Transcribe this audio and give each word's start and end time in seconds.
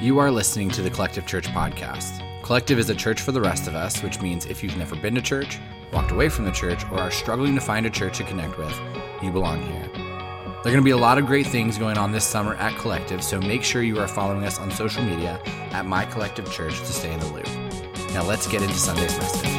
You 0.00 0.20
are 0.20 0.30
listening 0.30 0.70
to 0.70 0.82
the 0.82 0.90
Collective 0.90 1.26
Church 1.26 1.48
podcast. 1.48 2.22
Collective 2.42 2.78
is 2.78 2.88
a 2.88 2.94
church 2.94 3.20
for 3.20 3.32
the 3.32 3.40
rest 3.40 3.66
of 3.66 3.74
us, 3.74 4.00
which 4.00 4.20
means 4.20 4.46
if 4.46 4.62
you've 4.62 4.76
never 4.76 4.94
been 4.94 5.16
to 5.16 5.20
church, 5.20 5.58
walked 5.92 6.12
away 6.12 6.28
from 6.28 6.44
the 6.44 6.52
church, 6.52 6.84
or 6.92 7.00
are 7.00 7.10
struggling 7.10 7.56
to 7.56 7.60
find 7.60 7.84
a 7.84 7.90
church 7.90 8.18
to 8.18 8.24
connect 8.24 8.56
with, 8.58 8.80
you 9.24 9.32
belong 9.32 9.60
here. 9.60 9.90
There 9.92 10.60
are 10.60 10.62
going 10.62 10.76
to 10.76 10.82
be 10.82 10.92
a 10.92 10.96
lot 10.96 11.18
of 11.18 11.26
great 11.26 11.48
things 11.48 11.78
going 11.78 11.98
on 11.98 12.12
this 12.12 12.24
summer 12.24 12.54
at 12.54 12.78
Collective, 12.78 13.24
so 13.24 13.40
make 13.40 13.64
sure 13.64 13.82
you 13.82 13.98
are 13.98 14.06
following 14.06 14.44
us 14.44 14.60
on 14.60 14.70
social 14.70 15.02
media 15.02 15.40
at 15.72 15.84
My 15.84 16.04
Collective 16.04 16.48
Church 16.52 16.78
to 16.78 16.86
stay 16.86 17.12
in 17.12 17.18
the 17.18 17.26
loop. 17.32 17.48
Now 18.12 18.22
let's 18.22 18.46
get 18.46 18.62
into 18.62 18.76
Sunday's 18.76 19.18
message. 19.18 19.57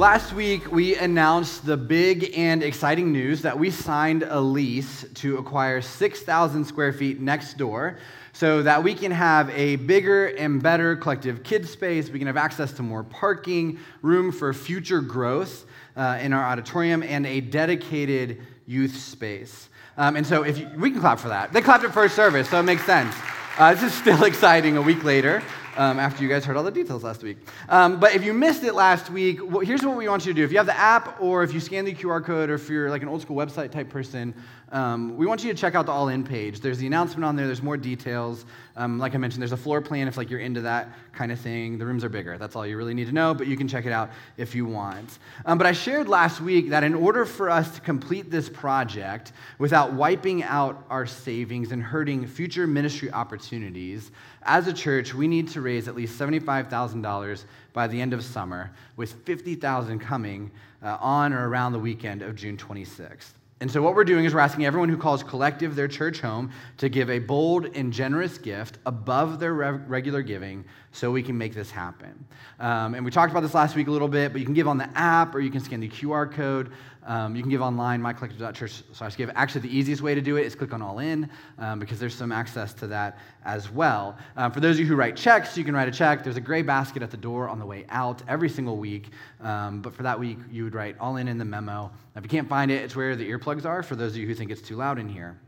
Last 0.00 0.32
week, 0.32 0.72
we 0.72 0.96
announced 0.96 1.66
the 1.66 1.76
big 1.76 2.32
and 2.34 2.62
exciting 2.62 3.12
news 3.12 3.42
that 3.42 3.58
we 3.58 3.70
signed 3.70 4.22
a 4.22 4.40
lease 4.40 5.04
to 5.16 5.36
acquire 5.36 5.82
6,000 5.82 6.64
square 6.64 6.94
feet 6.94 7.20
next 7.20 7.58
door 7.58 7.98
so 8.32 8.62
that 8.62 8.82
we 8.82 8.94
can 8.94 9.12
have 9.12 9.50
a 9.50 9.76
bigger 9.76 10.28
and 10.28 10.62
better 10.62 10.96
collective 10.96 11.42
kids 11.42 11.68
space. 11.68 12.08
We 12.08 12.18
can 12.18 12.28
have 12.28 12.38
access 12.38 12.72
to 12.72 12.82
more 12.82 13.04
parking, 13.04 13.78
room 14.00 14.32
for 14.32 14.54
future 14.54 15.02
growth 15.02 15.66
uh, 15.96 16.18
in 16.22 16.32
our 16.32 16.46
auditorium, 16.46 17.02
and 17.02 17.26
a 17.26 17.42
dedicated 17.42 18.40
youth 18.66 18.96
space. 18.96 19.68
Um, 19.98 20.16
and 20.16 20.26
so, 20.26 20.44
if 20.44 20.56
you, 20.56 20.70
we 20.78 20.90
can 20.92 21.00
clap 21.00 21.18
for 21.18 21.28
that. 21.28 21.52
They 21.52 21.60
clapped 21.60 21.84
at 21.84 21.92
first 21.92 22.16
service, 22.16 22.48
so 22.48 22.58
it 22.58 22.62
makes 22.62 22.86
sense. 22.86 23.14
Uh, 23.58 23.74
this 23.74 23.82
is 23.82 23.92
still 23.92 24.24
exciting 24.32 24.78
a 24.78 24.82
week 24.82 25.04
later 25.04 25.42
um, 25.76 25.98
after 25.98 26.22
you 26.22 26.28
guys 26.28 26.44
heard 26.44 26.56
all 26.56 26.62
the 26.62 26.70
details 26.70 27.04
last 27.04 27.22
week. 27.22 27.38
Um, 27.68 28.00
but 28.00 28.14
if 28.14 28.24
you 28.24 28.32
missed 28.32 28.64
it 28.64 28.74
last 28.74 29.10
week, 29.10 29.40
well, 29.42 29.60
here's 29.60 29.82
what 29.84 29.96
we 29.96 30.08
want 30.08 30.26
you 30.26 30.32
to 30.32 30.36
do. 30.36 30.44
If 30.44 30.50
you 30.50 30.58
have 30.58 30.66
the 30.66 30.78
app 30.78 31.20
or 31.20 31.42
if 31.42 31.54
you 31.54 31.60
scan 31.60 31.84
the 31.84 31.94
QR 31.94 32.24
code 32.24 32.50
or 32.50 32.54
if 32.54 32.68
you're 32.68 32.90
like 32.90 33.02
an 33.02 33.08
old 33.08 33.22
school 33.22 33.36
website 33.36 33.70
type 33.70 33.88
person, 33.88 34.34
um, 34.72 35.16
we 35.16 35.26
want 35.26 35.42
you 35.42 35.52
to 35.52 35.58
check 35.58 35.74
out 35.74 35.86
the 35.86 35.92
All 35.92 36.08
In 36.08 36.22
page. 36.22 36.60
There's 36.60 36.78
the 36.78 36.86
announcement 36.86 37.24
on 37.24 37.34
there, 37.34 37.46
there's 37.46 37.62
more 37.62 37.76
details. 37.76 38.44
Um, 38.76 38.98
like 38.98 39.14
I 39.14 39.18
mentioned, 39.18 39.42
there's 39.42 39.52
a 39.52 39.56
floor 39.56 39.80
plan 39.80 40.06
if 40.06 40.16
like 40.16 40.30
you're 40.30 40.40
into 40.40 40.60
that 40.60 40.88
kind 41.12 41.32
of 41.32 41.40
thing. 41.40 41.76
The 41.76 41.84
rooms 41.84 42.04
are 42.04 42.08
bigger. 42.08 42.38
That's 42.38 42.54
all 42.54 42.64
you 42.64 42.76
really 42.76 42.94
need 42.94 43.06
to 43.06 43.12
know, 43.12 43.34
but 43.34 43.48
you 43.48 43.56
can 43.56 43.66
check 43.66 43.84
it 43.84 43.92
out 43.92 44.10
if 44.36 44.54
you 44.54 44.64
want. 44.64 45.18
Um, 45.44 45.58
but 45.58 45.66
I 45.66 45.72
shared 45.72 46.08
last 46.08 46.40
week 46.40 46.70
that 46.70 46.84
in 46.84 46.94
order 46.94 47.24
for 47.24 47.50
us 47.50 47.74
to 47.74 47.80
complete 47.80 48.30
this 48.30 48.48
project 48.48 49.32
without 49.58 49.92
wiping 49.92 50.44
out 50.44 50.84
our 50.88 51.04
savings 51.04 51.72
and 51.72 51.82
hurting 51.82 52.26
future 52.26 52.66
ministry 52.66 53.10
opportunities, 53.10 54.12
as 54.44 54.68
a 54.68 54.72
church, 54.72 55.12
we 55.14 55.26
need 55.26 55.48
to 55.48 55.60
raise 55.60 55.88
at 55.88 55.96
least 55.96 56.18
$75,000 56.18 57.44
by 57.72 57.86
the 57.86 58.00
end 58.00 58.12
of 58.12 58.24
summer, 58.24 58.70
with 58.96 59.12
50,000 59.24 59.98
coming 59.98 60.50
uh, 60.82 60.96
on 61.00 61.32
or 61.32 61.48
around 61.48 61.72
the 61.72 61.78
weekend 61.78 62.22
of 62.22 62.36
June 62.36 62.56
26th. 62.56 63.32
And 63.60 63.70
so, 63.70 63.82
what 63.82 63.94
we're 63.94 64.04
doing 64.04 64.24
is 64.24 64.32
we're 64.32 64.40
asking 64.40 64.64
everyone 64.64 64.88
who 64.88 64.96
calls 64.96 65.22
Collective 65.22 65.76
their 65.76 65.86
church 65.86 66.20
home 66.20 66.50
to 66.78 66.88
give 66.88 67.10
a 67.10 67.18
bold 67.18 67.66
and 67.76 67.92
generous 67.92 68.38
gift 68.38 68.78
above 68.86 69.38
their 69.38 69.52
regular 69.52 70.22
giving 70.22 70.64
so 70.92 71.10
we 71.10 71.22
can 71.22 71.38
make 71.38 71.54
this 71.54 71.70
happen. 71.70 72.26
Um, 72.58 72.94
and 72.94 73.04
we 73.04 73.10
talked 73.10 73.30
about 73.30 73.40
this 73.40 73.54
last 73.54 73.76
week 73.76 73.88
a 73.88 73.90
little 73.90 74.08
bit, 74.08 74.32
but 74.32 74.40
you 74.40 74.44
can 74.44 74.54
give 74.54 74.68
on 74.68 74.76
the 74.76 74.88
app 74.98 75.34
or 75.34 75.40
you 75.40 75.50
can 75.50 75.60
scan 75.60 75.80
the 75.80 75.88
QR 75.88 76.30
code. 76.30 76.72
Um, 77.06 77.34
you 77.34 77.42
can 77.42 77.50
give 77.50 77.62
online, 77.62 78.02
mycollective.church 78.02 79.16
give. 79.16 79.30
Actually, 79.34 79.62
the 79.62 79.76
easiest 79.76 80.02
way 80.02 80.14
to 80.14 80.20
do 80.20 80.36
it 80.36 80.44
is 80.44 80.54
click 80.54 80.74
on 80.74 80.82
All 80.82 80.98
In 80.98 81.30
um, 81.58 81.78
because 81.78 81.98
there's 81.98 82.14
some 82.14 82.30
access 82.30 82.74
to 82.74 82.86
that 82.88 83.18
as 83.44 83.70
well. 83.70 84.18
Um, 84.36 84.52
for 84.52 84.60
those 84.60 84.76
of 84.76 84.80
you 84.80 84.86
who 84.86 84.96
write 84.96 85.16
checks, 85.16 85.56
you 85.56 85.64
can 85.64 85.74
write 85.74 85.88
a 85.88 85.92
check. 85.92 86.22
There's 86.22 86.36
a 86.36 86.42
gray 86.42 86.62
basket 86.62 87.02
at 87.02 87.10
the 87.10 87.16
door 87.16 87.48
on 87.48 87.58
the 87.58 87.66
way 87.66 87.86
out 87.88 88.22
every 88.28 88.48
single 88.48 88.76
week. 88.76 89.10
Um, 89.40 89.80
but 89.80 89.94
for 89.94 90.02
that 90.02 90.18
week, 90.18 90.38
you 90.50 90.64
would 90.64 90.74
write 90.74 90.96
All 91.00 91.16
In 91.16 91.28
in 91.28 91.38
the 91.38 91.44
memo. 91.44 91.90
If 92.16 92.22
you 92.22 92.28
can't 92.28 92.48
find 92.48 92.70
it, 92.70 92.82
it's 92.82 92.94
where 92.94 93.16
the 93.16 93.28
earplugs 93.28 93.64
are 93.64 93.82
for 93.82 93.96
those 93.96 94.12
of 94.12 94.18
you 94.18 94.26
who 94.26 94.34
think 94.34 94.50
it's 94.50 94.62
too 94.62 94.76
loud 94.76 94.98
in 94.98 95.08
here. 95.08 95.38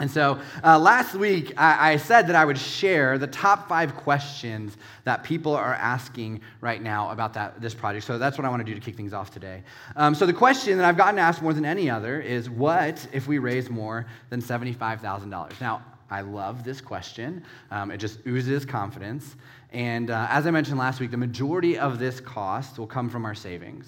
And 0.00 0.10
so 0.10 0.40
uh, 0.64 0.78
last 0.78 1.14
week, 1.14 1.52
I, 1.58 1.92
I, 1.92 1.96
said 1.98 2.26
that 2.28 2.34
I 2.34 2.44
would 2.44 2.58
share 2.58 3.18
the 3.18 3.26
top 3.26 3.68
five 3.68 3.94
questions 3.94 4.78
that 5.04 5.22
people 5.22 5.54
are 5.54 5.74
asking 5.74 6.40
right 6.62 6.82
now 6.82 7.10
about 7.10 7.34
that, 7.34 7.60
this 7.60 7.74
project. 7.74 8.06
So 8.06 8.16
that's 8.16 8.38
what 8.38 8.46
I 8.46 8.48
want 8.48 8.60
to 8.60 8.64
do 8.64 8.74
to 8.74 8.80
kick 8.80 8.96
things 8.96 9.12
off 9.12 9.30
today. 9.30 9.62
Um, 9.96 10.14
so 10.14 10.24
the 10.24 10.32
question 10.32 10.78
that 10.78 10.86
I've 10.86 10.96
gotten 10.96 11.18
asked 11.18 11.42
more 11.42 11.52
than 11.52 11.66
any 11.66 11.90
other 11.90 12.18
is 12.18 12.48
what 12.48 13.06
if 13.12 13.28
we 13.28 13.38
raise 13.38 13.68
more 13.68 14.06
than 14.30 14.40
$75,000? 14.40 15.60
Now, 15.60 15.84
I 16.10 16.22
love 16.22 16.64
this 16.64 16.80
question. 16.80 17.44
Um, 17.70 17.90
it 17.90 17.98
just 17.98 18.20
oozes 18.26 18.64
confidence. 18.64 19.36
And 19.70 20.10
uh, 20.10 20.26
as 20.30 20.46
I 20.46 20.50
mentioned 20.50 20.78
last 20.78 20.98
week, 20.98 21.10
the 21.10 21.16
majority 21.16 21.78
of 21.78 21.98
this 21.98 22.20
cost 22.20 22.78
will 22.78 22.86
come 22.86 23.10
from 23.10 23.26
our 23.26 23.34
savings. 23.34 23.86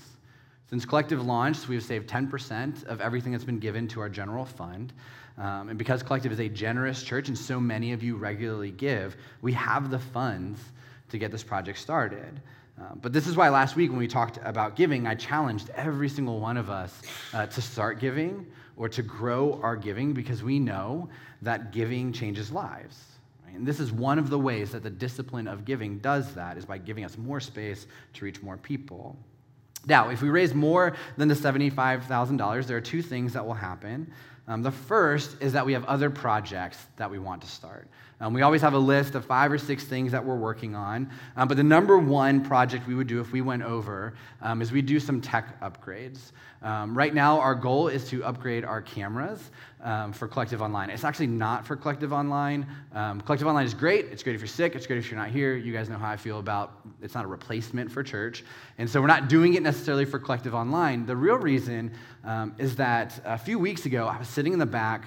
Since 0.70 0.84
Collective 0.86 1.24
launched, 1.26 1.68
we've 1.68 1.82
saved 1.82 2.08
10% 2.08 2.84
of 2.84 3.00
everything 3.00 3.32
that's 3.32 3.44
been 3.44 3.58
given 3.58 3.88
to 3.88 4.00
our 4.00 4.08
general 4.08 4.44
fund. 4.44 4.92
Um, 5.38 5.70
and 5.70 5.78
because 5.78 6.02
Collective 6.02 6.32
is 6.32 6.40
a 6.40 6.48
generous 6.48 7.02
church 7.02 7.28
and 7.28 7.38
so 7.38 7.58
many 7.58 7.92
of 7.92 8.02
you 8.02 8.16
regularly 8.16 8.70
give, 8.70 9.16
we 9.40 9.52
have 9.52 9.90
the 9.90 9.98
funds 9.98 10.60
to 11.08 11.18
get 11.18 11.30
this 11.30 11.42
project 11.42 11.78
started. 11.78 12.40
Uh, 12.80 12.94
but 13.00 13.12
this 13.12 13.26
is 13.26 13.36
why 13.36 13.48
last 13.48 13.76
week 13.76 13.90
when 13.90 13.98
we 13.98 14.08
talked 14.08 14.38
about 14.44 14.76
giving, 14.76 15.06
I 15.06 15.14
challenged 15.14 15.70
every 15.70 16.08
single 16.08 16.40
one 16.40 16.56
of 16.56 16.70
us 16.70 17.02
uh, 17.32 17.46
to 17.46 17.62
start 17.62 18.00
giving 18.00 18.46
or 18.76 18.88
to 18.88 19.02
grow 19.02 19.60
our 19.62 19.76
giving 19.76 20.12
because 20.12 20.42
we 20.42 20.58
know 20.58 21.08
that 21.42 21.72
giving 21.72 22.12
changes 22.12 22.50
lives. 22.50 22.98
And 23.54 23.66
this 23.66 23.80
is 23.80 23.92
one 23.92 24.18
of 24.18 24.30
the 24.30 24.38
ways 24.38 24.72
that 24.72 24.82
the 24.82 24.90
discipline 24.90 25.46
of 25.46 25.64
giving 25.64 25.98
does 25.98 26.34
that, 26.34 26.56
is 26.56 26.64
by 26.64 26.78
giving 26.78 27.04
us 27.04 27.18
more 27.18 27.40
space 27.40 27.86
to 28.14 28.24
reach 28.24 28.42
more 28.42 28.56
people. 28.56 29.16
Now, 29.86 30.10
if 30.10 30.22
we 30.22 30.30
raise 30.30 30.54
more 30.54 30.94
than 31.16 31.28
the 31.28 31.34
$75,000, 31.34 32.66
there 32.66 32.76
are 32.76 32.80
two 32.80 33.02
things 33.02 33.32
that 33.34 33.44
will 33.44 33.54
happen. 33.54 34.10
Um, 34.52 34.62
the 34.62 34.70
first 34.70 35.36
is 35.40 35.54
that 35.54 35.64
we 35.64 35.72
have 35.72 35.84
other 35.86 36.10
projects 36.10 36.76
that 36.96 37.10
we 37.10 37.18
want 37.18 37.40
to 37.40 37.48
start. 37.48 37.88
Um, 38.22 38.32
we 38.32 38.42
always 38.42 38.62
have 38.62 38.74
a 38.74 38.78
list 38.78 39.16
of 39.16 39.24
five 39.24 39.50
or 39.50 39.58
six 39.58 39.82
things 39.82 40.12
that 40.12 40.24
we're 40.24 40.36
working 40.36 40.76
on. 40.76 41.10
Um, 41.36 41.48
but 41.48 41.56
the 41.56 41.64
number 41.64 41.98
one 41.98 42.44
project 42.44 42.86
we 42.86 42.94
would 42.94 43.08
do 43.08 43.20
if 43.20 43.32
we 43.32 43.40
went 43.40 43.64
over 43.64 44.14
um, 44.40 44.62
is 44.62 44.70
we 44.70 44.80
do 44.80 45.00
some 45.00 45.20
tech 45.20 45.60
upgrades. 45.60 46.30
Um, 46.62 46.96
right 46.96 47.12
now, 47.12 47.40
our 47.40 47.56
goal 47.56 47.88
is 47.88 48.08
to 48.10 48.22
upgrade 48.22 48.64
our 48.64 48.80
cameras 48.80 49.50
um, 49.82 50.12
for 50.12 50.28
Collective 50.28 50.62
Online. 50.62 50.88
It's 50.88 51.02
actually 51.02 51.26
not 51.26 51.66
for 51.66 51.74
Collective 51.74 52.12
Online. 52.12 52.64
Um, 52.94 53.20
Collective 53.22 53.48
Online 53.48 53.66
is 53.66 53.74
great. 53.74 54.04
It's 54.12 54.22
great 54.22 54.36
if 54.36 54.40
you're 54.40 54.46
sick. 54.46 54.76
It's 54.76 54.86
great 54.86 55.00
if 55.00 55.10
you're 55.10 55.18
not 55.18 55.30
here. 55.30 55.56
You 55.56 55.72
guys 55.72 55.88
know 55.88 55.98
how 55.98 56.08
I 56.08 56.16
feel 56.16 56.38
about 56.38 56.78
it's 57.02 57.14
not 57.14 57.24
a 57.24 57.28
replacement 57.28 57.90
for 57.90 58.04
church. 58.04 58.44
And 58.78 58.88
so 58.88 59.00
we're 59.00 59.08
not 59.08 59.28
doing 59.28 59.54
it 59.54 59.64
necessarily 59.64 60.04
for 60.04 60.20
Collective 60.20 60.54
Online. 60.54 61.04
The 61.06 61.16
real 61.16 61.38
reason 61.38 61.90
is 62.56 62.76
that 62.76 63.20
a 63.24 63.36
few 63.36 63.58
weeks 63.58 63.84
ago, 63.84 64.06
I 64.06 64.16
was 64.16 64.28
sitting 64.28 64.52
in 64.52 64.60
the 64.60 64.66
back 64.66 65.06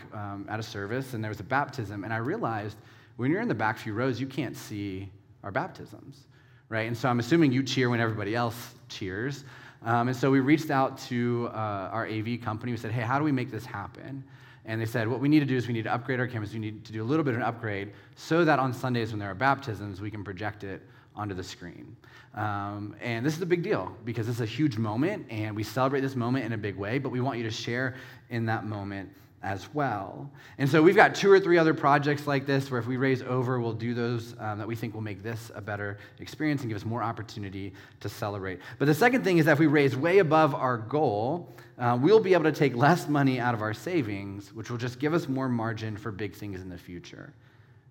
at 0.50 0.60
a 0.60 0.64
service 0.64 1.14
and 1.14 1.24
there 1.24 1.32
was 1.32 1.40
a 1.40 1.44
baptism, 1.44 2.04
and 2.04 2.12
I 2.14 2.18
realized 2.18 2.76
when 3.18 3.32
you're 3.32 3.42
in 3.42 3.48
the 3.48 3.56
back 3.56 3.78
few 3.78 3.94
rows, 3.94 4.20
you 4.20 4.28
can't 4.28 4.56
see 4.56 5.10
our 5.44 5.52
baptisms, 5.52 6.28
right? 6.70 6.88
And 6.88 6.98
so 6.98 7.10
I'm 7.10 7.20
assuming 7.20 7.52
you 7.52 7.64
cheer 7.64 7.90
when 7.90 8.00
everybody 8.00 8.36
else 8.36 8.76
cheers. 8.90 9.44
Um, 9.84 10.08
and 10.08 10.18
so 10.18 10.32
we 10.32 10.40
reached 10.40 10.72
out 10.72 10.98
to 11.10 11.50
uh, 11.54 11.90
our 11.92 12.08
AV 12.08 12.42
company. 12.42 12.72
We 12.72 12.78
said, 12.78 12.92
hey, 12.92 13.02
how 13.02 13.20
do 13.20 13.26
we 13.26 13.32
make 13.32 13.52
this 13.52 13.66
happen? 13.66 14.24
And 14.66 14.82
they 14.82 14.86
said, 14.86 15.08
what 15.08 15.20
we 15.20 15.30
need 15.30 15.42
to 15.42 15.46
do 15.46 15.56
is 15.56 15.68
we 15.68 15.74
need 15.74 15.84
to 15.84 15.94
upgrade 15.94 16.20
our 16.20 16.28
cameras. 16.28 16.54
We 16.54 16.60
need 16.60 16.84
to 16.86 16.92
do 16.92 17.04
a 17.04 17.06
little 17.06 17.24
bit 17.24 17.36
of 17.36 17.40
an 17.40 17.46
upgrade 17.46 17.94
so 18.16 18.44
that 18.44 18.58
on 18.58 18.74
Sundays 18.74 19.12
when 19.12 19.20
there 19.20 19.30
are 19.30 19.36
baptisms, 19.36 20.02
we 20.02 20.10
can 20.10 20.24
project 20.24 20.64
it 20.64 20.82
onto 21.16 21.36
the 21.36 21.44
screen. 21.44 21.96
Um, 22.34 22.96
and 23.00 23.26
this 23.26 23.36
is 23.36 23.42
a 23.42 23.46
big 23.46 23.62
deal 23.62 23.96
because 24.04 24.28
it's 24.28 24.42
a 24.42 24.46
huge 24.46 24.78
moment, 24.78 25.26
and 25.30 25.56
we 25.56 25.64
celebrate 25.64 26.02
this 26.02 26.16
moment 26.16 26.46
in 26.46 26.54
a 26.54 26.58
big 26.58 26.76
way, 26.76 26.98
but 26.98 27.10
we 27.10 27.22
want 27.22 27.38
you 27.38 27.44
to 27.44 27.52
share 27.52 27.96
in 28.30 28.46
that 28.48 28.66
moment 28.66 29.10
as 29.46 29.72
well. 29.76 30.30
And 30.58 30.68
so 30.68 30.82
we've 30.82 30.96
got 30.96 31.14
two 31.14 31.32
or 31.32 31.40
three 31.40 31.60
other 31.60 31.76
projects 31.76 32.26
like 32.26 32.48
this 32.48 32.72
where 32.72 32.80
if 32.80 32.88
we 32.88 32.98
raise 32.98 33.22
over, 33.22 33.62
we'll 33.62 33.74
do 33.74 33.94
those 33.94 34.36
um, 34.40 34.58
that 34.58 34.68
we 34.68 34.76
think 34.76 34.96
will 34.96 35.02
make 35.02 35.22
this 35.22 35.52
a 35.54 35.62
better 35.62 36.00
experience 36.20 36.62
and 36.62 36.70
give 36.70 36.76
us 36.76 36.84
more 36.84 37.04
opportunity 37.04 37.72
to 38.00 38.10
celebrate. 38.10 38.60
But 38.80 38.86
the 38.86 38.96
second 38.96 39.24
thing 39.24 39.38
is 39.38 39.46
that 39.46 39.54
if 39.54 39.60
we 39.60 39.68
raise 39.68 39.96
way 39.96 40.18
above 40.18 40.56
our 40.56 40.78
goal, 40.78 41.54
uh, 41.78 41.98
we'll 42.02 42.20
be 42.20 42.34
able 42.34 42.46
to 42.46 42.52
take 42.52 42.76
less 42.76 43.08
money 43.08 43.40
out 43.40 43.54
of 43.54 43.62
our 43.62 43.74
savings, 43.74 44.52
which 44.52 44.72
will 44.72 44.80
just 44.80 45.00
give 45.00 45.14
us 45.14 45.28
more 45.28 45.48
margin 45.48 45.96
for 45.96 46.12
big 46.12 46.34
things 46.34 46.60
in 46.62 46.68
the 46.68 46.78
future. 46.78 47.32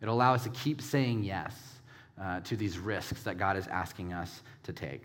It'll 0.02 0.14
allow 0.16 0.34
us 0.34 0.42
to 0.42 0.50
keep 0.50 0.82
saying 0.82 1.22
yes 1.22 1.54
uh, 2.20 2.40
to 2.40 2.56
these 2.56 2.78
risks 2.78 3.22
that 3.22 3.38
God 3.38 3.56
is 3.56 3.68
asking 3.68 4.12
us 4.12 4.42
to 4.64 4.72
take. 4.72 5.02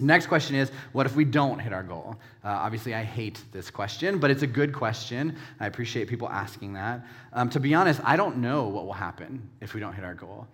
Next 0.00 0.26
question 0.26 0.56
is 0.56 0.70
what 0.92 1.06
if 1.06 1.14
we 1.14 1.24
don't 1.24 1.58
hit 1.58 1.72
our 1.72 1.82
goal? 1.82 2.16
Uh, 2.44 2.48
obviously, 2.48 2.94
I 2.94 3.02
hate 3.02 3.42
this 3.52 3.70
question, 3.70 4.18
but 4.18 4.30
it's 4.30 4.42
a 4.42 4.46
good 4.46 4.72
question. 4.72 5.36
I 5.60 5.66
appreciate 5.66 6.08
people 6.08 6.28
asking 6.28 6.72
that. 6.74 7.04
Um, 7.32 7.50
to 7.50 7.60
be 7.60 7.74
honest, 7.74 8.00
I 8.04 8.16
don't 8.16 8.38
know 8.38 8.68
what 8.68 8.86
will 8.86 8.92
happen 8.94 9.48
if 9.60 9.74
we 9.74 9.80
don't 9.80 9.92
hit 9.92 10.04
our 10.04 10.14
goal. 10.14 10.46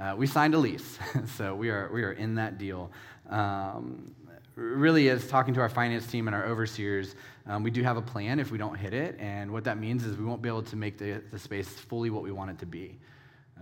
Uh, 0.00 0.14
we 0.16 0.26
signed 0.26 0.54
a 0.54 0.58
lease, 0.58 0.98
so 1.36 1.54
we 1.54 1.70
are, 1.70 1.90
we 1.92 2.02
are 2.04 2.12
in 2.12 2.34
that 2.36 2.58
deal. 2.58 2.90
Um, 3.28 4.14
really, 4.54 5.10
as 5.10 5.26
talking 5.26 5.52
to 5.54 5.60
our 5.60 5.68
finance 5.68 6.06
team 6.06 6.26
and 6.26 6.34
our 6.34 6.46
overseers, 6.46 7.14
um, 7.46 7.62
we 7.62 7.70
do 7.70 7.82
have 7.82 7.96
a 7.96 8.02
plan 8.02 8.40
if 8.40 8.50
we 8.50 8.58
don't 8.58 8.76
hit 8.76 8.94
it, 8.94 9.16
and 9.18 9.50
what 9.50 9.64
that 9.64 9.78
means 9.78 10.04
is 10.04 10.16
we 10.16 10.24
won't 10.24 10.42
be 10.42 10.48
able 10.48 10.62
to 10.62 10.76
make 10.76 10.98
the, 10.98 11.22
the 11.30 11.38
space 11.38 11.68
fully 11.68 12.10
what 12.10 12.22
we 12.22 12.32
want 12.32 12.50
it 12.50 12.58
to 12.58 12.66
be. 12.66 12.98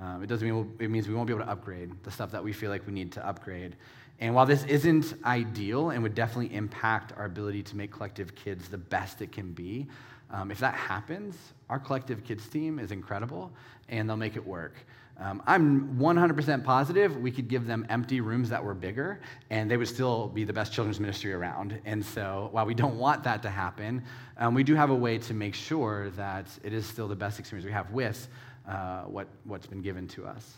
Um, 0.01 0.23
it 0.23 0.27
doesn't 0.27 0.47
mean 0.47 0.57
we'll, 0.57 0.69
it 0.81 0.91
means 0.91 1.07
we 1.07 1.15
won't 1.15 1.27
be 1.27 1.33
able 1.33 1.45
to 1.45 1.51
upgrade 1.51 1.91
the 2.03 2.11
stuff 2.11 2.31
that 2.33 2.43
we 2.43 2.53
feel 2.53 2.71
like 2.71 2.87
we 2.87 2.93
need 2.93 3.13
to 3.13 3.27
upgrade. 3.27 3.77
And 4.21 4.35
while 4.35 4.47
this 4.47 4.65
isn't 4.65 5.15
ideal 5.25 5.91
and 5.91 6.03
would 6.03 6.15
definitely 6.15 6.55
impact 6.55 7.13
our 7.17 7.25
ability 7.25 7.63
to 7.65 7.77
make 7.77 7.91
collective 7.91 8.35
kids 8.35 8.69
the 8.69 8.79
best 8.79 9.23
it 9.23 9.33
can 9.33 9.53
be, 9.53 9.87
um, 10.31 10.51
if 10.51 10.59
that 10.61 10.75
happens, 10.75 11.37
our 11.69 11.79
collective 11.79 12.25
kids 12.25 12.49
team 12.49 12.79
is 12.79 12.91
incredible 12.91 13.53
and 13.89 14.09
they'll 14.09 14.17
make 14.17 14.37
it 14.37 14.47
work. 14.47 14.75
Um, 15.19 15.43
I'm 15.47 15.97
100% 15.97 16.65
positive 16.65 17.17
we 17.17 17.31
could 17.31 17.47
give 17.47 17.67
them 17.67 17.87
empty 17.89 18.21
rooms 18.21 18.49
that 18.49 18.65
were 18.65 18.75
bigger 18.75 19.21
and 19.51 19.71
they 19.71 19.77
would 19.77 19.87
still 19.87 20.29
be 20.29 20.43
the 20.43 20.53
best 20.53 20.73
children's 20.73 20.99
ministry 20.99 21.33
around. 21.33 21.81
And 21.85 22.05
so, 22.05 22.49
while 22.51 22.67
we 22.67 22.75
don't 22.75 22.99
want 22.99 23.23
that 23.25 23.43
to 23.43 23.51
happen, 23.51 24.03
um, 24.39 24.55
we 24.55 24.65
do 24.65 24.75
have 24.75 24.91
a 24.91 24.95
way 24.95 25.19
to 25.19 25.35
make 25.35 25.55
sure 25.55 26.11
that 26.11 26.47
it 26.65 26.73
is 26.73 26.85
still 26.85 27.07
the 27.07 27.15
best 27.15 27.39
experience 27.39 27.65
we 27.65 27.73
have 27.73 27.91
with 27.93 28.27
uh, 28.69 29.03
what, 29.03 29.29
what's 29.45 29.67
been 29.67 29.83
given 29.83 30.09
to 30.09 30.27
us. 30.27 30.55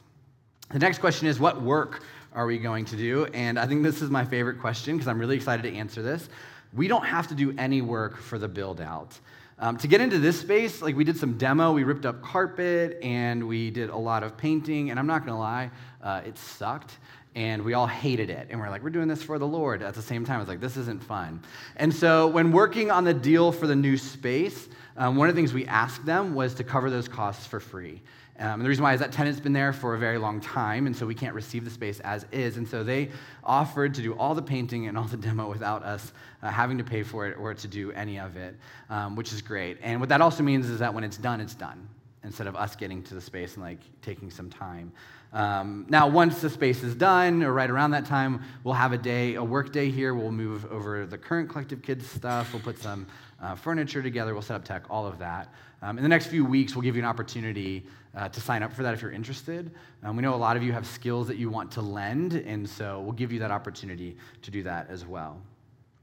The 0.70 0.80
next 0.80 0.98
question 0.98 1.28
is 1.28 1.38
what 1.38 1.62
work 1.62 2.02
are 2.34 2.44
we 2.44 2.58
going 2.58 2.84
to 2.86 2.96
do? 2.96 3.26
And 3.26 3.56
I 3.56 3.66
think 3.66 3.84
this 3.84 4.02
is 4.02 4.10
my 4.10 4.24
favorite 4.24 4.58
question 4.60 4.96
because 4.96 5.06
I'm 5.06 5.18
really 5.18 5.36
excited 5.36 5.62
to 5.62 5.72
answer 5.72 6.02
this. 6.02 6.28
We 6.72 6.88
don't 6.88 7.04
have 7.04 7.28
to 7.28 7.36
do 7.36 7.54
any 7.56 7.82
work 7.82 8.16
for 8.16 8.36
the 8.36 8.48
build 8.48 8.80
out. 8.80 9.18
Um, 9.60 9.76
to 9.78 9.86
get 9.86 10.00
into 10.00 10.18
this 10.18 10.40
space, 10.40 10.82
like 10.82 10.96
we 10.96 11.04
did 11.04 11.16
some 11.16 11.38
demo, 11.38 11.72
we 11.72 11.84
ripped 11.84 12.04
up 12.04 12.20
carpet 12.20 12.98
and 13.00 13.46
we 13.46 13.70
did 13.70 13.90
a 13.90 13.96
lot 13.96 14.24
of 14.24 14.36
painting. 14.36 14.90
And 14.90 14.98
I'm 14.98 15.06
not 15.06 15.24
gonna 15.24 15.38
lie, 15.38 15.70
uh, 16.02 16.22
it 16.26 16.36
sucked. 16.36 16.98
And 17.36 17.62
we 17.62 17.74
all 17.74 17.86
hated 17.86 18.28
it. 18.28 18.48
And 18.50 18.58
we're 18.58 18.69
like, 18.69 18.82
we're 18.82 18.90
doing 18.90 19.08
this 19.08 19.22
for 19.22 19.38
the 19.38 19.46
Lord. 19.46 19.82
At 19.82 19.94
the 19.94 20.02
same 20.02 20.24
time, 20.24 20.40
it's 20.40 20.48
like, 20.48 20.60
this 20.60 20.76
isn't 20.76 21.02
fun. 21.02 21.40
And 21.76 21.94
so 21.94 22.26
when 22.26 22.50
working 22.50 22.90
on 22.90 23.04
the 23.04 23.14
deal 23.14 23.52
for 23.52 23.66
the 23.66 23.76
new 23.76 23.96
space, 23.96 24.69
um, 24.96 25.16
one 25.16 25.28
of 25.28 25.34
the 25.34 25.38
things 25.38 25.52
we 25.52 25.66
asked 25.66 26.04
them 26.04 26.34
was 26.34 26.54
to 26.54 26.64
cover 26.64 26.90
those 26.90 27.06
costs 27.06 27.46
for 27.46 27.60
free. 27.60 28.02
Um, 28.38 28.54
and 28.54 28.62
the 28.62 28.68
reason 28.68 28.84
why 28.84 28.92
is 28.92 29.00
that 29.00 29.12
tenant's 29.12 29.40
been 29.40 29.52
there 29.52 29.72
for 29.72 29.94
a 29.94 29.98
very 29.98 30.18
long 30.18 30.40
time, 30.40 30.86
and 30.86 30.94
so 30.94 31.06
we 31.06 31.14
can't 31.14 31.34
receive 31.34 31.64
the 31.64 31.70
space 31.70 32.00
as 32.00 32.26
is. 32.32 32.58
And 32.58 32.68
so 32.68 32.84
they 32.84 33.10
offered 33.42 33.94
to 33.94 34.02
do 34.02 34.12
all 34.14 34.34
the 34.34 34.42
painting 34.42 34.88
and 34.88 34.98
all 34.98 35.04
the 35.04 35.16
demo 35.16 35.48
without 35.48 35.82
us 35.82 36.12
uh, 36.42 36.50
having 36.50 36.76
to 36.78 36.84
pay 36.84 37.02
for 37.02 37.26
it 37.26 37.36
or 37.38 37.54
to 37.54 37.68
do 37.68 37.92
any 37.92 38.18
of 38.18 38.36
it, 38.36 38.54
um, 38.90 39.16
which 39.16 39.32
is 39.32 39.40
great. 39.40 39.78
And 39.82 40.00
what 40.00 40.10
that 40.10 40.20
also 40.20 40.42
means 40.42 40.68
is 40.68 40.80
that 40.80 40.92
when 40.92 41.04
it's 41.04 41.16
done, 41.16 41.40
it's 41.40 41.54
done, 41.54 41.88
instead 42.24 42.46
of 42.46 42.56
us 42.56 42.76
getting 42.76 43.02
to 43.04 43.14
the 43.14 43.20
space 43.20 43.54
and 43.54 43.62
like 43.62 43.80
taking 44.02 44.30
some 44.30 44.50
time. 44.50 44.92
Um, 45.32 45.86
now, 45.88 46.08
once 46.08 46.40
the 46.40 46.48
space 46.48 46.82
is 46.82 46.94
done, 46.94 47.42
or 47.42 47.52
right 47.52 47.68
around 47.68 47.90
that 47.90 48.06
time, 48.06 48.42
we'll 48.64 48.74
have 48.74 48.92
a 48.92 48.98
day, 48.98 49.34
a 49.34 49.44
work 49.44 49.72
day 49.72 49.90
here. 49.90 50.14
We'll 50.14 50.30
move 50.30 50.64
over 50.72 51.04
the 51.04 51.18
current 51.18 51.50
collective 51.50 51.82
kids 51.82 52.08
stuff. 52.08 52.52
We'll 52.52 52.62
put 52.62 52.78
some 52.78 53.06
uh, 53.42 53.54
furniture 53.54 54.02
together. 54.02 54.32
We'll 54.32 54.42
set 54.42 54.56
up 54.56 54.64
tech, 54.64 54.84
all 54.88 55.06
of 55.06 55.18
that. 55.18 55.52
Um, 55.82 55.99
in 55.99 56.02
the 56.02 56.08
next 56.08 56.26
few 56.26 56.44
weeks, 56.44 56.75
we'll 56.75 56.82
give 56.82 56.96
you 56.96 57.02
an 57.02 57.08
opportunity 57.08 57.84
uh, 58.17 58.28
to 58.28 58.40
sign 58.40 58.62
up 58.62 58.73
for 58.73 58.82
that 58.82 58.94
if 58.94 59.02
you're 59.02 59.12
interested. 59.12 59.70
Um, 60.02 60.17
we 60.17 60.23
know 60.23 60.34
a 60.34 60.37
lot 60.37 60.56
of 60.56 60.62
you 60.62 60.73
have 60.73 60.87
skills 60.87 61.28
that 61.28 61.37
you 61.37 61.50
want 61.50 61.70
to 61.73 61.82
lend, 61.82 62.32
and 62.32 62.69
so 62.69 63.00
we'll 63.00 63.12
give 63.12 63.31
you 63.31 63.38
that 63.40 63.50
opportunity 63.50 64.17
to 64.43 64.50
do 64.50 64.62
that 64.62 64.88
as 64.88 65.05
well. 65.05 65.40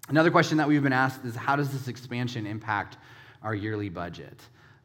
Another 0.09 0.29
question 0.29 0.57
that 0.57 0.67
we've 0.67 0.83
been 0.83 0.93
asked 0.93 1.25
is 1.25 1.35
how 1.35 1.55
does 1.55 1.71
this 1.71 1.87
expansion 1.87 2.45
impact 2.45 2.97
our 3.41 3.55
yearly 3.55 3.89
budget? 3.89 4.39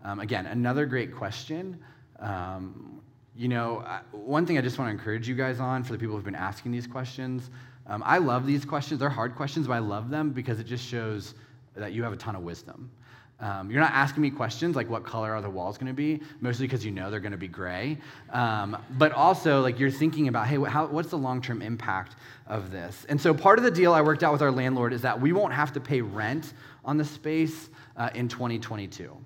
Um, 0.05 0.20
again, 0.20 0.46
another 0.46 0.87
great 0.87 1.14
question. 1.14 1.79
Um, 2.20 3.02
you 3.37 3.49
know, 3.49 3.84
one 4.12 4.46
thing 4.46 4.58
I 4.58 4.61
just 4.61 4.79
want 4.79 4.88
to 4.88 4.93
encourage 4.93 5.29
you 5.29 5.34
guys 5.34 5.61
on 5.61 5.84
for 5.84 5.93
the 5.93 5.99
people 5.99 6.14
who've 6.17 6.25
been 6.25 6.34
asking 6.34 6.73
these 6.73 6.87
questions. 6.87 7.50
Um, 7.87 8.02
I 8.05 8.19
love 8.19 8.46
these 8.46 8.64
questions. 8.64 9.00
They're 9.00 9.08
hard 9.08 9.34
questions, 9.34 9.67
but 9.67 9.75
I 9.75 9.79
love 9.79 10.11
them 10.11 10.31
because 10.31 10.61
it 10.61 10.64
just 10.64 10.84
shows 10.84 11.34
that 11.76 11.93
you 11.93 12.02
have 12.02 12.12
a 12.12 12.17
ton 12.17 12.34
of 12.34 12.43
wisdom. 12.43 12.91
Um, 13.40 13.70
you're 13.70 13.81
not 13.81 13.93
asking 13.93 14.23
me 14.23 14.31
questions 14.31 14.75
like 14.75 14.90
what 14.90 15.05
color 15.05 15.32
are 15.32 15.40
the 15.40 15.50
walls 15.50 15.79
going 15.79 15.87
to 15.87 15.93
be, 15.93 16.20
mostly 16.40 16.67
because 16.67 16.85
you 16.85 16.90
know 16.90 17.08
they're 17.08 17.20
going 17.20 17.32
to 17.32 17.38
be 17.38 17.46
gray. 17.46 17.99
Um, 18.31 18.76
but 18.99 19.12
also, 19.12 19.61
like 19.61 19.79
you're 19.79 19.93
thinking 19.93 20.26
about, 20.26 20.49
hey, 20.49 20.56
how, 20.64 20.87
what's 20.87 21.11
the 21.11 21.19
long 21.19 21.40
term 21.40 21.62
impact 21.62 22.17
of 22.49 22.73
this? 22.73 23.06
And 23.08 23.20
so, 23.20 23.32
part 23.32 23.58
of 23.58 23.64
the 23.64 23.70
deal 23.70 23.93
I 23.93 24.00
worked 24.00 24.25
out 24.25 24.32
with 24.32 24.43
our 24.43 24.50
landlord 24.50 24.93
is 24.93 25.02
that 25.02 25.20
we 25.20 25.32
won't 25.32 25.52
have 25.52 25.73
to 25.75 25.81
pay 25.81 26.00
rent 26.00 26.55
on 26.85 26.96
the 26.96 27.05
space 27.05 27.70
uh, 27.96 28.11
in 28.14 28.29
2022. 28.29 29.17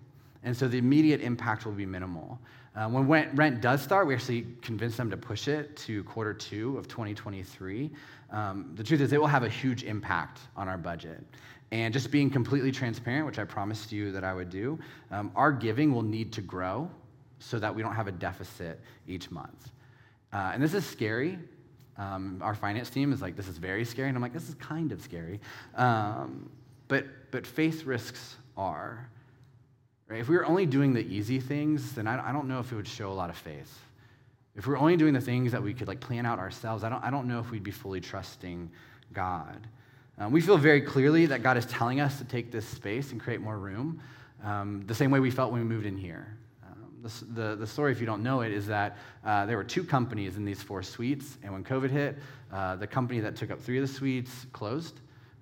And 0.43 0.55
so, 0.55 0.69
the 0.69 0.77
immediate 0.77 1.23
impact 1.23 1.65
will 1.65 1.73
be 1.73 1.87
minimal. 1.87 2.39
Uh, 2.75 2.89
when 2.89 3.07
rent 3.35 3.61
does 3.61 3.83
start, 3.83 4.07
we 4.07 4.15
actually 4.15 4.47
convinced 4.63 4.97
them 4.97 5.11
to 5.11 5.17
push 5.17 5.47
it 5.47 5.77
to 5.77 6.05
quarter 6.05 6.33
two 6.33 6.77
of 6.79 6.89
2023. 6.89 7.91
Um, 8.31 8.73
the 8.75 8.83
truth 8.83 9.03
is, 9.03 9.13
it 9.13 9.21
will 9.21 9.27
have 9.27 9.43
a 9.43 9.49
huge 9.49 9.85
impact 9.85 10.41
on 10.57 10.69
our 10.69 10.79
budget. 10.79 11.23
And 11.73 11.93
just 11.93 12.11
being 12.11 12.29
completely 12.29 12.71
transparent, 12.71 13.27
which 13.27 13.39
I 13.39 13.45
promised 13.45 13.93
you 13.93 14.13
that 14.13 14.25
I 14.25 14.35
would 14.35 14.51
do, 14.51 14.79
um, 15.11 15.33
our 15.35 15.51
giving 15.51 15.93
will 15.93 16.03
need 16.03 16.31
to 16.35 16.43
grow 16.43 16.89
so 17.39 17.59
that 17.59 17.75
we 17.75 17.83
don't 17.83 17.95
have 17.95 18.07
a 18.07 18.13
deficit 18.13 18.79
each 19.09 19.31
month. 19.31 19.73
Uh, 20.35 20.53
and 20.53 20.63
this 20.63 20.75
is 20.75 20.85
scary. 20.85 21.39
Um, 21.97 22.41
our 22.43 22.55
finance 22.55 22.91
team 22.91 23.11
is 23.11 23.23
like, 23.23 23.37
this 23.37 23.49
is 23.49 23.57
very 23.57 23.87
scary. 23.87 24.09
And 24.09 24.17
I'm 24.17 24.23
like, 24.23 24.35
this 24.35 24.51
is 24.51 24.55
kind 24.57 24.93
of 24.93 25.01
scary. 25.01 25.41
Um, 25.75 26.51
but, 26.89 27.07
but 27.31 27.47
faith 27.47 27.85
risks 27.85 28.37
are. 28.55 29.09
Right? 30.09 30.21
If 30.21 30.29
we 30.29 30.37
were 30.37 30.45
only 30.45 30.67
doing 30.67 30.93
the 30.93 31.01
easy 31.01 31.41
things, 31.41 31.93
then 31.93 32.07
I, 32.07 32.29
I 32.29 32.33
don't 32.33 32.49
know 32.49 32.61
if 32.61 32.71
it 32.71 32.77
would 32.77 32.87
show 32.87 33.11
a 33.11 33.15
lot 33.15 33.31
of 33.31 33.37
faith. 33.37 33.79
If 34.55 34.67
we're 34.67 34.77
only 34.77 34.99
doing 34.99 35.15
the 35.15 35.23
things 35.23 35.53
that 35.53 35.63
we 35.63 35.73
could 35.73 35.89
like 35.89 36.01
plan 36.01 36.27
out 36.27 36.39
ourselves, 36.39 36.85
I 36.85 36.91
don't, 36.91 37.03
I 37.03 37.11
don't 37.11 37.27
know 37.27 37.41
if 37.41 37.51
we'd 37.51 37.63
be 37.63 37.71
fully 37.71 38.01
trusting 38.03 38.71
God. 39.15 39.67
Um, 40.23 40.31
we 40.31 40.41
feel 40.41 40.57
very 40.57 40.81
clearly 40.81 41.27
that 41.27 41.43
God 41.43 41.57
is 41.57 41.67
telling 41.67 41.99
us 41.99 42.19
to 42.19 42.25
take 42.25 42.53
this 42.53 42.65
space 42.65 43.11
and 43.11 43.21
create 43.21 43.41
more 43.41 43.59
room, 43.59 44.01
um, 44.45 44.85
the 44.87 44.95
same 44.95 45.11
way 45.11 45.19
we 45.19 45.33
felt 45.33 45.51
when 45.51 45.61
we 45.61 45.67
moved 45.67 45.85
in 45.85 45.97
here. 45.97 46.37
Um, 46.65 46.93
the, 47.03 47.25
the, 47.25 47.57
the, 47.57 47.67
story, 47.67 47.91
if 47.91 47.99
you 47.99 48.07
don't 48.07 48.23
know 48.23 48.43
it, 48.43 48.53
is 48.53 48.65
that 48.69 48.99
uh, 49.25 49.47
there 49.47 49.57
were 49.57 49.65
two 49.65 49.83
companies 49.83 50.37
in 50.37 50.45
these 50.45 50.63
four 50.63 50.81
suites, 50.81 51.39
and 51.43 51.53
when 51.53 51.65
COVID 51.65 51.91
hit, 51.91 52.19
uh, 52.53 52.77
the 52.77 52.87
company 52.87 53.19
that 53.19 53.35
took 53.35 53.51
up 53.51 53.61
three 53.61 53.79
of 53.79 53.89
the 53.89 53.93
suites 53.93 54.47
closed 54.53 55.01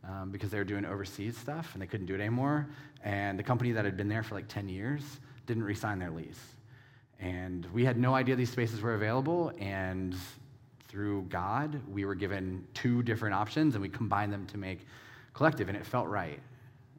um, 0.08 0.30
because 0.30 0.48
they 0.48 0.56
were 0.56 0.64
doing 0.64 0.86
overseas 0.86 1.36
stuff 1.36 1.74
and 1.74 1.82
they 1.82 1.86
couldn't 1.86 2.06
do 2.06 2.14
it 2.14 2.20
anymore. 2.20 2.66
And 3.04 3.38
the 3.38 3.42
company 3.42 3.72
that 3.72 3.84
had 3.84 3.98
been 3.98 4.08
there 4.08 4.22
for 4.22 4.34
like 4.34 4.48
10 4.48 4.66
years 4.70 5.02
didn't 5.44 5.64
re 5.64 5.74
sign 5.74 5.98
their 5.98 6.10
lease. 6.10 6.40
And 7.18 7.66
we 7.74 7.84
had 7.84 7.98
no 7.98 8.14
idea 8.14 8.34
these 8.34 8.48
spaces 8.48 8.80
were 8.80 8.94
available, 8.94 9.52
and 9.58 10.16
through 10.90 11.22
God, 11.28 11.80
we 11.88 12.04
were 12.04 12.16
given 12.16 12.66
two 12.74 13.02
different 13.04 13.32
options 13.32 13.76
and 13.76 13.82
we 13.82 13.88
combined 13.88 14.32
them 14.32 14.44
to 14.46 14.58
make 14.58 14.80
collective, 15.32 15.68
and 15.68 15.76
it 15.76 15.86
felt 15.86 16.08
right. 16.08 16.40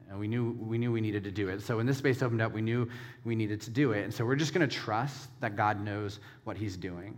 And 0.09 0.17
we 0.17 0.27
knew, 0.27 0.57
we 0.61 0.77
knew 0.77 0.91
we 0.91 1.01
needed 1.01 1.25
to 1.25 1.31
do 1.31 1.49
it. 1.49 1.61
So 1.61 1.77
when 1.77 1.85
this 1.85 1.97
space 1.97 2.21
opened 2.21 2.41
up, 2.41 2.53
we 2.53 2.61
knew 2.61 2.89
we 3.25 3.35
needed 3.35 3.59
to 3.61 3.69
do 3.69 3.91
it. 3.91 4.03
And 4.03 4.13
so 4.13 4.25
we're 4.25 4.35
just 4.35 4.53
going 4.53 4.67
to 4.67 4.73
trust 4.73 5.29
that 5.41 5.55
God 5.57 5.83
knows 5.83 6.19
what 6.45 6.55
He's 6.55 6.77
doing. 6.77 7.17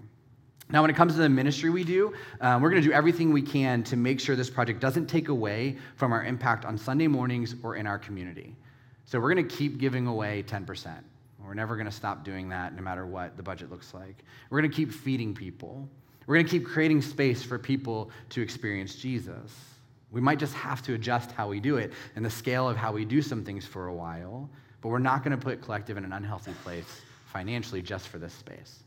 Now, 0.69 0.81
when 0.81 0.89
it 0.89 0.95
comes 0.95 1.13
to 1.13 1.19
the 1.19 1.29
ministry 1.29 1.69
we 1.69 1.83
do, 1.83 2.13
um, 2.41 2.61
we're 2.61 2.69
going 2.69 2.81
to 2.81 2.87
do 2.87 2.93
everything 2.93 3.31
we 3.31 3.41
can 3.41 3.83
to 3.83 3.95
make 3.95 4.19
sure 4.19 4.35
this 4.35 4.49
project 4.49 4.79
doesn't 4.79 5.07
take 5.07 5.29
away 5.29 5.77
from 5.95 6.11
our 6.11 6.23
impact 6.23 6.65
on 6.65 6.77
Sunday 6.77 7.07
mornings 7.07 7.55
or 7.61 7.75
in 7.75 7.85
our 7.85 7.99
community. 7.99 8.55
So 9.05 9.19
we're 9.19 9.33
going 9.33 9.47
to 9.47 9.55
keep 9.55 9.77
giving 9.77 10.07
away 10.07 10.43
10%. 10.47 10.97
We're 11.45 11.53
never 11.53 11.75
going 11.75 11.85
to 11.85 11.91
stop 11.91 12.23
doing 12.23 12.49
that 12.49 12.75
no 12.75 12.81
matter 12.81 13.05
what 13.05 13.37
the 13.37 13.43
budget 13.43 13.69
looks 13.69 13.93
like. 13.93 14.23
We're 14.49 14.61
going 14.61 14.71
to 14.71 14.75
keep 14.75 14.91
feeding 14.91 15.35
people. 15.35 15.89
We're 16.27 16.35
going 16.35 16.45
to 16.45 16.51
keep 16.51 16.65
creating 16.65 17.01
space 17.01 17.43
for 17.43 17.59
people 17.59 18.09
to 18.29 18.41
experience 18.41 18.95
Jesus. 18.95 19.51
We 20.11 20.21
might 20.21 20.39
just 20.39 20.53
have 20.53 20.81
to 20.83 20.93
adjust 20.93 21.31
how 21.31 21.49
we 21.49 21.59
do 21.59 21.77
it 21.77 21.91
and 22.15 22.23
the 22.23 22.29
scale 22.29 22.69
of 22.69 22.77
how 22.77 22.91
we 22.91 23.03
do 23.03 23.21
some 23.21 23.43
things 23.43 23.65
for 23.65 23.87
a 23.87 23.93
while, 23.93 24.49
but 24.81 24.89
we're 24.89 24.99
not 24.99 25.23
going 25.23 25.37
to 25.37 25.43
put 25.43 25.61
collective 25.61 25.97
in 25.97 26.05
an 26.05 26.13
unhealthy 26.13 26.53
place 26.63 27.01
financially 27.31 27.81
just 27.81 28.07
for 28.07 28.19
this 28.19 28.33
space. 28.33 28.83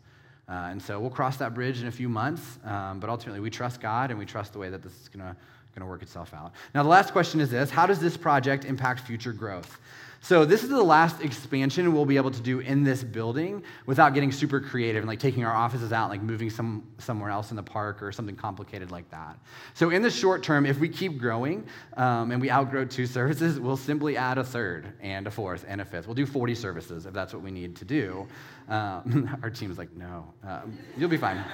Uh, 0.48 0.68
and 0.70 0.80
so 0.80 1.00
we'll 1.00 1.10
cross 1.10 1.36
that 1.38 1.52
bridge 1.52 1.80
in 1.80 1.88
a 1.88 1.92
few 1.92 2.08
months, 2.08 2.58
um, 2.64 3.00
but 3.00 3.10
ultimately 3.10 3.40
we 3.40 3.50
trust 3.50 3.80
God 3.80 4.10
and 4.10 4.18
we 4.18 4.24
trust 4.24 4.52
the 4.52 4.60
way 4.60 4.70
that 4.70 4.82
this 4.82 4.92
is 4.92 5.08
going 5.08 5.24
to 5.24 5.84
work 5.84 6.02
itself 6.02 6.32
out. 6.32 6.52
Now, 6.74 6.84
the 6.84 6.88
last 6.88 7.10
question 7.10 7.40
is 7.40 7.50
this 7.50 7.70
How 7.70 7.86
does 7.86 7.98
this 7.98 8.16
project 8.16 8.64
impact 8.64 9.00
future 9.00 9.32
growth? 9.32 9.78
So 10.26 10.44
this 10.44 10.64
is 10.64 10.70
the 10.70 10.82
last 10.82 11.20
expansion 11.20 11.94
we'll 11.94 12.04
be 12.04 12.16
able 12.16 12.32
to 12.32 12.40
do 12.40 12.58
in 12.58 12.82
this 12.82 13.04
building 13.04 13.62
without 13.86 14.12
getting 14.12 14.32
super 14.32 14.58
creative 14.58 15.02
and 15.02 15.06
like 15.06 15.20
taking 15.20 15.44
our 15.44 15.54
offices 15.54 15.92
out, 15.92 16.10
like 16.10 16.20
moving 16.20 16.50
some 16.50 16.82
somewhere 16.98 17.30
else 17.30 17.50
in 17.50 17.56
the 17.56 17.62
park 17.62 18.02
or 18.02 18.10
something 18.10 18.34
complicated 18.34 18.90
like 18.90 19.08
that. 19.12 19.38
So 19.74 19.90
in 19.90 20.02
the 20.02 20.10
short 20.10 20.42
term, 20.42 20.66
if 20.66 20.80
we 20.80 20.88
keep 20.88 21.16
growing 21.18 21.64
um, 21.96 22.32
and 22.32 22.40
we 22.40 22.50
outgrow 22.50 22.84
two 22.86 23.06
services, 23.16 23.60
we'll 23.60 23.76
simply 23.76 24.16
add 24.16 24.36
a 24.36 24.42
third 24.42 24.94
and 25.00 25.28
a 25.28 25.30
fourth 25.30 25.64
and 25.68 25.80
a 25.80 25.84
fifth. 25.84 26.08
We'll 26.08 26.16
do 26.16 26.26
40 26.26 26.56
services 26.56 27.06
if 27.06 27.14
that's 27.14 27.32
what 27.32 27.44
we 27.44 27.52
need 27.52 27.76
to 27.76 27.84
do. 27.84 28.26
Um, 28.68 29.38
our 29.44 29.50
team's 29.50 29.78
like, 29.78 29.94
no, 29.94 30.26
um, 30.42 30.76
you'll 30.98 31.08
be 31.08 31.18
fine. 31.18 31.44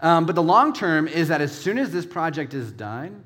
Um, 0.00 0.26
but 0.26 0.34
the 0.34 0.42
long 0.42 0.72
term 0.72 1.06
is 1.06 1.28
that 1.28 1.40
as 1.40 1.56
soon 1.56 1.78
as 1.78 1.92
this 1.92 2.04
project 2.04 2.54
is 2.54 2.72
done, 2.72 3.22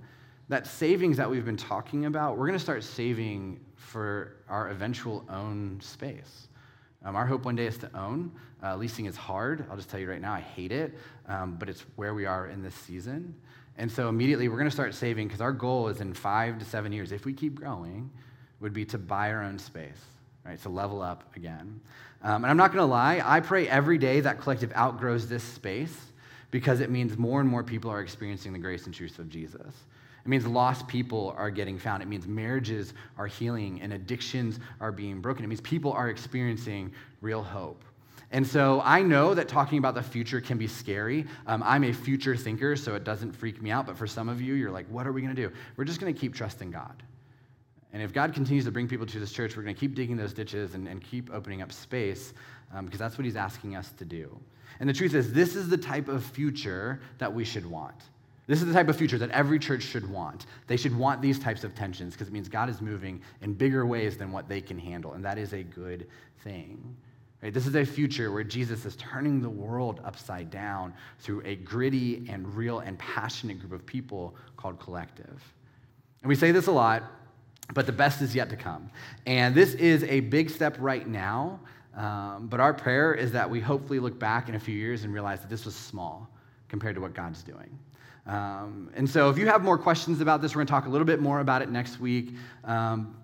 that 0.50 0.66
savings 0.66 1.16
that 1.16 1.30
we've 1.30 1.46
been 1.46 1.56
talking 1.56 2.04
about, 2.04 2.36
we're 2.36 2.46
going 2.48 2.58
to 2.58 2.62
start 2.62 2.84
saving 2.84 3.58
for 3.92 4.36
our 4.48 4.70
eventual 4.70 5.24
own 5.28 5.78
space. 5.80 6.48
Um, 7.04 7.16
our 7.16 7.26
hope 7.26 7.44
one 7.44 7.56
day 7.56 7.66
is 7.66 7.78
to 7.78 7.90
own. 7.96 8.32
Uh, 8.62 8.76
leasing 8.76 9.06
is 9.06 9.16
hard. 9.16 9.66
I'll 9.70 9.76
just 9.76 9.90
tell 9.90 10.00
you 10.00 10.08
right 10.08 10.20
now, 10.20 10.32
I 10.32 10.40
hate 10.40 10.72
it, 10.72 10.94
um, 11.28 11.56
but 11.58 11.68
it's 11.68 11.84
where 11.96 12.14
we 12.14 12.26
are 12.26 12.46
in 12.46 12.62
this 12.62 12.74
season. 12.74 13.34
And 13.76 13.90
so 13.90 14.08
immediately 14.08 14.48
we're 14.48 14.58
going 14.58 14.68
to 14.68 14.74
start 14.74 14.94
saving 14.94 15.28
because 15.28 15.40
our 15.40 15.52
goal 15.52 15.88
is 15.88 16.00
in 16.00 16.14
five 16.14 16.58
to 16.58 16.64
seven 16.64 16.92
years, 16.92 17.12
if 17.12 17.24
we 17.24 17.32
keep 17.32 17.54
growing, 17.54 18.10
would 18.60 18.72
be 18.72 18.84
to 18.86 18.98
buy 18.98 19.32
our 19.32 19.42
own 19.42 19.58
space 19.58 20.00
right? 20.44 20.60
To 20.62 20.68
level 20.68 21.02
up 21.02 21.24
again. 21.36 21.80
Um, 22.22 22.44
and 22.44 22.46
I'm 22.46 22.56
not 22.56 22.72
going 22.72 22.82
to 22.82 22.90
lie, 22.90 23.20
I 23.24 23.40
pray 23.40 23.68
every 23.68 23.98
day 23.98 24.20
that 24.20 24.40
collective 24.40 24.72
outgrows 24.74 25.28
this 25.28 25.42
space 25.42 25.96
because 26.50 26.80
it 26.80 26.90
means 26.90 27.16
more 27.16 27.40
and 27.40 27.48
more 27.48 27.64
people 27.64 27.90
are 27.90 28.00
experiencing 28.00 28.52
the 28.52 28.58
grace 28.58 28.86
and 28.86 28.94
truth 28.94 29.18
of 29.18 29.28
Jesus. 29.28 29.74
It 30.24 30.28
means 30.28 30.46
lost 30.46 30.86
people 30.86 31.34
are 31.36 31.50
getting 31.50 31.78
found. 31.78 32.02
It 32.02 32.08
means 32.08 32.26
marriages 32.26 32.94
are 33.18 33.26
healing 33.26 33.80
and 33.80 33.92
addictions 33.92 34.60
are 34.80 34.92
being 34.92 35.20
broken. 35.20 35.44
It 35.44 35.48
means 35.48 35.60
people 35.60 35.92
are 35.92 36.10
experiencing 36.10 36.92
real 37.20 37.42
hope. 37.42 37.84
And 38.30 38.46
so 38.46 38.80
I 38.82 39.02
know 39.02 39.34
that 39.34 39.46
talking 39.46 39.78
about 39.78 39.94
the 39.94 40.02
future 40.02 40.40
can 40.40 40.56
be 40.56 40.66
scary. 40.66 41.26
Um, 41.46 41.62
I'm 41.62 41.84
a 41.84 41.92
future 41.92 42.34
thinker, 42.34 42.76
so 42.76 42.94
it 42.94 43.04
doesn't 43.04 43.32
freak 43.32 43.60
me 43.60 43.70
out. 43.70 43.86
But 43.86 43.98
for 43.98 44.06
some 44.06 44.28
of 44.28 44.40
you, 44.40 44.54
you're 44.54 44.70
like, 44.70 44.86
what 44.88 45.06
are 45.06 45.12
we 45.12 45.20
going 45.20 45.34
to 45.34 45.48
do? 45.48 45.54
We're 45.76 45.84
just 45.84 46.00
going 46.00 46.12
to 46.12 46.18
keep 46.18 46.34
trusting 46.34 46.70
God. 46.70 47.02
And 47.92 48.02
if 48.02 48.14
God 48.14 48.32
continues 48.32 48.64
to 48.64 48.70
bring 48.70 48.88
people 48.88 49.04
to 49.06 49.18
this 49.18 49.32
church, 49.32 49.54
we're 49.54 49.64
going 49.64 49.74
to 49.74 49.80
keep 49.80 49.94
digging 49.94 50.16
those 50.16 50.32
ditches 50.32 50.74
and, 50.74 50.88
and 50.88 51.02
keep 51.02 51.30
opening 51.30 51.60
up 51.60 51.72
space 51.72 52.32
um, 52.72 52.86
because 52.86 52.98
that's 52.98 53.18
what 53.18 53.26
He's 53.26 53.36
asking 53.36 53.76
us 53.76 53.92
to 53.98 54.06
do. 54.06 54.40
And 54.80 54.88
the 54.88 54.94
truth 54.94 55.14
is, 55.14 55.32
this 55.32 55.54
is 55.54 55.68
the 55.68 55.76
type 55.76 56.08
of 56.08 56.24
future 56.24 57.00
that 57.18 57.32
we 57.32 57.44
should 57.44 57.66
want. 57.66 58.02
This 58.52 58.60
is 58.60 58.66
the 58.66 58.74
type 58.74 58.90
of 58.90 58.96
future 58.96 59.16
that 59.16 59.30
every 59.30 59.58
church 59.58 59.82
should 59.82 60.06
want. 60.10 60.44
They 60.66 60.76
should 60.76 60.94
want 60.94 61.22
these 61.22 61.38
types 61.38 61.64
of 61.64 61.74
tensions 61.74 62.12
because 62.12 62.28
it 62.28 62.34
means 62.34 62.50
God 62.50 62.68
is 62.68 62.82
moving 62.82 63.22
in 63.40 63.54
bigger 63.54 63.86
ways 63.86 64.18
than 64.18 64.30
what 64.30 64.46
they 64.46 64.60
can 64.60 64.78
handle, 64.78 65.14
and 65.14 65.24
that 65.24 65.38
is 65.38 65.54
a 65.54 65.62
good 65.62 66.06
thing. 66.44 66.94
Right? 67.42 67.54
This 67.54 67.66
is 67.66 67.74
a 67.76 67.84
future 67.86 68.30
where 68.30 68.44
Jesus 68.44 68.84
is 68.84 68.94
turning 68.96 69.40
the 69.40 69.48
world 69.48 70.02
upside 70.04 70.50
down 70.50 70.92
through 71.18 71.40
a 71.46 71.56
gritty 71.56 72.26
and 72.28 72.54
real 72.54 72.80
and 72.80 72.98
passionate 72.98 73.58
group 73.58 73.72
of 73.72 73.86
people 73.86 74.36
called 74.58 74.78
collective. 74.78 75.42
And 76.20 76.28
we 76.28 76.34
say 76.34 76.52
this 76.52 76.66
a 76.66 76.72
lot, 76.72 77.04
but 77.72 77.86
the 77.86 77.92
best 77.92 78.20
is 78.20 78.34
yet 78.34 78.50
to 78.50 78.56
come. 78.56 78.90
And 79.24 79.54
this 79.54 79.72
is 79.72 80.04
a 80.04 80.20
big 80.20 80.50
step 80.50 80.76
right 80.78 81.08
now, 81.08 81.58
um, 81.96 82.48
but 82.48 82.60
our 82.60 82.74
prayer 82.74 83.14
is 83.14 83.32
that 83.32 83.48
we 83.48 83.60
hopefully 83.60 83.98
look 83.98 84.18
back 84.18 84.50
in 84.50 84.56
a 84.56 84.60
few 84.60 84.74
years 84.74 85.04
and 85.04 85.14
realize 85.14 85.40
that 85.40 85.48
this 85.48 85.64
was 85.64 85.74
small 85.74 86.28
compared 86.68 86.94
to 86.96 87.00
what 87.00 87.14
God's 87.14 87.42
doing. 87.42 87.78
Um, 88.26 88.90
and 88.94 89.08
so, 89.08 89.30
if 89.30 89.38
you 89.38 89.46
have 89.46 89.62
more 89.62 89.76
questions 89.76 90.20
about 90.20 90.40
this, 90.40 90.52
we're 90.52 90.60
going 90.60 90.68
to 90.68 90.70
talk 90.70 90.86
a 90.86 90.88
little 90.88 91.04
bit 91.04 91.20
more 91.20 91.40
about 91.40 91.62
it 91.62 91.70
next 91.70 91.98
week. 91.98 92.34
Um, 92.64 93.16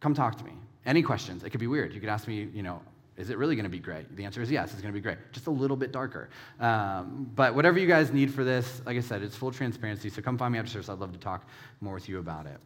come 0.00 0.14
talk 0.14 0.38
to 0.38 0.44
me. 0.44 0.52
Any 0.86 1.02
questions? 1.02 1.44
It 1.44 1.50
could 1.50 1.60
be 1.60 1.66
weird. 1.66 1.92
You 1.92 2.00
could 2.00 2.08
ask 2.08 2.26
me, 2.26 2.48
you 2.54 2.62
know, 2.62 2.80
is 3.18 3.28
it 3.28 3.36
really 3.36 3.54
going 3.54 3.64
to 3.64 3.70
be 3.70 3.78
great? 3.78 4.16
The 4.16 4.24
answer 4.24 4.40
is 4.40 4.50
yes, 4.50 4.72
it's 4.72 4.80
going 4.80 4.94
to 4.94 4.98
be 4.98 5.02
great. 5.02 5.18
Just 5.30 5.46
a 5.46 5.50
little 5.50 5.76
bit 5.76 5.92
darker. 5.92 6.30
Um, 6.58 7.30
but 7.34 7.54
whatever 7.54 7.78
you 7.78 7.86
guys 7.86 8.12
need 8.12 8.32
for 8.32 8.44
this, 8.44 8.80
like 8.86 8.96
I 8.96 9.00
said, 9.00 9.22
it's 9.22 9.36
full 9.36 9.52
transparency. 9.52 10.08
So 10.08 10.22
come 10.22 10.38
find 10.38 10.54
me 10.54 10.58
after 10.58 10.70
service. 10.70 10.88
I'd 10.88 10.98
love 10.98 11.12
to 11.12 11.18
talk 11.18 11.46
more 11.82 11.94
with 11.94 12.08
you 12.08 12.18
about 12.18 12.46
it. 12.46 12.56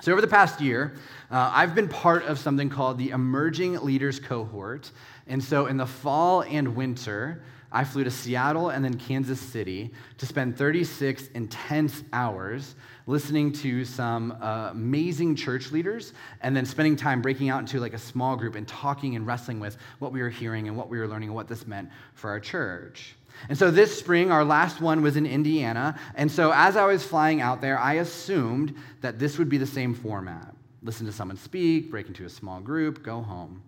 So, 0.00 0.12
over 0.12 0.20
the 0.20 0.28
past 0.28 0.60
year, 0.60 0.94
uh, 1.28 1.50
I've 1.52 1.74
been 1.74 1.88
part 1.88 2.22
of 2.24 2.38
something 2.38 2.68
called 2.68 2.98
the 2.98 3.10
Emerging 3.10 3.80
Leaders 3.80 4.20
Cohort. 4.20 4.92
And 5.26 5.42
so, 5.42 5.66
in 5.66 5.76
the 5.76 5.86
fall 5.86 6.42
and 6.42 6.76
winter, 6.76 7.42
I 7.70 7.84
flew 7.84 8.02
to 8.04 8.10
Seattle 8.10 8.70
and 8.70 8.84
then 8.84 8.94
Kansas 8.94 9.40
City 9.40 9.90
to 10.16 10.26
spend 10.26 10.56
36 10.56 11.28
intense 11.34 12.02
hours 12.12 12.74
listening 13.06 13.52
to 13.52 13.84
some 13.84 14.32
uh, 14.40 14.70
amazing 14.70 15.36
church 15.36 15.70
leaders 15.70 16.12
and 16.40 16.56
then 16.56 16.64
spending 16.64 16.96
time 16.96 17.20
breaking 17.20 17.50
out 17.50 17.60
into 17.60 17.78
like 17.78 17.92
a 17.92 17.98
small 17.98 18.36
group 18.36 18.54
and 18.54 18.66
talking 18.66 19.16
and 19.16 19.26
wrestling 19.26 19.60
with 19.60 19.76
what 19.98 20.12
we 20.12 20.22
were 20.22 20.30
hearing 20.30 20.68
and 20.68 20.76
what 20.76 20.88
we 20.88 20.98
were 20.98 21.08
learning 21.08 21.28
and 21.28 21.36
what 21.36 21.48
this 21.48 21.66
meant 21.66 21.90
for 22.14 22.30
our 22.30 22.40
church. 22.40 23.14
And 23.48 23.56
so 23.56 23.70
this 23.70 23.96
spring, 23.96 24.32
our 24.32 24.44
last 24.44 24.80
one 24.80 25.02
was 25.02 25.16
in 25.16 25.26
Indiana. 25.26 25.98
And 26.14 26.30
so 26.30 26.52
as 26.52 26.76
I 26.76 26.86
was 26.86 27.04
flying 27.04 27.40
out 27.40 27.60
there, 27.60 27.78
I 27.78 27.94
assumed 27.94 28.74
that 29.00 29.18
this 29.18 29.38
would 29.38 29.48
be 29.48 29.58
the 29.58 29.66
same 29.66 29.94
format 29.94 30.54
listen 30.82 31.04
to 31.06 31.12
someone 31.12 31.36
speak, 31.36 31.90
break 31.90 32.06
into 32.06 32.24
a 32.24 32.28
small 32.28 32.60
group, 32.60 33.02
go 33.02 33.20
home. 33.20 33.62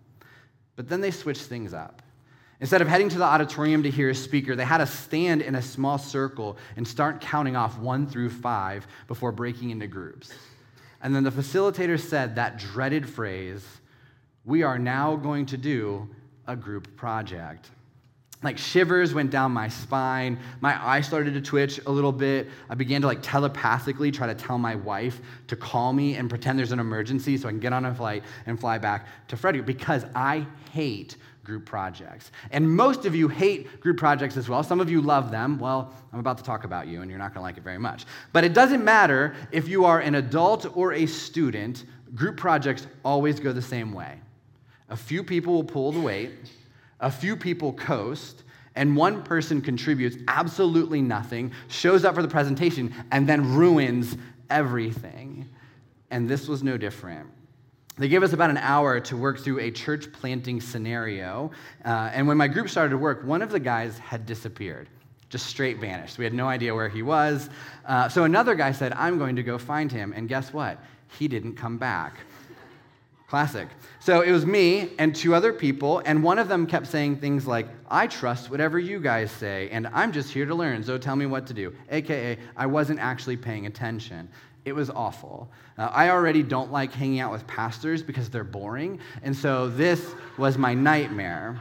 But 0.76 0.88
then 0.88 1.00
they 1.00 1.10
switched 1.10 1.42
things 1.42 1.74
up. 1.74 2.02
Instead 2.60 2.82
of 2.82 2.88
heading 2.88 3.08
to 3.08 3.18
the 3.18 3.24
auditorium 3.24 3.82
to 3.82 3.90
hear 3.90 4.10
a 4.10 4.14
speaker, 4.14 4.54
they 4.54 4.64
had 4.64 4.82
us 4.82 4.92
stand 4.92 5.40
in 5.40 5.54
a 5.54 5.62
small 5.62 5.96
circle 5.96 6.58
and 6.76 6.86
start 6.86 7.20
counting 7.20 7.56
off 7.56 7.78
one 7.78 8.06
through 8.06 8.28
five 8.28 8.86
before 9.08 9.32
breaking 9.32 9.70
into 9.70 9.86
groups. 9.86 10.32
And 11.02 11.14
then 11.14 11.24
the 11.24 11.30
facilitator 11.30 11.98
said 11.98 12.34
that 12.34 12.58
dreaded 12.58 13.08
phrase, 13.08 13.66
We 14.44 14.62
are 14.62 14.78
now 14.78 15.16
going 15.16 15.46
to 15.46 15.56
do 15.56 16.08
a 16.46 16.54
group 16.54 16.94
project. 16.96 17.70
Like 18.42 18.56
shivers 18.56 19.12
went 19.12 19.30
down 19.30 19.52
my 19.52 19.68
spine. 19.68 20.38
My 20.60 20.82
eyes 20.82 21.06
started 21.06 21.34
to 21.34 21.42
twitch 21.42 21.78
a 21.86 21.90
little 21.90 22.12
bit. 22.12 22.48
I 22.70 22.74
began 22.74 23.02
to 23.02 23.06
like 23.06 23.20
telepathically 23.22 24.10
try 24.10 24.26
to 24.26 24.34
tell 24.34 24.56
my 24.56 24.74
wife 24.74 25.20
to 25.48 25.56
call 25.56 25.92
me 25.92 26.16
and 26.16 26.28
pretend 26.28 26.58
there's 26.58 26.72
an 26.72 26.80
emergency 26.80 27.36
so 27.36 27.48
I 27.48 27.52
can 27.52 27.60
get 27.60 27.74
on 27.74 27.84
a 27.84 27.94
flight 27.94 28.22
and 28.46 28.58
fly 28.58 28.78
back 28.78 29.06
to 29.28 29.36
Frederick 29.36 29.66
because 29.66 30.06
I 30.14 30.46
hate 30.72 31.16
group 31.44 31.64
projects. 31.66 32.30
And 32.50 32.68
most 32.68 33.06
of 33.06 33.14
you 33.14 33.28
hate 33.28 33.80
group 33.80 33.96
projects 33.96 34.36
as 34.36 34.48
well. 34.48 34.62
Some 34.62 34.80
of 34.80 34.90
you 34.90 35.00
love 35.00 35.30
them. 35.30 35.58
Well, 35.58 35.92
I'm 36.12 36.20
about 36.20 36.38
to 36.38 36.44
talk 36.44 36.64
about 36.64 36.86
you 36.86 37.02
and 37.02 37.10
you're 37.10 37.18
not 37.18 37.34
going 37.34 37.40
to 37.40 37.42
like 37.42 37.56
it 37.56 37.64
very 37.64 37.78
much. 37.78 38.04
But 38.32 38.44
it 38.44 38.54
doesn't 38.54 38.84
matter 38.84 39.34
if 39.50 39.68
you 39.68 39.84
are 39.84 40.00
an 40.00 40.16
adult 40.16 40.76
or 40.76 40.92
a 40.92 41.06
student, 41.06 41.84
group 42.14 42.36
projects 42.36 42.86
always 43.04 43.40
go 43.40 43.52
the 43.52 43.62
same 43.62 43.92
way. 43.92 44.18
A 44.90 44.96
few 44.96 45.24
people 45.24 45.54
will 45.54 45.64
pull 45.64 45.92
the 45.92 46.00
weight 46.00 46.30
a 47.00 47.10
few 47.10 47.36
people 47.36 47.72
coast, 47.72 48.44
and 48.76 48.96
one 48.96 49.22
person 49.22 49.60
contributes 49.60 50.16
absolutely 50.28 51.00
nothing, 51.00 51.52
shows 51.68 52.04
up 52.04 52.14
for 52.14 52.22
the 52.22 52.28
presentation, 52.28 52.94
and 53.10 53.28
then 53.28 53.54
ruins 53.54 54.16
everything. 54.48 55.48
And 56.10 56.28
this 56.28 56.46
was 56.46 56.62
no 56.62 56.76
different. 56.76 57.28
They 57.98 58.08
gave 58.08 58.22
us 58.22 58.32
about 58.32 58.50
an 58.50 58.56
hour 58.56 59.00
to 59.00 59.16
work 59.16 59.40
through 59.40 59.60
a 59.60 59.70
church 59.70 60.10
planting 60.12 60.60
scenario. 60.60 61.50
Uh, 61.84 62.10
and 62.12 62.26
when 62.26 62.36
my 62.36 62.48
group 62.48 62.68
started 62.68 62.90
to 62.90 62.98
work, 62.98 63.24
one 63.24 63.42
of 63.42 63.50
the 63.50 63.60
guys 63.60 63.98
had 63.98 64.24
disappeared, 64.26 64.88
just 65.28 65.46
straight 65.46 65.78
vanished. 65.78 66.16
We 66.16 66.24
had 66.24 66.32
no 66.32 66.48
idea 66.48 66.74
where 66.74 66.88
he 66.88 67.02
was. 67.02 67.50
Uh, 67.84 68.08
so 68.08 68.24
another 68.24 68.54
guy 68.54 68.72
said, 68.72 68.92
I'm 68.94 69.18
going 69.18 69.36
to 69.36 69.42
go 69.42 69.58
find 69.58 69.92
him. 69.92 70.14
And 70.16 70.28
guess 70.28 70.52
what? 70.52 70.78
He 71.18 71.28
didn't 71.28 71.56
come 71.56 71.76
back. 71.76 72.20
Classic. 73.28 73.68
So 74.00 74.22
it 74.22 74.32
was 74.32 74.44
me 74.44 74.90
and 74.98 75.14
two 75.14 75.36
other 75.36 75.52
people, 75.52 76.02
and 76.04 76.20
one 76.20 76.40
of 76.40 76.48
them 76.48 76.66
kept 76.66 76.88
saying 76.88 77.18
things 77.18 77.46
like, 77.46 77.68
I 77.88 78.08
trust 78.08 78.50
whatever 78.50 78.80
you 78.80 78.98
guys 78.98 79.30
say, 79.30 79.68
and 79.70 79.86
I'm 79.92 80.10
just 80.10 80.32
here 80.32 80.46
to 80.46 80.54
learn, 80.54 80.82
so 80.82 80.98
tell 80.98 81.14
me 81.14 81.26
what 81.26 81.46
to 81.46 81.54
do. 81.54 81.72
AKA, 81.90 82.38
I 82.56 82.66
wasn't 82.66 82.98
actually 82.98 83.36
paying 83.36 83.66
attention. 83.66 84.28
It 84.64 84.74
was 84.74 84.90
awful. 84.90 85.50
Uh, 85.78 85.90
I 85.92 86.10
already 86.10 86.42
don't 86.42 86.70
like 86.70 86.92
hanging 86.92 87.20
out 87.20 87.32
with 87.32 87.46
pastors 87.46 88.02
because 88.02 88.28
they're 88.28 88.44
boring, 88.44 89.00
and 89.22 89.34
so 89.34 89.68
this 89.68 90.14
was 90.36 90.58
my 90.58 90.74
nightmare. 90.74 91.60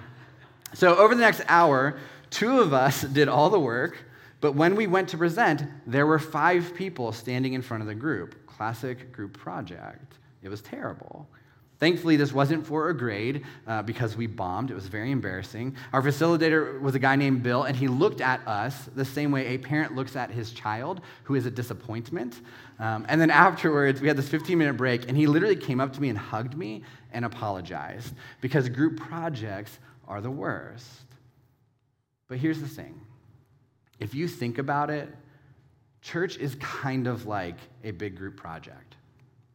So 0.73 0.95
over 0.97 1.15
the 1.15 1.21
next 1.21 1.41
hour, 1.47 1.97
two 2.29 2.59
of 2.59 2.73
us 2.73 3.01
did 3.13 3.27
all 3.27 3.49
the 3.49 3.59
work, 3.59 3.97
but 4.41 4.53
when 4.53 4.75
we 4.75 4.87
went 4.87 5.09
to 5.09 5.17
present, 5.17 5.63
there 5.85 6.05
were 6.05 6.19
five 6.19 6.73
people 6.75 7.11
standing 7.11 7.53
in 7.53 7.61
front 7.61 7.81
of 7.81 7.87
the 7.87 7.95
group. 7.95 8.47
Classic 8.47 9.11
group 9.11 9.37
project. 9.37 10.17
It 10.43 10.49
was 10.49 10.61
terrible. 10.61 11.27
Thankfully, 11.79 12.17
this 12.17 12.33
wasn't 12.33 12.67
for 12.67 12.89
a 12.89 12.97
grade 12.97 13.45
uh, 13.65 13.81
because 13.83 14.17
we 14.17 14.27
bombed. 14.27 14.69
It 14.69 14.73
was 14.73 14.87
very 14.87 15.11
embarrassing. 15.11 15.77
Our 15.93 16.01
facilitator 16.01 16.81
was 16.81 16.93
a 16.93 16.99
guy 16.99 17.15
named 17.15 17.41
Bill, 17.41 17.63
and 17.63 17.75
he 17.75 17.87
looked 17.87 18.19
at 18.19 18.45
us 18.45 18.89
the 18.95 19.05
same 19.05 19.31
way 19.31 19.47
a 19.47 19.57
parent 19.57 19.95
looks 19.95 20.17
at 20.17 20.29
his 20.29 20.51
child 20.51 20.99
who 21.23 21.35
is 21.35 21.45
a 21.45 21.51
disappointment. 21.51 22.41
Um, 22.79 23.05
and 23.07 23.21
then 23.21 23.31
afterwards, 23.31 24.01
we 24.01 24.09
had 24.09 24.17
this 24.17 24.27
15 24.27 24.57
minute 24.57 24.75
break, 24.75 25.07
and 25.07 25.15
he 25.15 25.25
literally 25.25 25.55
came 25.55 25.79
up 25.79 25.93
to 25.93 26.01
me 26.01 26.09
and 26.09 26.17
hugged 26.17 26.57
me 26.57 26.83
and 27.13 27.23
apologized 27.23 28.13
because 28.41 28.67
group 28.67 28.99
projects 28.99 29.79
are 30.05 30.19
the 30.19 30.31
worst. 30.31 30.85
But 32.27 32.39
here's 32.39 32.59
the 32.59 32.67
thing 32.67 32.99
if 33.99 34.13
you 34.13 34.27
think 34.27 34.57
about 34.57 34.89
it, 34.89 35.07
church 36.01 36.37
is 36.37 36.55
kind 36.55 37.07
of 37.07 37.25
like 37.25 37.57
a 37.85 37.91
big 37.91 38.17
group 38.17 38.35
project. 38.35 38.88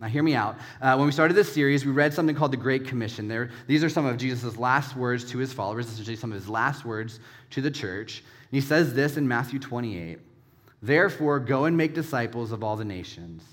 Now, 0.04 0.10
hear 0.10 0.22
me 0.22 0.34
out. 0.34 0.58
Uh, 0.82 0.96
when 0.96 1.06
we 1.06 1.12
started 1.12 1.32
this 1.32 1.50
series, 1.50 1.86
we 1.86 1.90
read 1.90 2.12
something 2.12 2.36
called 2.36 2.52
the 2.52 2.58
Great 2.58 2.86
Commission. 2.86 3.26
There, 3.26 3.48
these 3.66 3.82
are 3.82 3.88
some 3.88 4.04
of 4.04 4.18
Jesus' 4.18 4.58
last 4.58 4.94
words 4.94 5.24
to 5.30 5.38
his 5.38 5.50
followers, 5.50 5.90
essentially 5.90 6.14
some 6.14 6.30
of 6.30 6.38
his 6.38 6.46
last 6.46 6.84
words 6.84 7.20
to 7.52 7.62
the 7.62 7.70
church. 7.70 8.18
And 8.18 8.50
he 8.50 8.60
says 8.60 8.92
this 8.92 9.16
in 9.16 9.26
Matthew 9.26 9.58
28 9.58 10.18
Therefore, 10.82 11.40
go 11.40 11.64
and 11.64 11.74
make 11.74 11.94
disciples 11.94 12.52
of 12.52 12.62
all 12.62 12.76
the 12.76 12.84
nations, 12.84 13.44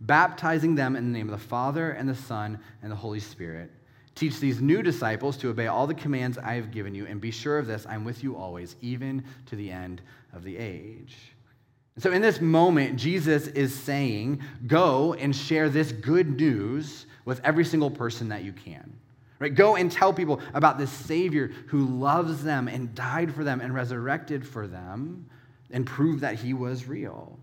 baptizing 0.00 0.74
them 0.74 0.96
in 0.96 1.12
the 1.12 1.18
name 1.18 1.28
of 1.28 1.38
the 1.38 1.46
Father, 1.46 1.90
and 1.90 2.08
the 2.08 2.14
Son, 2.14 2.58
and 2.82 2.90
the 2.90 2.96
Holy 2.96 3.20
Spirit. 3.20 3.70
Teach 4.14 4.40
these 4.40 4.62
new 4.62 4.82
disciples 4.82 5.36
to 5.36 5.50
obey 5.50 5.66
all 5.66 5.86
the 5.86 5.92
commands 5.92 6.38
I 6.38 6.54
have 6.54 6.70
given 6.70 6.94
you, 6.94 7.04
and 7.04 7.20
be 7.20 7.30
sure 7.30 7.58
of 7.58 7.66
this 7.66 7.84
I'm 7.86 8.06
with 8.06 8.24
you 8.24 8.34
always, 8.34 8.76
even 8.80 9.22
to 9.44 9.56
the 9.56 9.70
end 9.70 10.00
of 10.32 10.42
the 10.42 10.56
age. 10.56 11.18
So, 11.98 12.12
in 12.12 12.22
this 12.22 12.40
moment, 12.40 12.96
Jesus 12.96 13.48
is 13.48 13.74
saying, 13.74 14.42
Go 14.66 15.14
and 15.14 15.34
share 15.34 15.68
this 15.68 15.92
good 15.92 16.38
news 16.38 17.06
with 17.24 17.40
every 17.44 17.64
single 17.64 17.90
person 17.90 18.28
that 18.28 18.44
you 18.44 18.52
can. 18.52 18.92
Right? 19.38 19.54
Go 19.54 19.76
and 19.76 19.90
tell 19.90 20.12
people 20.12 20.40
about 20.54 20.78
this 20.78 20.90
Savior 20.90 21.48
who 21.68 21.86
loves 21.86 22.42
them 22.42 22.68
and 22.68 22.94
died 22.94 23.34
for 23.34 23.44
them 23.44 23.60
and 23.60 23.74
resurrected 23.74 24.46
for 24.46 24.66
them 24.66 25.28
and 25.70 25.86
prove 25.86 26.20
that 26.20 26.36
he 26.36 26.54
was 26.54 26.86
real. 26.86 27.38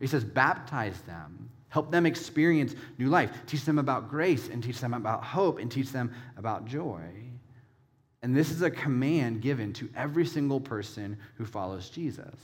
He 0.00 0.06
says, 0.06 0.24
Baptize 0.24 1.00
them 1.02 1.48
Help 1.68 1.90
them 1.90 2.06
experience 2.06 2.74
new 2.96 3.08
life. 3.08 3.30
Teach 3.46 3.64
them 3.64 3.78
about 3.78 4.08
grace 4.08 4.48
and 4.48 4.62
teach 4.62 4.80
them 4.80 4.94
about 4.94 5.22
hope 5.22 5.58
and 5.58 5.70
teach 5.70 5.90
them 5.92 6.12
about 6.36 6.64
joy. 6.64 7.02
And 8.22 8.34
this 8.34 8.50
is 8.50 8.62
a 8.62 8.70
command 8.70 9.42
given 9.42 9.72
to 9.74 9.88
every 9.94 10.26
single 10.26 10.60
person 10.60 11.18
who 11.36 11.44
follows 11.44 11.90
Jesus. 11.90 12.34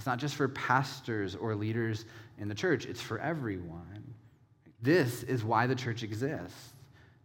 It's 0.00 0.06
not 0.06 0.18
just 0.18 0.36
for 0.36 0.48
pastors 0.48 1.36
or 1.36 1.54
leaders 1.54 2.06
in 2.38 2.48
the 2.48 2.54
church, 2.54 2.86
it's 2.86 3.02
for 3.02 3.18
everyone. 3.18 4.14
This 4.80 5.24
is 5.24 5.44
why 5.44 5.66
the 5.66 5.74
church 5.74 6.02
exists 6.02 6.70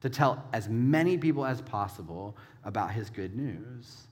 to 0.01 0.09
tell 0.09 0.43
as 0.51 0.67
many 0.67 1.17
people 1.17 1.45
as 1.45 1.61
possible 1.61 2.35
about 2.65 2.91
his 2.91 3.09
good 3.09 3.33
news. 3.33 4.07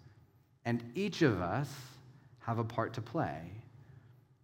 And 0.64 0.82
each 0.96 1.24
of 1.24 1.42
us 1.42 1.70
have 2.40 2.58
a 2.58 2.64
part 2.64 2.94
to 2.94 3.02
play. 3.02 3.42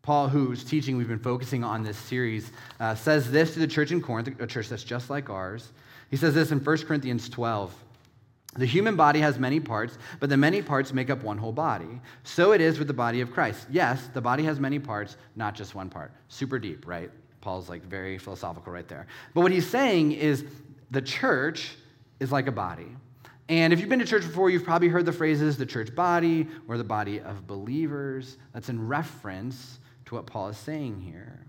Paul, 0.02 0.28
whose 0.28 0.66
teaching 0.66 0.98
we've 0.98 1.08
been 1.08 1.18
focusing 1.18 1.64
on 1.64 1.82
this 1.82 1.98
series, 1.98 2.52
uh, 2.82 2.96
says 2.96 3.32
this 3.32 3.54
to 3.54 3.60
the 3.60 3.68
church 3.68 3.94
in 3.94 4.02
Corinth, 4.02 4.38
a 4.42 4.48
church 4.48 4.68
that's 4.68 4.84
just 4.84 5.10
like 5.10 5.30
ours. 5.30 5.72
He 6.12 6.18
says 6.18 6.34
this 6.34 6.52
in 6.52 6.60
1 6.60 6.78
Corinthians 6.80 7.30
12. 7.30 7.74
The 8.56 8.66
human 8.66 8.96
body 8.96 9.20
has 9.20 9.38
many 9.38 9.60
parts, 9.60 9.98
but 10.20 10.30
the 10.30 10.38
many 10.38 10.62
parts 10.62 10.92
make 10.92 11.10
up 11.10 11.24
one 11.24 11.38
whole 11.38 11.52
body. 11.52 12.02
So 12.24 12.52
it 12.52 12.62
is 12.62 12.80
with 12.80 12.88
the 12.88 12.94
body 12.94 13.22
of 13.22 13.32
Christ. 13.32 13.68
Yes, 13.70 14.10
the 14.14 14.22
body 14.22 14.44
has 14.44 14.60
many 14.60 14.80
parts, 14.80 15.18
not 15.36 15.54
just 15.54 15.76
one 15.76 15.90
part. 15.90 16.12
Super 16.30 16.58
deep, 16.58 16.88
right? 16.88 17.12
Paul's 17.42 17.70
like 17.70 17.84
very 17.84 18.18
philosophical 18.18 18.74
right 18.74 18.88
there. 18.88 19.06
But 19.34 19.42
what 19.42 19.52
he's 19.52 19.68
saying 19.68 20.14
is 20.14 20.46
the 20.90 21.02
church 21.02 21.76
is 22.20 22.32
like 22.32 22.48
a 22.48 22.52
body. 22.52 22.88
And 23.50 23.72
if 23.72 23.80
you've 23.80 23.90
been 23.90 24.00
to 24.00 24.06
church 24.06 24.24
before, 24.24 24.50
you've 24.50 24.64
probably 24.64 24.90
heard 24.90 25.06
the 25.06 25.14
phrases 25.14 25.58
the 25.58 25.66
church 25.66 25.94
body 25.94 26.48
or 26.68 26.78
the 26.78 26.84
body 26.84 27.20
of 27.20 27.48
believers. 27.48 28.38
That's 28.54 28.70
in 28.70 28.88
reference 28.88 29.80
to 30.06 30.16
what 30.16 30.26
Paul 30.26 30.50
is 30.50 30.58
saying 30.58 31.02
here. 31.02 31.40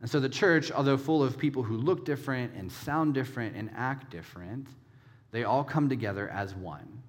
And 0.00 0.10
so 0.10 0.20
the 0.20 0.28
church, 0.28 0.70
although 0.70 0.96
full 0.96 1.22
of 1.22 1.38
people 1.38 1.62
who 1.62 1.76
look 1.76 2.04
different 2.04 2.52
and 2.54 2.70
sound 2.70 3.14
different 3.14 3.56
and 3.56 3.70
act 3.76 4.10
different, 4.10 4.68
they 5.30 5.44
all 5.44 5.64
come 5.64 5.88
together 5.88 6.28
as 6.28 6.54
one. 6.54 7.02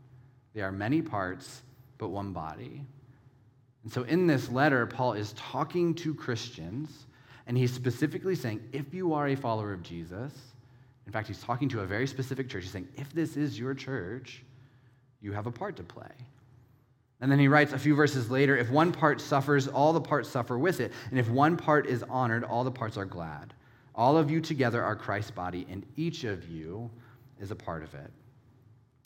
They 0.54 0.62
are 0.62 0.72
many 0.72 1.02
parts, 1.02 1.62
but 1.98 2.10
one 2.10 2.34
body. 2.34 2.86
And 3.84 3.92
so 3.92 4.04
in 4.04 4.28
this 4.28 4.50
letter, 4.50 4.86
Paul 4.86 5.14
is 5.14 5.34
talking 5.34 5.94
to 5.96 6.14
Christians, 6.14 7.06
and 7.46 7.58
he's 7.58 7.74
specifically 7.74 8.36
saying 8.36 8.62
if 8.74 8.94
you 8.94 9.14
are 9.14 9.28
a 9.28 9.36
follower 9.36 9.72
of 9.72 9.84
Jesus, 9.84 10.34
in 11.06 11.14
fact, 11.14 11.28
he's 11.30 11.42
talking 11.42 11.70
to 11.70 11.80
a 11.80 11.86
very 11.86 12.06
specific 12.06 12.50
church. 12.50 12.64
He's 12.64 12.72
saying 12.72 12.90
if 12.98 13.14
this 13.14 13.38
is 13.38 13.58
your 13.58 13.74
church, 13.74 14.44
you 15.22 15.32
have 15.32 15.48
a 15.48 15.52
part 15.52 15.78
to 15.78 15.84
play. 15.84 16.12
And 17.22 17.32
then 17.32 17.40
he 17.40 17.48
writes 17.48 17.74
a 17.74 17.80
few 17.80 17.96
verses 17.96 18.30
later 18.30 18.58
if 18.58 18.70
one 18.70 18.92
part 18.92 19.22
suffers, 19.22 19.68
all 19.68 19.94
the 19.94 20.02
parts 20.02 20.30
suffer 20.30 20.58
with 20.58 20.80
it. 20.82 20.92
And 21.10 21.18
if 21.18 21.30
one 21.30 21.58
part 21.58 21.88
is 21.88 22.04
honored, 22.04 22.44
all 22.44 22.64
the 22.64 22.72
parts 22.72 22.98
are 22.98 23.06
glad. 23.06 23.54
All 23.96 24.18
of 24.18 24.30
you 24.30 24.42
together 24.42 24.84
are 24.84 24.96
Christ's 24.96 25.32
body, 25.32 25.66
and 25.72 25.86
each 25.96 26.24
of 26.24 26.48
you 26.48 26.92
is 27.40 27.52
a 27.52 27.56
part 27.56 27.84
of 27.84 27.94
it. 27.94 28.12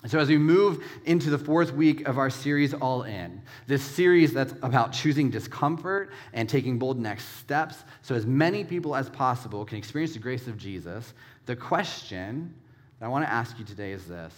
So, 0.07 0.17
as 0.17 0.29
we 0.29 0.38
move 0.38 0.83
into 1.05 1.29
the 1.29 1.38
fourth 1.38 1.73
week 1.73 2.07
of 2.07 2.17
our 2.17 2.31
series, 2.31 2.73
All 2.73 3.03
In, 3.03 3.39
this 3.67 3.83
series 3.83 4.33
that's 4.33 4.53
about 4.63 4.93
choosing 4.93 5.29
discomfort 5.29 6.11
and 6.33 6.50
taking 6.50 6.79
bold 6.79 7.00
next 7.00 7.25
steps 7.38 7.83
so 8.01 8.15
as 8.15 8.25
many 8.25 8.63
people 8.63 8.95
as 8.95 9.09
possible 9.11 9.63
can 9.63 9.77
experience 9.77 10.13
the 10.13 10.19
grace 10.19 10.47
of 10.47 10.57
Jesus, 10.57 11.13
the 11.45 11.55
question 11.55 12.51
that 13.00 13.05
I 13.05 13.09
want 13.09 13.25
to 13.25 13.31
ask 13.31 13.59
you 13.59 13.65
today 13.65 13.91
is 13.91 14.07
this 14.07 14.33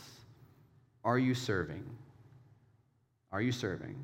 Are 1.06 1.18
you 1.18 1.34
serving? 1.34 1.86
Are 3.32 3.42
you 3.42 3.54
serving? 3.54 4.04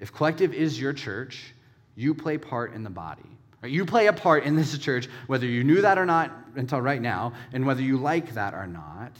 If 0.00 0.12
Collective 0.12 0.52
is 0.52 0.80
your 0.80 0.92
church, 0.92 1.54
you 1.94 2.14
play 2.14 2.36
part 2.36 2.74
in 2.74 2.82
the 2.82 2.90
body. 2.90 3.35
You 3.64 3.84
play 3.84 4.06
a 4.06 4.12
part 4.12 4.44
in 4.44 4.54
this 4.54 4.76
church, 4.78 5.08
whether 5.26 5.46
you 5.46 5.64
knew 5.64 5.80
that 5.82 5.98
or 5.98 6.06
not 6.06 6.30
until 6.54 6.80
right 6.80 7.00
now, 7.00 7.32
and 7.52 7.66
whether 7.66 7.82
you 7.82 7.96
like 7.96 8.34
that 8.34 8.54
or 8.54 8.66
not. 8.66 9.12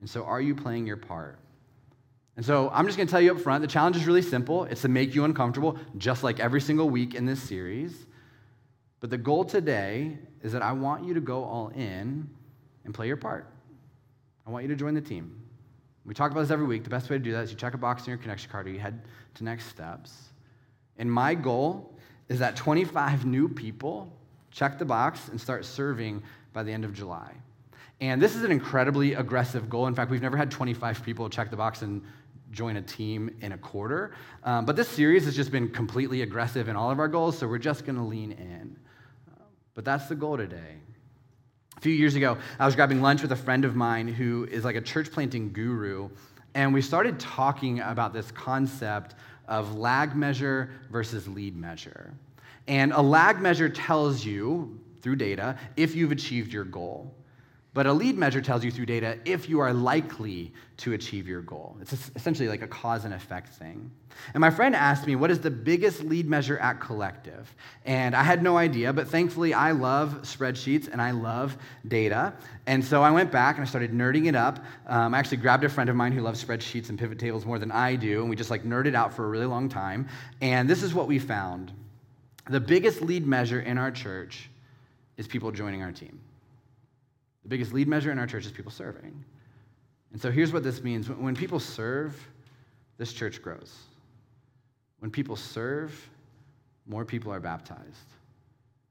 And 0.00 0.08
so, 0.08 0.24
are 0.24 0.40
you 0.40 0.54
playing 0.54 0.86
your 0.86 0.96
part? 0.96 1.38
And 2.36 2.44
so, 2.44 2.70
I'm 2.72 2.86
just 2.86 2.96
going 2.96 3.06
to 3.06 3.10
tell 3.10 3.20
you 3.20 3.32
up 3.32 3.40
front 3.40 3.62
the 3.62 3.68
challenge 3.68 3.96
is 3.96 4.06
really 4.06 4.22
simple 4.22 4.64
it's 4.64 4.82
to 4.82 4.88
make 4.88 5.14
you 5.14 5.24
uncomfortable, 5.24 5.78
just 5.98 6.22
like 6.22 6.40
every 6.40 6.60
single 6.60 6.88
week 6.88 7.14
in 7.14 7.26
this 7.26 7.42
series. 7.42 8.06
But 9.00 9.10
the 9.10 9.18
goal 9.18 9.44
today 9.44 10.18
is 10.42 10.52
that 10.52 10.62
I 10.62 10.72
want 10.72 11.04
you 11.04 11.14
to 11.14 11.20
go 11.20 11.44
all 11.44 11.68
in 11.68 12.28
and 12.84 12.94
play 12.94 13.06
your 13.08 13.16
part. 13.16 13.46
I 14.46 14.50
want 14.50 14.62
you 14.62 14.68
to 14.68 14.76
join 14.76 14.94
the 14.94 15.00
team. 15.00 15.42
We 16.04 16.14
talk 16.14 16.30
about 16.30 16.42
this 16.42 16.50
every 16.52 16.66
week. 16.66 16.84
The 16.84 16.90
best 16.90 17.10
way 17.10 17.18
to 17.18 17.22
do 17.22 17.32
that 17.32 17.42
is 17.42 17.50
you 17.50 17.56
check 17.56 17.74
a 17.74 17.78
box 17.78 18.04
in 18.04 18.10
your 18.10 18.18
connection 18.18 18.50
card 18.50 18.68
or 18.68 18.70
you 18.70 18.78
head 18.78 19.02
to 19.34 19.44
next 19.44 19.66
steps. 19.66 20.28
And 20.98 21.10
my 21.10 21.34
goal 21.34 21.95
is 22.28 22.38
that 22.40 22.56
25 22.56 23.24
new 23.24 23.48
people 23.48 24.12
check 24.50 24.78
the 24.78 24.84
box 24.84 25.28
and 25.28 25.40
start 25.40 25.64
serving 25.64 26.22
by 26.52 26.62
the 26.62 26.72
end 26.72 26.84
of 26.84 26.92
July. 26.92 27.32
And 28.00 28.20
this 28.20 28.36
is 28.36 28.42
an 28.42 28.52
incredibly 28.52 29.14
aggressive 29.14 29.68
goal. 29.68 29.86
In 29.86 29.94
fact, 29.94 30.10
we've 30.10 30.22
never 30.22 30.36
had 30.36 30.50
25 30.50 31.02
people 31.02 31.28
check 31.30 31.50
the 31.50 31.56
box 31.56 31.82
and 31.82 32.02
join 32.50 32.76
a 32.76 32.82
team 32.82 33.34
in 33.40 33.52
a 33.52 33.58
quarter. 33.58 34.14
Um, 34.44 34.64
but 34.64 34.76
this 34.76 34.88
series 34.88 35.24
has 35.24 35.34
just 35.34 35.50
been 35.50 35.68
completely 35.68 36.22
aggressive 36.22 36.68
in 36.68 36.76
all 36.76 36.90
of 36.90 36.98
our 36.98 37.08
goals, 37.08 37.38
so 37.38 37.46
we're 37.46 37.58
just 37.58 37.84
going 37.84 37.96
to 37.96 38.02
lean 38.02 38.32
in. 38.32 38.76
But 39.74 39.84
that's 39.84 40.06
the 40.06 40.14
goal 40.14 40.36
today. 40.36 40.76
A 41.76 41.80
few 41.80 41.92
years 41.92 42.14
ago, 42.14 42.38
I 42.58 42.64
was 42.64 42.74
grabbing 42.74 43.02
lunch 43.02 43.20
with 43.20 43.32
a 43.32 43.36
friend 43.36 43.64
of 43.66 43.76
mine 43.76 44.08
who 44.08 44.48
is 44.50 44.64
like 44.64 44.76
a 44.76 44.80
church 44.80 45.12
planting 45.12 45.52
guru, 45.52 46.08
and 46.54 46.72
we 46.72 46.80
started 46.80 47.20
talking 47.20 47.80
about 47.80 48.14
this 48.14 48.30
concept 48.30 49.14
of 49.48 49.76
lag 49.76 50.14
measure 50.14 50.70
versus 50.90 51.26
lead 51.28 51.56
measure. 51.56 52.12
And 52.68 52.92
a 52.92 53.00
lag 53.00 53.40
measure 53.40 53.68
tells 53.68 54.24
you 54.24 54.78
through 55.02 55.16
data 55.16 55.58
if 55.76 55.94
you've 55.94 56.12
achieved 56.12 56.52
your 56.52 56.64
goal. 56.64 57.14
But 57.76 57.84
a 57.84 57.92
lead 57.92 58.16
measure 58.16 58.40
tells 58.40 58.64
you 58.64 58.70
through 58.70 58.86
data 58.86 59.18
if 59.26 59.50
you 59.50 59.60
are 59.60 59.70
likely 59.70 60.50
to 60.78 60.94
achieve 60.94 61.28
your 61.28 61.42
goal. 61.42 61.76
It's 61.82 61.92
essentially 62.16 62.48
like 62.48 62.62
a 62.62 62.66
cause 62.66 63.04
and 63.04 63.12
effect 63.12 63.50
thing. 63.50 63.90
And 64.32 64.40
my 64.40 64.48
friend 64.48 64.74
asked 64.74 65.06
me, 65.06 65.14
What 65.14 65.30
is 65.30 65.40
the 65.40 65.50
biggest 65.50 66.02
lead 66.02 66.26
measure 66.26 66.56
at 66.56 66.80
Collective? 66.80 67.54
And 67.84 68.16
I 68.16 68.22
had 68.22 68.42
no 68.42 68.56
idea, 68.56 68.94
but 68.94 69.08
thankfully 69.08 69.52
I 69.52 69.72
love 69.72 70.22
spreadsheets 70.22 70.90
and 70.90 71.02
I 71.02 71.10
love 71.10 71.54
data. 71.86 72.32
And 72.66 72.82
so 72.82 73.02
I 73.02 73.10
went 73.10 73.30
back 73.30 73.56
and 73.56 73.66
I 73.66 73.68
started 73.68 73.92
nerding 73.92 74.24
it 74.26 74.34
up. 74.34 74.58
Um, 74.86 75.12
I 75.12 75.18
actually 75.18 75.36
grabbed 75.36 75.64
a 75.64 75.68
friend 75.68 75.90
of 75.90 75.96
mine 75.96 76.12
who 76.12 76.22
loves 76.22 76.42
spreadsheets 76.42 76.88
and 76.88 76.98
pivot 76.98 77.18
tables 77.18 77.44
more 77.44 77.58
than 77.58 77.70
I 77.70 77.96
do, 77.96 78.22
and 78.22 78.30
we 78.30 78.36
just 78.36 78.50
like 78.50 78.64
nerded 78.64 78.94
out 78.94 79.12
for 79.12 79.26
a 79.26 79.28
really 79.28 79.44
long 79.44 79.68
time. 79.68 80.08
And 80.40 80.66
this 80.66 80.82
is 80.82 80.94
what 80.94 81.08
we 81.08 81.18
found 81.18 81.74
the 82.48 82.58
biggest 82.58 83.02
lead 83.02 83.26
measure 83.26 83.60
in 83.60 83.76
our 83.76 83.90
church 83.90 84.48
is 85.18 85.28
people 85.28 85.52
joining 85.52 85.82
our 85.82 85.92
team. 85.92 86.20
The 87.46 87.50
biggest 87.50 87.72
lead 87.72 87.86
measure 87.86 88.10
in 88.10 88.18
our 88.18 88.26
church 88.26 88.44
is 88.44 88.50
people 88.50 88.72
serving. 88.72 89.24
And 90.10 90.20
so 90.20 90.32
here's 90.32 90.52
what 90.52 90.64
this 90.64 90.82
means 90.82 91.08
when 91.08 91.36
people 91.36 91.60
serve, 91.60 92.20
this 92.98 93.12
church 93.12 93.40
grows. 93.40 93.72
When 94.98 95.12
people 95.12 95.36
serve, 95.36 96.10
more 96.88 97.04
people 97.04 97.32
are 97.32 97.38
baptized. 97.38 98.08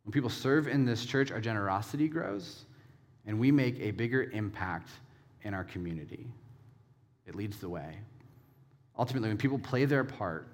When 0.06 0.14
people 0.14 0.30
serve 0.30 0.70
in 0.70 0.86
this 0.86 1.06
church, 1.06 1.34
our 1.34 1.42
generosity 1.42 2.08
grows, 2.08 2.64
and 3.26 3.38
we 3.38 3.52
make 3.52 3.78
a 3.82 3.92
bigger 3.92 4.24
impact 4.32 4.88
in 5.42 5.54
our 5.54 5.66
community. 5.66 6.26
It 7.28 7.36
leads 7.36 7.58
the 7.58 7.68
way. 7.68 7.98
Ultimately, 8.98 9.28
when 9.28 9.38
people 9.38 9.60
play 9.60 9.84
their 9.84 10.06
part, 10.06 10.48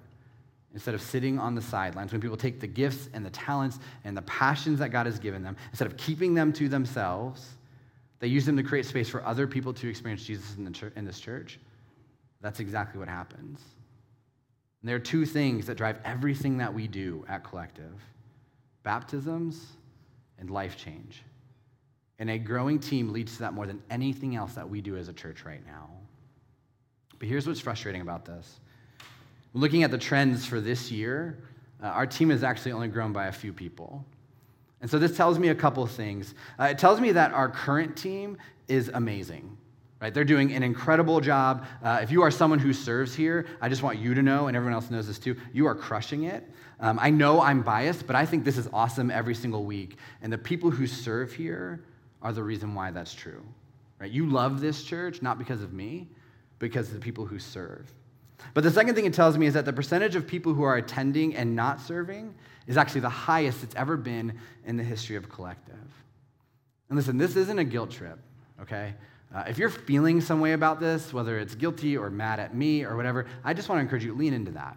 instead 0.72 0.94
of 0.94 1.02
sitting 1.02 1.38
on 1.38 1.54
the 1.54 1.62
sidelines, 1.62 2.10
when 2.10 2.20
people 2.20 2.36
take 2.36 2.58
the 2.58 2.66
gifts 2.66 3.08
and 3.14 3.24
the 3.24 3.30
talents 3.30 3.78
and 4.02 4.16
the 4.16 4.22
passions 4.22 4.80
that 4.80 4.88
God 4.88 5.06
has 5.06 5.20
given 5.20 5.44
them, 5.44 5.56
instead 5.70 5.86
of 5.86 5.96
keeping 5.96 6.34
them 6.34 6.52
to 6.54 6.68
themselves, 6.68 7.46
they 8.22 8.28
use 8.28 8.46
them 8.46 8.56
to 8.56 8.62
create 8.62 8.86
space 8.86 9.08
for 9.08 9.26
other 9.26 9.48
people 9.48 9.74
to 9.74 9.88
experience 9.88 10.22
Jesus 10.24 10.54
in, 10.56 10.72
church, 10.72 10.92
in 10.94 11.04
this 11.04 11.18
church. 11.18 11.58
That's 12.40 12.60
exactly 12.60 13.00
what 13.00 13.08
happens. 13.08 13.60
And 14.80 14.88
there 14.88 14.94
are 14.94 15.00
two 15.00 15.26
things 15.26 15.66
that 15.66 15.76
drive 15.76 15.98
everything 16.04 16.56
that 16.58 16.72
we 16.72 16.86
do 16.86 17.24
at 17.28 17.42
Collective 17.42 18.00
baptisms 18.84 19.66
and 20.38 20.50
life 20.50 20.76
change. 20.76 21.24
And 22.20 22.30
a 22.30 22.38
growing 22.38 22.78
team 22.78 23.12
leads 23.12 23.32
to 23.34 23.38
that 23.40 23.54
more 23.54 23.66
than 23.66 23.82
anything 23.90 24.36
else 24.36 24.54
that 24.54 24.68
we 24.68 24.80
do 24.80 24.96
as 24.96 25.08
a 25.08 25.12
church 25.12 25.44
right 25.44 25.64
now. 25.66 25.90
But 27.18 27.26
here's 27.26 27.48
what's 27.48 27.58
frustrating 27.58 28.02
about 28.02 28.24
this. 28.24 28.60
Looking 29.52 29.82
at 29.82 29.90
the 29.90 29.98
trends 29.98 30.46
for 30.46 30.60
this 30.60 30.92
year, 30.92 31.42
uh, 31.82 31.86
our 31.86 32.06
team 32.06 32.30
has 32.30 32.44
actually 32.44 32.70
only 32.70 32.86
grown 32.86 33.12
by 33.12 33.26
a 33.26 33.32
few 33.32 33.52
people. 33.52 34.04
And 34.82 34.90
so 34.90 34.98
this 34.98 35.16
tells 35.16 35.38
me 35.38 35.48
a 35.48 35.54
couple 35.54 35.86
things. 35.86 36.34
Uh, 36.58 36.64
it 36.64 36.78
tells 36.78 37.00
me 37.00 37.12
that 37.12 37.32
our 37.32 37.48
current 37.48 37.96
team 37.96 38.36
is 38.68 38.90
amazing. 38.92 39.56
Right? 40.00 40.12
They're 40.12 40.24
doing 40.24 40.52
an 40.52 40.64
incredible 40.64 41.20
job. 41.20 41.64
Uh, 41.82 42.00
if 42.02 42.10
you 42.10 42.22
are 42.22 42.30
someone 42.32 42.58
who 42.58 42.72
serves 42.72 43.14
here, 43.14 43.46
I 43.60 43.68
just 43.68 43.84
want 43.84 44.00
you 44.00 44.14
to 44.14 44.22
know, 44.22 44.48
and 44.48 44.56
everyone 44.56 44.74
else 44.74 44.90
knows 44.90 45.06
this 45.06 45.20
too, 45.20 45.36
you 45.52 45.66
are 45.68 45.76
crushing 45.76 46.24
it. 46.24 46.50
Um, 46.80 46.98
I 47.00 47.10
know 47.10 47.40
I'm 47.40 47.62
biased, 47.62 48.08
but 48.08 48.16
I 48.16 48.26
think 48.26 48.44
this 48.44 48.58
is 48.58 48.68
awesome 48.72 49.12
every 49.12 49.36
single 49.36 49.64
week. 49.64 49.98
And 50.20 50.32
the 50.32 50.38
people 50.38 50.72
who 50.72 50.88
serve 50.88 51.32
here 51.32 51.84
are 52.20 52.32
the 52.32 52.42
reason 52.42 52.74
why 52.74 52.90
that's 52.90 53.14
true. 53.14 53.44
Right? 54.00 54.10
You 54.10 54.26
love 54.28 54.60
this 54.60 54.82
church 54.82 55.22
not 55.22 55.38
because 55.38 55.62
of 55.62 55.72
me, 55.72 56.08
because 56.58 56.88
of 56.88 56.94
the 56.94 57.00
people 57.00 57.24
who 57.24 57.38
serve. 57.38 57.88
But 58.54 58.64
the 58.64 58.70
second 58.70 58.94
thing 58.94 59.06
it 59.06 59.14
tells 59.14 59.38
me 59.38 59.46
is 59.46 59.54
that 59.54 59.64
the 59.64 59.72
percentage 59.72 60.16
of 60.16 60.26
people 60.26 60.54
who 60.54 60.62
are 60.62 60.76
attending 60.76 61.34
and 61.34 61.56
not 61.56 61.80
serving 61.80 62.34
is 62.66 62.76
actually 62.76 63.00
the 63.00 63.08
highest 63.08 63.62
it's 63.62 63.74
ever 63.74 63.96
been 63.96 64.38
in 64.66 64.76
the 64.76 64.84
history 64.84 65.16
of 65.16 65.28
collective. 65.28 65.74
And 66.88 66.96
listen, 66.96 67.18
this 67.18 67.36
isn't 67.36 67.58
a 67.58 67.64
guilt 67.64 67.90
trip, 67.90 68.18
okay? 68.60 68.94
Uh, 69.34 69.44
if 69.48 69.58
you're 69.58 69.70
feeling 69.70 70.20
some 70.20 70.40
way 70.40 70.52
about 70.52 70.78
this, 70.78 71.12
whether 71.12 71.38
it's 71.38 71.54
guilty 71.54 71.96
or 71.96 72.10
mad 72.10 72.38
at 72.38 72.54
me 72.54 72.84
or 72.84 72.96
whatever, 72.96 73.26
I 73.42 73.54
just 73.54 73.68
want 73.68 73.78
to 73.78 73.82
encourage 73.82 74.04
you 74.04 74.14
lean 74.14 74.34
into 74.34 74.50
that. 74.52 74.76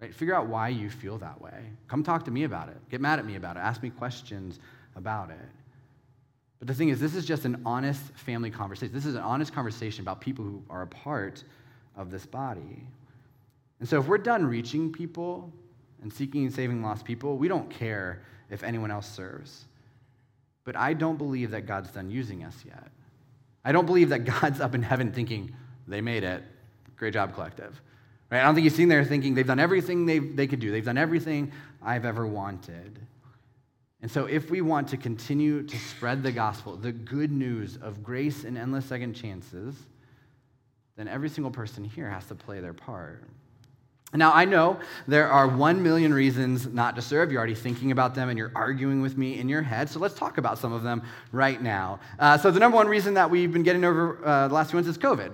Right? 0.00 0.14
Figure 0.14 0.34
out 0.34 0.48
why 0.48 0.68
you 0.68 0.90
feel 0.90 1.16
that 1.18 1.40
way. 1.40 1.70
Come 1.88 2.02
talk 2.02 2.24
to 2.26 2.30
me 2.30 2.44
about 2.44 2.68
it. 2.68 2.76
Get 2.90 3.00
mad 3.00 3.18
at 3.18 3.24
me 3.24 3.36
about 3.36 3.56
it. 3.56 3.60
Ask 3.60 3.82
me 3.82 3.90
questions 3.90 4.58
about 4.96 5.30
it. 5.30 5.48
But 6.58 6.68
the 6.68 6.74
thing 6.74 6.90
is, 6.90 7.00
this 7.00 7.14
is 7.14 7.24
just 7.24 7.44
an 7.44 7.62
honest 7.64 8.02
family 8.14 8.50
conversation. 8.50 8.94
This 8.94 9.06
is 9.06 9.14
an 9.14 9.22
honest 9.22 9.52
conversation 9.52 10.02
about 10.02 10.20
people 10.20 10.44
who 10.44 10.62
are 10.68 10.82
a 10.82 10.86
part 10.86 11.42
of 11.96 12.10
this 12.10 12.26
body. 12.26 12.86
And 13.80 13.88
so 13.88 14.00
if 14.00 14.06
we're 14.06 14.18
done 14.18 14.46
reaching 14.46 14.92
people 14.92 15.52
and 16.02 16.12
seeking 16.12 16.44
and 16.44 16.54
saving 16.54 16.82
lost 16.82 17.04
people, 17.04 17.36
we 17.36 17.48
don't 17.48 17.68
care 17.68 18.22
if 18.50 18.62
anyone 18.62 18.90
else 18.90 19.08
serves. 19.08 19.64
But 20.64 20.76
I 20.76 20.94
don't 20.94 21.16
believe 21.16 21.50
that 21.50 21.66
God's 21.66 21.90
done 21.90 22.10
using 22.10 22.44
us 22.44 22.56
yet. 22.64 22.90
I 23.64 23.72
don't 23.72 23.86
believe 23.86 24.10
that 24.10 24.24
God's 24.40 24.60
up 24.60 24.74
in 24.74 24.82
heaven 24.82 25.12
thinking, 25.12 25.52
they 25.88 26.00
made 26.00 26.24
it. 26.24 26.42
Great 26.96 27.14
job, 27.14 27.34
collective. 27.34 27.80
Right? 28.30 28.40
I 28.40 28.44
don't 28.44 28.54
think 28.54 28.64
he's 28.64 28.72
sitting 28.72 28.88
there 28.88 29.04
thinking 29.04 29.34
they've 29.34 29.46
done 29.46 29.58
everything 29.58 30.06
they, 30.06 30.18
they 30.18 30.46
could 30.46 30.60
do. 30.60 30.70
They've 30.70 30.84
done 30.84 30.98
everything 30.98 31.52
I've 31.82 32.04
ever 32.04 32.26
wanted. 32.26 32.98
And 34.00 34.10
so, 34.10 34.26
if 34.26 34.50
we 34.50 34.60
want 34.60 34.88
to 34.88 34.96
continue 34.96 35.62
to 35.62 35.78
spread 35.78 36.22
the 36.22 36.32
gospel, 36.32 36.76
the 36.76 36.90
good 36.90 37.30
news 37.30 37.78
of 37.80 38.02
grace 38.02 38.44
and 38.44 38.58
endless 38.58 38.86
second 38.86 39.14
chances, 39.14 39.76
then 40.96 41.08
every 41.08 41.28
single 41.28 41.50
person 41.50 41.84
here 41.84 42.08
has 42.08 42.26
to 42.26 42.34
play 42.34 42.60
their 42.60 42.74
part. 42.74 43.24
Now, 44.14 44.32
I 44.32 44.44
know 44.44 44.78
there 45.08 45.28
are 45.28 45.48
one 45.48 45.82
million 45.82 46.12
reasons 46.12 46.66
not 46.66 46.96
to 46.96 47.02
serve. 47.02 47.32
You're 47.32 47.38
already 47.38 47.54
thinking 47.54 47.92
about 47.92 48.14
them 48.14 48.28
and 48.28 48.38
you're 48.38 48.52
arguing 48.54 49.00
with 49.00 49.16
me 49.16 49.38
in 49.38 49.48
your 49.48 49.62
head. 49.62 49.88
So 49.88 49.98
let's 50.00 50.14
talk 50.14 50.36
about 50.36 50.58
some 50.58 50.72
of 50.72 50.82
them 50.82 51.02
right 51.32 51.62
now. 51.62 51.98
Uh, 52.18 52.36
so, 52.36 52.50
the 52.50 52.60
number 52.60 52.76
one 52.76 52.88
reason 52.88 53.14
that 53.14 53.30
we've 53.30 53.50
been 53.50 53.62
getting 53.62 53.84
over 53.84 54.22
uh, 54.24 54.48
the 54.48 54.54
last 54.54 54.70
few 54.70 54.76
months 54.76 54.90
is 54.90 54.98
COVID, 54.98 55.32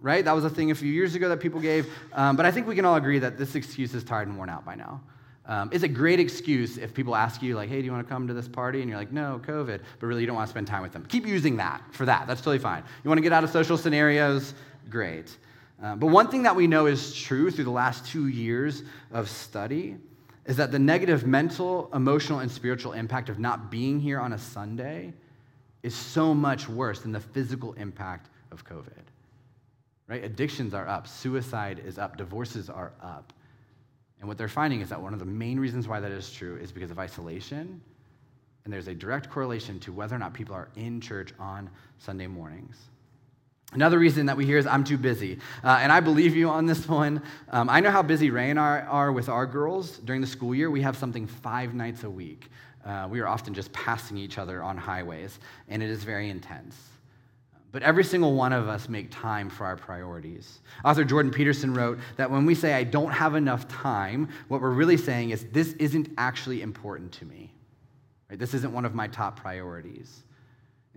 right? 0.00 0.24
That 0.24 0.34
was 0.34 0.44
a 0.44 0.50
thing 0.50 0.72
a 0.72 0.74
few 0.74 0.90
years 0.90 1.14
ago 1.14 1.28
that 1.28 1.38
people 1.38 1.60
gave. 1.60 1.86
Um, 2.12 2.34
but 2.34 2.44
I 2.44 2.50
think 2.50 2.66
we 2.66 2.74
can 2.74 2.84
all 2.84 2.96
agree 2.96 3.20
that 3.20 3.38
this 3.38 3.54
excuse 3.54 3.94
is 3.94 4.02
tired 4.02 4.26
and 4.26 4.36
worn 4.36 4.48
out 4.48 4.64
by 4.64 4.74
now. 4.74 5.00
Um, 5.46 5.70
it's 5.72 5.84
a 5.84 5.88
great 5.88 6.20
excuse 6.20 6.76
if 6.76 6.92
people 6.92 7.16
ask 7.16 7.40
you, 7.40 7.54
like, 7.54 7.70
hey, 7.70 7.78
do 7.78 7.84
you 7.86 7.92
want 7.92 8.06
to 8.06 8.12
come 8.12 8.26
to 8.26 8.34
this 8.34 8.46
party? 8.46 8.80
And 8.80 8.90
you're 8.90 8.98
like, 8.98 9.12
no, 9.12 9.40
COVID. 9.46 9.80
But 9.98 10.06
really, 10.06 10.20
you 10.20 10.26
don't 10.26 10.36
want 10.36 10.46
to 10.46 10.50
spend 10.50 10.66
time 10.66 10.82
with 10.82 10.92
them. 10.92 11.06
Keep 11.06 11.26
using 11.26 11.56
that 11.56 11.82
for 11.92 12.04
that. 12.04 12.26
That's 12.26 12.40
totally 12.40 12.58
fine. 12.58 12.82
You 13.02 13.08
want 13.08 13.18
to 13.18 13.22
get 13.22 13.32
out 13.32 13.44
of 13.44 13.50
social 13.50 13.78
scenarios? 13.78 14.54
Great. 14.88 15.36
Uh, 15.82 15.94
but 15.94 16.06
one 16.06 16.28
thing 16.28 16.42
that 16.42 16.56
we 16.56 16.66
know 16.66 16.86
is 16.86 17.14
true 17.14 17.50
through 17.50 17.64
the 17.64 17.70
last 17.70 18.06
two 18.06 18.26
years 18.26 18.82
of 19.12 19.28
study 19.28 19.96
is 20.44 20.56
that 20.56 20.72
the 20.72 20.78
negative 20.78 21.26
mental, 21.26 21.90
emotional, 21.94 22.40
and 22.40 22.50
spiritual 22.50 22.92
impact 22.92 23.28
of 23.28 23.38
not 23.38 23.70
being 23.70 24.00
here 24.00 24.18
on 24.18 24.32
a 24.32 24.38
Sunday 24.38 25.12
is 25.82 25.94
so 25.94 26.34
much 26.34 26.68
worse 26.68 27.00
than 27.00 27.12
the 27.12 27.20
physical 27.20 27.74
impact 27.74 28.30
of 28.50 28.64
COVID. 28.64 29.04
Right? 30.08 30.24
Addictions 30.24 30.72
are 30.72 30.88
up, 30.88 31.06
suicide 31.06 31.82
is 31.84 31.98
up, 31.98 32.16
divorces 32.16 32.70
are 32.70 32.92
up. 33.02 33.32
And 34.20 34.26
what 34.26 34.38
they're 34.38 34.48
finding 34.48 34.80
is 34.80 34.88
that 34.88 35.00
one 35.00 35.12
of 35.12 35.18
the 35.20 35.26
main 35.26 35.60
reasons 35.60 35.86
why 35.86 36.00
that 36.00 36.10
is 36.10 36.32
true 36.32 36.56
is 36.56 36.72
because 36.72 36.90
of 36.90 36.98
isolation. 36.98 37.80
And 38.64 38.72
there's 38.72 38.88
a 38.88 38.94
direct 38.94 39.30
correlation 39.30 39.78
to 39.80 39.92
whether 39.92 40.16
or 40.16 40.18
not 40.18 40.34
people 40.34 40.54
are 40.54 40.70
in 40.76 41.00
church 41.00 41.32
on 41.38 41.70
Sunday 41.98 42.26
mornings. 42.26 42.76
Another 43.72 43.98
reason 43.98 44.26
that 44.26 44.36
we 44.36 44.46
hear 44.46 44.56
is 44.56 44.66
I'm 44.66 44.82
too 44.82 44.96
busy. 44.96 45.38
Uh, 45.62 45.78
and 45.80 45.92
I 45.92 46.00
believe 46.00 46.34
you 46.34 46.48
on 46.48 46.64
this 46.64 46.88
one. 46.88 47.22
Um, 47.50 47.68
I 47.68 47.80
know 47.80 47.90
how 47.90 48.02
busy 48.02 48.30
Ray 48.30 48.48
and 48.50 48.58
I 48.58 48.80
are 48.80 49.12
with 49.12 49.28
our 49.28 49.46
girls 49.46 49.98
during 49.98 50.22
the 50.22 50.26
school 50.26 50.54
year. 50.54 50.70
We 50.70 50.80
have 50.82 50.96
something 50.96 51.26
five 51.26 51.74
nights 51.74 52.04
a 52.04 52.10
week. 52.10 52.48
Uh, 52.84 53.06
we 53.10 53.20
are 53.20 53.28
often 53.28 53.52
just 53.52 53.70
passing 53.72 54.16
each 54.16 54.38
other 54.38 54.62
on 54.62 54.78
highways, 54.78 55.38
and 55.68 55.82
it 55.82 55.90
is 55.90 56.02
very 56.02 56.30
intense. 56.30 56.76
But 57.70 57.82
every 57.82 58.04
single 58.04 58.32
one 58.32 58.54
of 58.54 58.66
us 58.66 58.88
make 58.88 59.10
time 59.10 59.50
for 59.50 59.66
our 59.66 59.76
priorities. 59.76 60.60
Author 60.86 61.04
Jordan 61.04 61.30
Peterson 61.30 61.74
wrote 61.74 61.98
that 62.16 62.30
when 62.30 62.46
we 62.46 62.54
say, 62.54 62.72
I 62.72 62.84
don't 62.84 63.10
have 63.10 63.34
enough 63.34 63.68
time, 63.68 64.30
what 64.48 64.62
we're 64.62 64.70
really 64.70 64.96
saying 64.96 65.30
is, 65.30 65.44
this 65.52 65.74
isn't 65.74 66.08
actually 66.16 66.62
important 66.62 67.12
to 67.12 67.26
me. 67.26 67.52
Right? 68.30 68.38
This 68.38 68.54
isn't 68.54 68.72
one 68.72 68.86
of 68.86 68.94
my 68.94 69.08
top 69.08 69.38
priorities. 69.38 70.22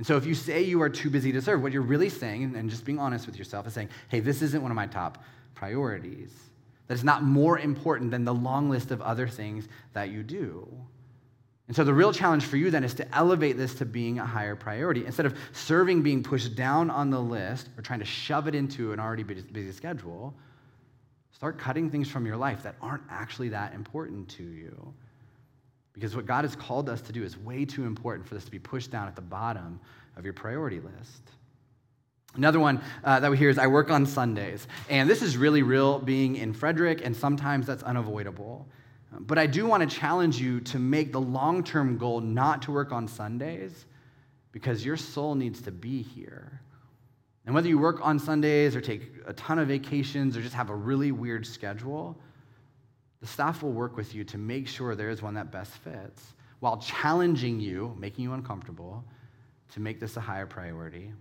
And 0.01 0.07
so 0.07 0.17
if 0.17 0.25
you 0.25 0.33
say 0.33 0.63
you 0.63 0.81
are 0.81 0.89
too 0.89 1.11
busy 1.11 1.31
to 1.31 1.43
serve, 1.43 1.61
what 1.61 1.71
you're 1.71 1.83
really 1.83 2.09
saying, 2.09 2.55
and 2.55 2.71
just 2.71 2.85
being 2.85 2.97
honest 2.97 3.27
with 3.27 3.37
yourself, 3.37 3.67
is 3.67 3.73
saying, 3.73 3.89
hey, 4.07 4.19
this 4.19 4.41
isn't 4.41 4.59
one 4.59 4.71
of 4.71 4.75
my 4.75 4.87
top 4.87 5.23
priorities. 5.53 6.33
That 6.87 6.95
is 6.95 7.03
not 7.03 7.21
more 7.21 7.59
important 7.59 8.09
than 8.09 8.25
the 8.25 8.33
long 8.33 8.67
list 8.67 8.89
of 8.89 8.99
other 9.03 9.27
things 9.27 9.67
that 9.93 10.09
you 10.09 10.23
do. 10.23 10.67
And 11.67 11.75
so 11.75 11.83
the 11.83 11.93
real 11.93 12.11
challenge 12.11 12.45
for 12.45 12.57
you 12.57 12.71
then 12.71 12.83
is 12.83 12.95
to 12.95 13.15
elevate 13.15 13.57
this 13.57 13.75
to 13.75 13.85
being 13.85 14.17
a 14.17 14.25
higher 14.25 14.55
priority. 14.55 15.05
Instead 15.05 15.27
of 15.27 15.37
serving 15.51 16.01
being 16.01 16.23
pushed 16.23 16.55
down 16.55 16.89
on 16.89 17.11
the 17.11 17.21
list 17.21 17.69
or 17.77 17.83
trying 17.83 17.99
to 17.99 18.05
shove 18.05 18.47
it 18.47 18.55
into 18.55 18.93
an 18.93 18.99
already 18.99 19.21
busy 19.21 19.71
schedule, 19.71 20.33
start 21.31 21.59
cutting 21.59 21.91
things 21.91 22.09
from 22.09 22.25
your 22.25 22.37
life 22.37 22.63
that 22.63 22.73
aren't 22.81 23.03
actually 23.11 23.49
that 23.49 23.75
important 23.75 24.29
to 24.29 24.43
you. 24.43 24.95
Because 25.93 26.15
what 26.15 26.25
God 26.25 26.45
has 26.45 26.56
called 26.56 26.89
us 26.89 27.01
to 27.01 27.12
do 27.12 27.23
is 27.23 27.38
way 27.38 27.65
too 27.65 27.86
important 27.86 28.27
for 28.27 28.36
this 28.36 28.45
to 28.45 28.51
be 28.51 28.60
pushed 28.60 28.91
down 28.91 29.08
at 29.08 29.15
the 29.15 29.21
bottom 29.21 29.80
of 30.15 30.23
your 30.23 30.34
priority 30.34 30.80
list. 30.80 31.32
Another 32.36 32.60
one 32.60 32.82
uh, 33.04 33.19
that 33.19 33.30
we 33.30 33.38
hear 33.38 33.49
is 33.49 33.58
I 33.58 33.67
work 33.67 33.91
on 33.91 34.06
Sundays. 34.06 34.65
And 34.89 35.10
this 35.10 35.21
is 35.21 35.36
really 35.36 35.63
real 35.63 35.99
being 35.99 36.38
in 36.38 36.54
Frederick, 36.54 37.01
and 37.04 37.15
sometimes 37.15 37.67
that's 37.67 37.84
unavoidable. 37.84 38.67
But 39.19 39.38
I 39.38 39.47
do 39.47 39.65
want 39.65 39.88
to 39.89 39.93
challenge 39.93 40.39
you 40.39 40.62
to 40.62 40.80
make 40.80 41.12
the 41.12 41.19
long 41.19 41.63
term 41.63 41.97
goal 41.97 42.21
not 42.21 42.62
to 42.63 42.71
work 42.71 42.93
on 42.93 43.08
Sundays 43.08 43.86
because 44.54 44.86
your 44.86 44.95
soul 44.95 45.36
needs 45.36 45.62
to 45.63 45.71
be 45.71 46.01
here. 46.01 46.62
And 47.45 47.54
whether 47.54 47.67
you 47.67 47.77
work 47.77 47.99
on 48.01 48.19
Sundays 48.19 48.75
or 48.75 48.82
take 48.82 49.12
a 49.25 49.34
ton 49.34 49.60
of 49.60 49.67
vacations 49.67 50.38
or 50.38 50.41
just 50.41 50.56
have 50.56 50.69
a 50.69 50.75
really 50.75 51.12
weird 51.12 51.45
schedule, 51.45 52.17
the 53.21 53.27
staff 53.27 53.63
will 53.63 53.71
work 53.71 53.95
with 53.95 54.13
you 54.13 54.23
to 54.25 54.38
make 54.38 54.67
sure 54.67 54.95
there 54.95 55.10
is 55.10 55.21
one 55.21 55.36
that 55.36 55.51
best 55.51 55.71
fits 55.77 56.34
while 56.60 56.77
challenging 56.77 57.60
you, 57.60 57.95
making 57.97 58.23
you 58.23 58.34
uncomfortable, 58.34 59.03
to 59.73 59.79
make 59.79 59.99
this 59.99 60.17
a 60.17 60.19
higher 60.19 60.45
priority. 60.45 61.13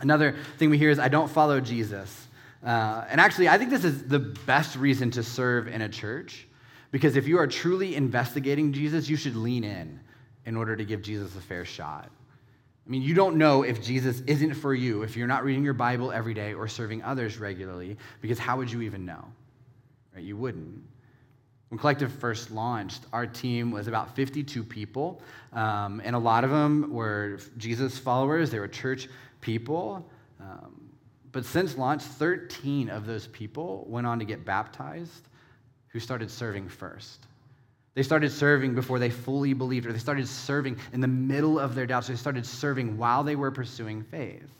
Another 0.00 0.36
thing 0.58 0.70
we 0.70 0.78
hear 0.78 0.90
is, 0.90 0.98
I 0.98 1.08
don't 1.08 1.28
follow 1.28 1.60
Jesus. 1.60 2.28
Uh, 2.64 3.04
and 3.08 3.20
actually, 3.20 3.48
I 3.48 3.58
think 3.58 3.70
this 3.70 3.84
is 3.84 4.06
the 4.06 4.18
best 4.18 4.76
reason 4.76 5.10
to 5.12 5.22
serve 5.22 5.68
in 5.68 5.82
a 5.82 5.88
church 5.88 6.46
because 6.90 7.16
if 7.16 7.28
you 7.28 7.38
are 7.38 7.46
truly 7.46 7.94
investigating 7.94 8.72
Jesus, 8.72 9.08
you 9.08 9.16
should 9.16 9.36
lean 9.36 9.64
in 9.64 10.00
in 10.46 10.56
order 10.56 10.76
to 10.76 10.84
give 10.84 11.02
Jesus 11.02 11.34
a 11.36 11.40
fair 11.40 11.64
shot. 11.64 12.10
I 12.86 12.90
mean, 12.90 13.02
you 13.02 13.14
don't 13.14 13.36
know 13.36 13.62
if 13.62 13.82
Jesus 13.82 14.20
isn't 14.26 14.54
for 14.54 14.74
you 14.74 15.02
if 15.02 15.16
you're 15.16 15.28
not 15.28 15.44
reading 15.44 15.62
your 15.62 15.74
Bible 15.74 16.10
every 16.10 16.34
day 16.34 16.54
or 16.54 16.66
serving 16.66 17.02
others 17.02 17.38
regularly, 17.38 17.96
because 18.20 18.38
how 18.38 18.56
would 18.56 18.70
you 18.70 18.82
even 18.82 19.04
know? 19.04 19.24
Right? 20.14 20.24
You 20.24 20.36
wouldn't. 20.36 20.82
When 21.70 21.78
Collective 21.78 22.12
first 22.12 22.50
launched, 22.50 23.04
our 23.12 23.26
team 23.26 23.70
was 23.70 23.86
about 23.86 24.16
52 24.16 24.64
people, 24.64 25.22
um, 25.52 26.02
and 26.04 26.16
a 26.16 26.18
lot 26.18 26.42
of 26.42 26.50
them 26.50 26.92
were 26.92 27.38
Jesus 27.58 27.96
followers, 27.96 28.50
they 28.50 28.58
were 28.58 28.68
church 28.68 29.08
people. 29.40 30.04
Um, 30.40 30.90
but 31.30 31.44
since 31.44 31.78
launch, 31.78 32.02
13 32.02 32.90
of 32.90 33.06
those 33.06 33.28
people 33.28 33.86
went 33.88 34.04
on 34.04 34.18
to 34.18 34.24
get 34.24 34.44
baptized 34.44 35.28
who 35.88 36.00
started 36.00 36.28
serving 36.28 36.68
first. 36.68 37.26
They 37.94 38.02
started 38.02 38.32
serving 38.32 38.74
before 38.74 38.98
they 38.98 39.10
fully 39.10 39.52
believed, 39.52 39.86
or 39.86 39.92
they 39.92 39.98
started 39.98 40.26
serving 40.26 40.76
in 40.92 41.00
the 41.00 41.08
middle 41.08 41.60
of 41.60 41.76
their 41.76 41.86
doubts. 41.86 42.08
They 42.08 42.16
started 42.16 42.46
serving 42.46 42.98
while 42.98 43.22
they 43.22 43.36
were 43.36 43.52
pursuing 43.52 44.02
faith. 44.02 44.50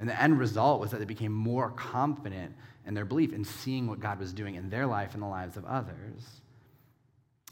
And 0.00 0.08
the 0.08 0.20
end 0.20 0.40
result 0.40 0.80
was 0.80 0.90
that 0.90 0.98
they 0.98 1.04
became 1.04 1.32
more 1.32 1.70
confident 1.70 2.54
in 2.86 2.94
their 2.94 3.04
belief 3.04 3.32
in 3.32 3.44
seeing 3.44 3.86
what 3.86 4.00
God 4.00 4.18
was 4.18 4.32
doing 4.32 4.54
in 4.54 4.70
their 4.70 4.86
life 4.86 5.14
and 5.14 5.22
the 5.22 5.26
lives 5.26 5.56
of 5.56 5.64
others. 5.64 6.22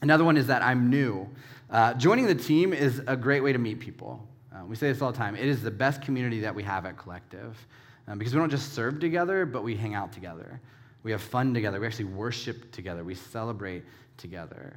Another 0.01 0.25
one 0.25 0.37
is 0.37 0.49
that 0.49 0.63
I'm 0.63 0.91
new. 0.91 1.29
Uh, 1.71 1.95
joining 1.95 2.27
the 2.27 2.35
team 2.35 2.73
is 2.73 3.01
a 3.07 3.17
great 3.17 3.43
way 3.43 3.53
to 3.53 3.59
meet 3.59 3.79
people. 3.79 4.27
Uh, 4.55 4.65
we 4.67 4.77
say 4.77 4.89
this 4.89 5.01
all 5.01 5.13
the 5.13 5.19
time. 5.19 5.35
It 5.37 5.47
is 5.47 5.63
the 5.63 5.71
best 5.71 6.03
community 6.03 6.41
that 6.41 6.55
we 6.55 6.63
have 6.65 6.85
at 6.85 6.99
Collective 6.99 7.57
um, 8.09 8.19
because 8.19 8.35
we 8.35 8.41
don't 8.41 8.51
just 8.51 8.75
serve 8.75 9.01
together, 9.01 9.47
but 9.47 9.63
we 9.63 9.77
hang 9.77 9.95
out 9.95 10.13
together. 10.13 10.61
We 11.03 11.13
have 11.13 11.23
fun 11.23 11.55
together. 11.55 11.81
We 11.81 11.87
actually 11.87 12.07
worship 12.07 12.71
together. 12.73 13.05
We 13.05 13.15
celebrate 13.15 13.85
together. 14.17 14.75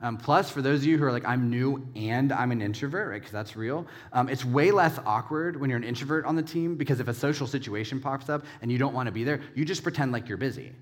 Um, 0.00 0.16
plus, 0.16 0.48
for 0.48 0.62
those 0.62 0.80
of 0.80 0.86
you 0.86 0.96
who 0.96 1.04
are 1.04 1.12
like, 1.12 1.26
I'm 1.26 1.50
new 1.50 1.84
and 1.96 2.32
I'm 2.32 2.52
an 2.52 2.62
introvert, 2.62 3.08
right? 3.08 3.20
Because 3.20 3.32
that's 3.32 3.56
real. 3.56 3.84
Um, 4.12 4.28
it's 4.28 4.44
way 4.44 4.70
less 4.70 4.98
awkward 5.04 5.60
when 5.60 5.70
you're 5.70 5.76
an 5.76 5.84
introvert 5.84 6.24
on 6.24 6.36
the 6.36 6.42
team 6.42 6.76
because 6.76 7.00
if 7.00 7.08
a 7.08 7.14
social 7.14 7.48
situation 7.48 8.00
pops 8.00 8.28
up 8.28 8.44
and 8.62 8.70
you 8.70 8.78
don't 8.78 8.94
want 8.94 9.08
to 9.08 9.12
be 9.12 9.24
there, 9.24 9.40
you 9.56 9.64
just 9.64 9.82
pretend 9.82 10.12
like 10.12 10.28
you're 10.28 10.38
busy, 10.38 10.72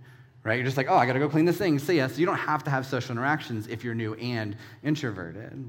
right? 0.44 0.56
You're 0.56 0.66
just 0.66 0.76
like, 0.76 0.88
oh, 0.90 0.96
I 0.96 1.06
got 1.06 1.14
to 1.14 1.18
go 1.18 1.30
clean 1.30 1.46
this 1.46 1.56
thing. 1.56 1.78
See 1.78 1.96
ya. 1.96 2.08
So 2.08 2.18
you 2.18 2.26
don't 2.26 2.36
have 2.36 2.62
to 2.64 2.70
have 2.70 2.84
social 2.84 3.12
interactions 3.12 3.68
if 3.68 3.82
you're 3.82 3.94
new 3.94 4.12
and 4.14 4.54
introverted. 4.82 5.66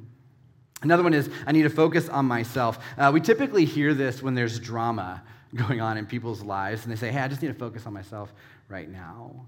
Another 0.81 1.01
one 1.01 1.13
is, 1.13 1.29
I 1.45 1.53
need 1.53 1.63
to 1.63 1.69
focus 1.69 2.10
on 2.10 2.25
myself. 2.25 2.79
Uh, 2.97 3.12
we 3.13 3.21
typically 3.21 3.63
hear 3.63 3.93
this 3.93 4.21
when 4.21 4.36
there's 4.36 4.60
drama 4.60 5.23
going 5.55 5.79
on 5.79 5.97
in 5.97 6.05
people's 6.05 6.43
lives, 6.43 6.83
and 6.83 6.91
they 6.91 6.97
say, 6.97 7.12
hey, 7.12 7.19
I 7.19 7.27
just 7.29 7.41
need 7.41 7.47
to 7.47 7.53
focus 7.53 7.86
on 7.88 7.93
myself 7.93 8.33
right 8.67 8.89
now. 8.89 9.47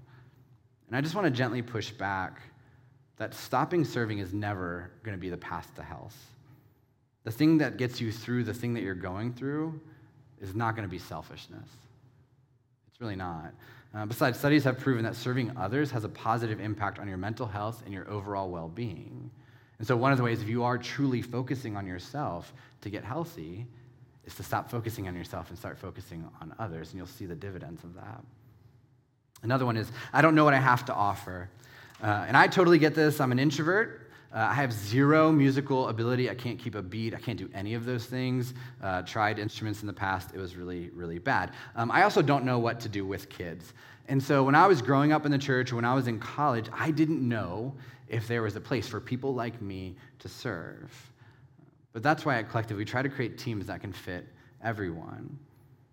And 0.88 0.96
I 0.96 1.02
just 1.02 1.14
want 1.14 1.26
to 1.26 1.30
gently 1.30 1.62
push 1.62 1.90
back 1.90 2.40
that 3.20 3.34
stopping 3.34 3.84
serving 3.84 4.18
is 4.18 4.32
never 4.32 4.90
going 5.02 5.14
to 5.14 5.20
be 5.20 5.28
the 5.28 5.36
path 5.36 5.70
to 5.76 5.82
health. 5.82 6.16
The 7.24 7.30
thing 7.30 7.58
that 7.58 7.76
gets 7.76 8.00
you 8.00 8.10
through 8.10 8.44
the 8.44 8.54
thing 8.54 8.72
that 8.72 8.82
you're 8.82 8.94
going 8.94 9.34
through 9.34 9.78
is 10.40 10.54
not 10.54 10.74
going 10.74 10.88
to 10.88 10.90
be 10.90 10.98
selfishness. 10.98 11.68
It's 12.90 12.98
really 12.98 13.16
not. 13.16 13.52
Uh, 13.94 14.06
besides, 14.06 14.38
studies 14.38 14.64
have 14.64 14.78
proven 14.78 15.04
that 15.04 15.16
serving 15.16 15.54
others 15.58 15.90
has 15.90 16.04
a 16.04 16.08
positive 16.08 16.60
impact 16.60 16.98
on 16.98 17.08
your 17.08 17.18
mental 17.18 17.46
health 17.46 17.82
and 17.84 17.92
your 17.92 18.08
overall 18.08 18.48
well 18.48 18.68
being. 18.68 19.30
And 19.76 19.86
so, 19.86 19.98
one 19.98 20.12
of 20.12 20.18
the 20.18 20.24
ways, 20.24 20.40
if 20.40 20.48
you 20.48 20.64
are 20.64 20.78
truly 20.78 21.20
focusing 21.20 21.76
on 21.76 21.86
yourself 21.86 22.54
to 22.80 22.88
get 22.88 23.04
healthy, 23.04 23.66
is 24.24 24.34
to 24.36 24.42
stop 24.42 24.70
focusing 24.70 25.08
on 25.08 25.14
yourself 25.14 25.50
and 25.50 25.58
start 25.58 25.76
focusing 25.76 26.26
on 26.40 26.54
others, 26.58 26.88
and 26.88 26.96
you'll 26.96 27.06
see 27.06 27.26
the 27.26 27.34
dividends 27.34 27.84
of 27.84 27.94
that. 27.96 28.24
Another 29.42 29.66
one 29.66 29.76
is, 29.76 29.92
I 30.10 30.22
don't 30.22 30.34
know 30.34 30.44
what 30.44 30.54
I 30.54 30.60
have 30.60 30.86
to 30.86 30.94
offer. 30.94 31.50
Uh, 32.02 32.24
and 32.26 32.36
I 32.36 32.46
totally 32.46 32.78
get 32.78 32.94
this. 32.94 33.20
I'm 33.20 33.32
an 33.32 33.38
introvert. 33.38 34.10
Uh, 34.32 34.38
I 34.38 34.54
have 34.54 34.72
zero 34.72 35.32
musical 35.32 35.88
ability. 35.88 36.30
I 36.30 36.34
can't 36.34 36.58
keep 36.58 36.74
a 36.74 36.82
beat. 36.82 37.14
I 37.14 37.18
can't 37.18 37.38
do 37.38 37.50
any 37.52 37.74
of 37.74 37.84
those 37.84 38.06
things. 38.06 38.54
Uh, 38.80 39.02
tried 39.02 39.38
instruments 39.38 39.80
in 39.80 39.86
the 39.86 39.92
past. 39.92 40.30
It 40.34 40.38
was 40.38 40.56
really, 40.56 40.90
really 40.90 41.18
bad. 41.18 41.52
Um, 41.74 41.90
I 41.90 42.04
also 42.04 42.22
don't 42.22 42.44
know 42.44 42.58
what 42.58 42.78
to 42.80 42.88
do 42.88 43.04
with 43.04 43.28
kids. 43.28 43.74
And 44.08 44.22
so 44.22 44.44
when 44.44 44.54
I 44.54 44.66
was 44.66 44.82
growing 44.82 45.12
up 45.12 45.26
in 45.26 45.32
the 45.32 45.38
church, 45.38 45.72
when 45.72 45.84
I 45.84 45.94
was 45.94 46.06
in 46.06 46.18
college, 46.20 46.68
I 46.72 46.90
didn't 46.90 47.26
know 47.26 47.74
if 48.08 48.26
there 48.28 48.42
was 48.42 48.56
a 48.56 48.60
place 48.60 48.88
for 48.88 49.00
people 49.00 49.34
like 49.34 49.60
me 49.60 49.96
to 50.20 50.28
serve. 50.28 50.90
But 51.92 52.02
that's 52.02 52.24
why 52.24 52.38
at 52.38 52.50
Collective, 52.50 52.76
we 52.76 52.84
try 52.84 53.02
to 53.02 53.08
create 53.08 53.36
teams 53.36 53.66
that 53.66 53.80
can 53.80 53.92
fit 53.92 54.26
everyone. 54.62 55.38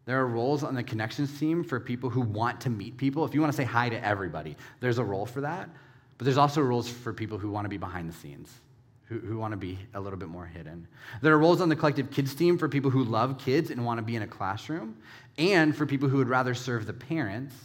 There 0.05 0.19
are 0.19 0.27
roles 0.27 0.63
on 0.63 0.73
the 0.73 0.83
connections 0.83 1.37
team 1.37 1.63
for 1.63 1.79
people 1.79 2.09
who 2.09 2.21
want 2.21 2.61
to 2.61 2.69
meet 2.69 2.97
people. 2.97 3.25
If 3.25 3.33
you 3.33 3.41
want 3.41 3.51
to 3.51 3.57
say 3.57 3.65
hi 3.65 3.89
to 3.89 4.03
everybody, 4.05 4.55
there's 4.79 4.99
a 4.99 5.03
role 5.03 5.25
for 5.25 5.41
that. 5.41 5.69
But 6.17 6.25
there's 6.25 6.37
also 6.37 6.61
roles 6.61 6.89
for 6.89 7.13
people 7.13 7.37
who 7.37 7.51
want 7.51 7.65
to 7.65 7.69
be 7.69 7.77
behind 7.77 8.09
the 8.09 8.13
scenes, 8.13 8.51
who, 9.05 9.19
who 9.19 9.37
want 9.37 9.51
to 9.51 9.57
be 9.57 9.77
a 9.93 9.99
little 9.99 10.17
bit 10.17 10.29
more 10.29 10.45
hidden. 10.45 10.87
There 11.21 11.33
are 11.33 11.37
roles 11.37 11.61
on 11.61 11.69
the 11.69 11.75
collective 11.75 12.09
kids 12.09 12.33
team 12.33 12.57
for 12.57 12.67
people 12.67 12.89
who 12.89 13.03
love 13.03 13.37
kids 13.37 13.69
and 13.69 13.85
want 13.85 13.99
to 13.99 14.01
be 14.01 14.15
in 14.15 14.23
a 14.23 14.27
classroom, 14.27 14.97
and 15.37 15.75
for 15.75 15.85
people 15.85 16.09
who 16.09 16.17
would 16.17 16.29
rather 16.29 16.55
serve 16.55 16.85
the 16.85 16.93
parents 16.93 17.55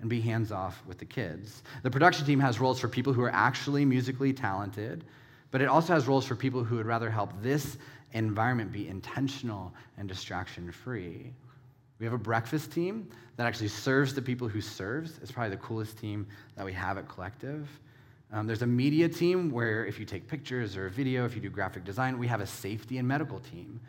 and 0.00 0.08
be 0.08 0.20
hands 0.20 0.52
off 0.52 0.82
with 0.86 0.98
the 0.98 1.04
kids. 1.04 1.62
The 1.82 1.90
production 1.90 2.26
team 2.26 2.38
has 2.40 2.60
roles 2.60 2.78
for 2.78 2.88
people 2.88 3.12
who 3.12 3.22
are 3.22 3.32
actually 3.32 3.84
musically 3.84 4.32
talented, 4.32 5.04
but 5.50 5.60
it 5.60 5.68
also 5.68 5.94
has 5.94 6.06
roles 6.06 6.26
for 6.26 6.36
people 6.36 6.62
who 6.62 6.76
would 6.76 6.86
rather 6.86 7.10
help 7.10 7.30
this 7.42 7.78
environment 8.12 8.72
be 8.72 8.88
intentional 8.88 9.74
and 9.96 10.08
distraction 10.08 10.70
free. 10.70 11.32
We 11.98 12.04
have 12.04 12.12
a 12.12 12.18
breakfast 12.18 12.72
team 12.72 13.08
that 13.36 13.46
actually 13.46 13.68
serves 13.68 14.14
the 14.14 14.22
people 14.22 14.48
who 14.48 14.60
serves. 14.60 15.18
It's 15.22 15.32
probably 15.32 15.50
the 15.50 15.62
coolest 15.62 15.98
team 15.98 16.26
that 16.56 16.64
we 16.64 16.72
have 16.72 16.98
at 16.98 17.08
Collective. 17.08 17.68
Um, 18.32 18.46
there's 18.46 18.62
a 18.62 18.66
media 18.66 19.08
team 19.08 19.50
where 19.50 19.86
if 19.86 19.98
you 20.00 20.04
take 20.04 20.26
pictures 20.26 20.76
or 20.76 20.88
video, 20.88 21.24
if 21.24 21.34
you 21.34 21.40
do 21.40 21.48
graphic 21.48 21.84
design, 21.84 22.18
we 22.18 22.26
have 22.26 22.40
a 22.40 22.46
safety 22.46 22.98
and 22.98 23.06
medical 23.06 23.38
team. 23.38 23.80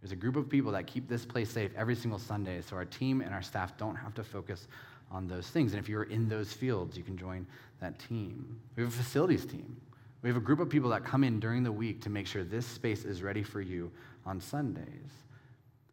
There's 0.00 0.12
a 0.12 0.16
group 0.16 0.36
of 0.36 0.48
people 0.48 0.72
that 0.72 0.86
keep 0.86 1.08
this 1.08 1.24
place 1.24 1.48
safe 1.50 1.70
every 1.76 1.94
single 1.94 2.18
Sunday, 2.18 2.60
so 2.60 2.76
our 2.76 2.84
team 2.84 3.20
and 3.20 3.32
our 3.32 3.40
staff 3.40 3.76
don't 3.78 3.96
have 3.96 4.14
to 4.14 4.24
focus 4.24 4.68
on 5.10 5.28
those 5.28 5.48
things. 5.48 5.72
And 5.72 5.80
if 5.80 5.88
you're 5.88 6.04
in 6.04 6.28
those 6.28 6.52
fields, 6.52 6.96
you 6.96 7.02
can 7.02 7.16
join 7.16 7.46
that 7.80 7.98
team. 7.98 8.60
We 8.76 8.82
have 8.82 8.92
a 8.92 8.96
facilities 8.96 9.46
team. 9.46 9.80
We 10.22 10.28
have 10.28 10.36
a 10.36 10.40
group 10.40 10.58
of 10.58 10.68
people 10.68 10.90
that 10.90 11.04
come 11.04 11.22
in 11.22 11.38
during 11.38 11.62
the 11.62 11.72
week 11.72 12.02
to 12.02 12.10
make 12.10 12.26
sure 12.26 12.44
this 12.44 12.66
space 12.66 13.04
is 13.04 13.22
ready 13.22 13.42
for 13.42 13.60
you 13.60 13.90
on 14.26 14.40
Sundays. 14.40 15.12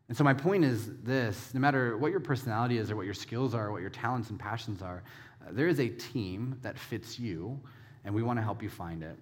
And 0.08 0.18
so, 0.18 0.24
my 0.24 0.34
point 0.34 0.66
is 0.66 0.90
this 1.04 1.54
no 1.54 1.60
matter 1.60 1.98
what 1.98 2.12
your 2.12 2.20
personality 2.20 2.78
is, 2.78 2.92
or 2.92 2.98
what 2.98 3.06
your 3.06 3.14
skills 3.14 3.54
are, 3.54 3.68
or 3.68 3.72
what 3.72 3.82
your 3.82 3.90
talents 3.90 4.30
and 4.30 4.40
passions 4.40 4.82
are, 4.82 5.04
uh, 5.42 5.52
there 5.52 5.68
is 5.68 5.80
a 5.80 5.88
team 5.88 6.58
that 6.62 6.78
fits 6.78 7.18
you 7.20 7.60
and 8.06 8.14
we 8.14 8.24
want 8.24 8.38
to 8.40 8.44
help 8.44 8.64
you 8.64 8.70
find 8.70 9.04
it. 9.04 9.18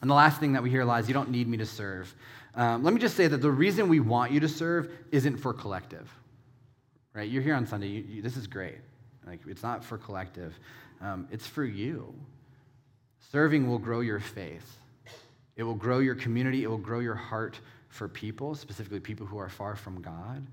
And 0.00 0.10
the 0.10 0.14
last 0.14 0.40
thing 0.40 0.52
that 0.54 0.62
we 0.62 0.70
hear 0.70 0.82
a 0.82 0.84
lot 0.84 1.00
is 1.00 1.08
you 1.08 1.14
don't 1.14 1.30
need 1.30 1.46
me 1.46 1.58
to 1.58 1.66
serve. 1.66 2.14
Um, 2.54 2.82
let 2.82 2.94
me 2.94 3.00
just 3.00 3.16
say 3.16 3.26
that 3.26 3.38
the 3.42 3.50
reason 3.50 3.88
we 3.88 4.00
want 4.00 4.32
you 4.32 4.40
to 4.40 4.48
serve 4.48 4.90
isn't 5.12 5.36
for 5.36 5.52
collective, 5.52 6.08
right? 7.14 7.28
You're 7.28 7.42
here 7.42 7.54
on 7.54 7.66
Sunday. 7.66 7.88
You, 7.88 8.04
you, 8.08 8.22
this 8.22 8.36
is 8.36 8.46
great. 8.46 8.78
Like 9.26 9.40
it's 9.46 9.62
not 9.62 9.84
for 9.84 9.98
collective. 9.98 10.58
Um, 11.00 11.28
it's 11.30 11.46
for 11.46 11.64
you. 11.64 12.14
Serving 13.30 13.68
will 13.68 13.78
grow 13.78 14.00
your 14.00 14.20
faith. 14.20 14.78
It 15.56 15.62
will 15.62 15.74
grow 15.74 15.98
your 15.98 16.14
community. 16.14 16.64
It 16.64 16.70
will 16.70 16.78
grow 16.78 17.00
your 17.00 17.14
heart 17.14 17.60
for 17.88 18.08
people, 18.08 18.54
specifically 18.54 19.00
people 19.00 19.26
who 19.26 19.38
are 19.38 19.48
far 19.48 19.76
from 19.76 20.00
God. 20.00 20.46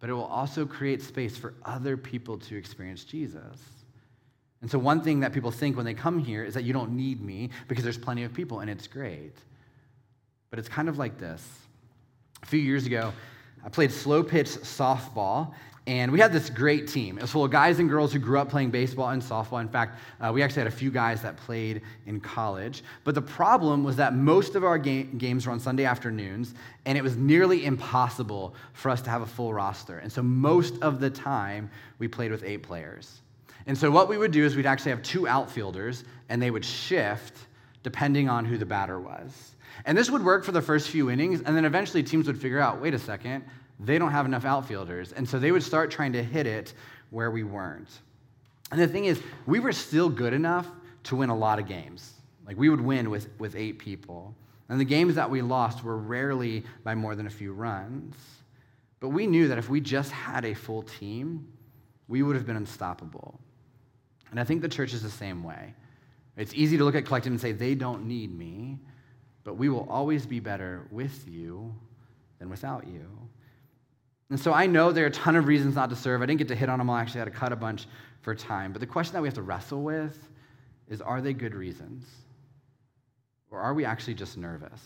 But 0.00 0.10
it 0.10 0.12
will 0.12 0.24
also 0.24 0.66
create 0.66 1.00
space 1.00 1.36
for 1.36 1.54
other 1.64 1.96
people 1.96 2.36
to 2.38 2.56
experience 2.56 3.04
Jesus. 3.04 3.75
And 4.62 4.70
so, 4.70 4.78
one 4.78 5.02
thing 5.02 5.20
that 5.20 5.32
people 5.32 5.50
think 5.50 5.76
when 5.76 5.84
they 5.84 5.94
come 5.94 6.18
here 6.18 6.42
is 6.44 6.54
that 6.54 6.64
you 6.64 6.72
don't 6.72 6.92
need 6.92 7.20
me 7.20 7.50
because 7.68 7.84
there's 7.84 7.98
plenty 7.98 8.24
of 8.24 8.32
people 8.32 8.60
and 8.60 8.70
it's 8.70 8.86
great. 8.86 9.36
But 10.50 10.58
it's 10.58 10.68
kind 10.68 10.88
of 10.88 10.98
like 10.98 11.18
this. 11.18 11.46
A 12.42 12.46
few 12.46 12.60
years 12.60 12.86
ago, 12.86 13.12
I 13.64 13.68
played 13.68 13.90
slow 13.90 14.22
pitch 14.22 14.48
softball, 14.48 15.52
and 15.86 16.10
we 16.10 16.18
had 16.18 16.32
this 16.32 16.50
great 16.50 16.88
team. 16.88 17.18
It 17.18 17.22
was 17.22 17.30
full 17.30 17.44
of 17.44 17.50
guys 17.50 17.78
and 17.78 17.88
girls 17.88 18.12
who 18.12 18.18
grew 18.18 18.38
up 18.38 18.48
playing 18.48 18.70
baseball 18.70 19.10
and 19.10 19.22
softball. 19.22 19.60
In 19.60 19.68
fact, 19.68 19.98
uh, 20.20 20.32
we 20.32 20.42
actually 20.42 20.60
had 20.60 20.68
a 20.68 20.76
few 20.76 20.90
guys 20.90 21.22
that 21.22 21.36
played 21.36 21.82
in 22.06 22.20
college. 22.20 22.82
But 23.04 23.14
the 23.14 23.22
problem 23.22 23.84
was 23.84 23.96
that 23.96 24.14
most 24.14 24.54
of 24.54 24.64
our 24.64 24.78
ga- 24.78 25.04
games 25.04 25.46
were 25.46 25.52
on 25.52 25.60
Sunday 25.60 25.84
afternoons, 25.84 26.54
and 26.86 26.96
it 26.96 27.02
was 27.02 27.16
nearly 27.16 27.64
impossible 27.64 28.54
for 28.72 28.90
us 28.90 29.00
to 29.02 29.10
have 29.10 29.22
a 29.22 29.26
full 29.26 29.52
roster. 29.52 29.98
And 29.98 30.10
so 30.10 30.22
most 30.22 30.80
of 30.82 30.98
the 30.98 31.10
time, 31.10 31.70
we 31.98 32.08
played 32.08 32.30
with 32.30 32.42
eight 32.42 32.62
players. 32.62 33.20
And 33.66 33.76
so 33.76 33.90
what 33.90 34.08
we 34.08 34.16
would 34.16 34.30
do 34.30 34.44
is 34.44 34.54
we'd 34.54 34.66
actually 34.66 34.92
have 34.92 35.02
two 35.02 35.26
outfielders, 35.26 36.04
and 36.28 36.40
they 36.40 36.50
would 36.50 36.64
shift 36.64 37.46
depending 37.82 38.28
on 38.28 38.44
who 38.44 38.58
the 38.58 38.66
batter 38.66 38.98
was. 38.98 39.54
And 39.84 39.96
this 39.96 40.10
would 40.10 40.24
work 40.24 40.44
for 40.44 40.52
the 40.52 40.62
first 40.62 40.88
few 40.88 41.10
innings, 41.10 41.42
and 41.42 41.56
then 41.56 41.64
eventually 41.64 42.02
teams 42.02 42.26
would 42.26 42.40
figure 42.40 42.60
out 42.60 42.80
wait 42.80 42.94
a 42.94 42.98
second, 42.98 43.44
they 43.78 43.98
don't 43.98 44.12
have 44.12 44.26
enough 44.26 44.44
outfielders. 44.44 45.12
And 45.12 45.28
so 45.28 45.38
they 45.38 45.52
would 45.52 45.62
start 45.62 45.90
trying 45.90 46.12
to 46.14 46.22
hit 46.22 46.46
it 46.46 46.72
where 47.10 47.30
we 47.30 47.42
weren't. 47.42 47.90
And 48.70 48.80
the 48.80 48.88
thing 48.88 49.04
is, 49.04 49.20
we 49.46 49.60
were 49.60 49.72
still 49.72 50.08
good 50.08 50.32
enough 50.32 50.66
to 51.04 51.16
win 51.16 51.30
a 51.30 51.36
lot 51.36 51.58
of 51.58 51.68
games. 51.68 52.14
Like 52.46 52.56
we 52.56 52.68
would 52.68 52.80
win 52.80 53.10
with, 53.10 53.28
with 53.38 53.54
eight 53.54 53.78
people. 53.78 54.34
And 54.68 54.80
the 54.80 54.84
games 54.84 55.14
that 55.14 55.30
we 55.30 55.42
lost 55.42 55.84
were 55.84 55.98
rarely 55.98 56.64
by 56.82 56.94
more 56.94 57.14
than 57.14 57.26
a 57.26 57.30
few 57.30 57.52
runs. 57.52 58.16
But 58.98 59.10
we 59.10 59.26
knew 59.26 59.48
that 59.48 59.58
if 59.58 59.68
we 59.68 59.80
just 59.80 60.10
had 60.10 60.44
a 60.44 60.54
full 60.54 60.82
team, 60.82 61.46
we 62.08 62.22
would 62.22 62.34
have 62.34 62.46
been 62.46 62.56
unstoppable. 62.56 63.38
And 64.36 64.40
I 64.42 64.44
think 64.44 64.60
the 64.60 64.68
church 64.68 64.92
is 64.92 65.00
the 65.00 65.08
same 65.08 65.42
way. 65.42 65.72
It's 66.36 66.52
easy 66.52 66.76
to 66.76 66.84
look 66.84 66.94
at 66.94 67.06
collective 67.06 67.32
and 67.32 67.40
say, 67.40 67.52
they 67.52 67.74
don't 67.74 68.06
need 68.06 68.36
me, 68.36 68.78
but 69.44 69.54
we 69.54 69.70
will 69.70 69.88
always 69.88 70.26
be 70.26 70.40
better 70.40 70.86
with 70.90 71.26
you 71.26 71.74
than 72.38 72.50
without 72.50 72.86
you. 72.86 73.06
And 74.28 74.38
so 74.38 74.52
I 74.52 74.66
know 74.66 74.92
there 74.92 75.04
are 75.04 75.08
a 75.08 75.10
ton 75.10 75.36
of 75.36 75.46
reasons 75.46 75.74
not 75.74 75.88
to 75.88 75.96
serve. 75.96 76.20
I 76.20 76.26
didn't 76.26 76.36
get 76.36 76.48
to 76.48 76.54
hit 76.54 76.68
on 76.68 76.78
them 76.78 76.90
all. 76.90 76.96
I 76.96 77.00
actually 77.00 77.20
had 77.20 77.24
to 77.24 77.30
cut 77.30 77.50
a 77.50 77.56
bunch 77.56 77.86
for 78.20 78.34
time. 78.34 78.72
But 78.72 78.80
the 78.80 78.86
question 78.86 79.14
that 79.14 79.22
we 79.22 79.28
have 79.28 79.34
to 79.36 79.42
wrestle 79.42 79.82
with 79.82 80.18
is 80.86 81.00
are 81.00 81.22
they 81.22 81.32
good 81.32 81.54
reasons? 81.54 82.04
Or 83.50 83.58
are 83.60 83.72
we 83.72 83.86
actually 83.86 84.16
just 84.16 84.36
nervous? 84.36 84.82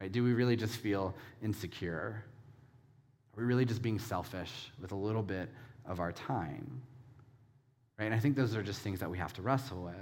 Right? 0.00 0.12
Do 0.12 0.22
we 0.22 0.32
really 0.32 0.54
just 0.54 0.76
feel 0.76 1.12
insecure? 1.42 2.22
Are 3.36 3.40
we 3.40 3.42
really 3.42 3.64
just 3.64 3.82
being 3.82 3.98
selfish 3.98 4.70
with 4.80 4.92
a 4.92 4.96
little 4.96 5.24
bit 5.24 5.48
of 5.84 5.98
our 5.98 6.12
time? 6.12 6.82
Right? 7.98 8.06
And 8.06 8.14
I 8.14 8.18
think 8.18 8.36
those 8.36 8.54
are 8.54 8.62
just 8.62 8.80
things 8.80 9.00
that 9.00 9.10
we 9.10 9.18
have 9.18 9.32
to 9.34 9.42
wrestle 9.42 9.82
with. 9.82 9.94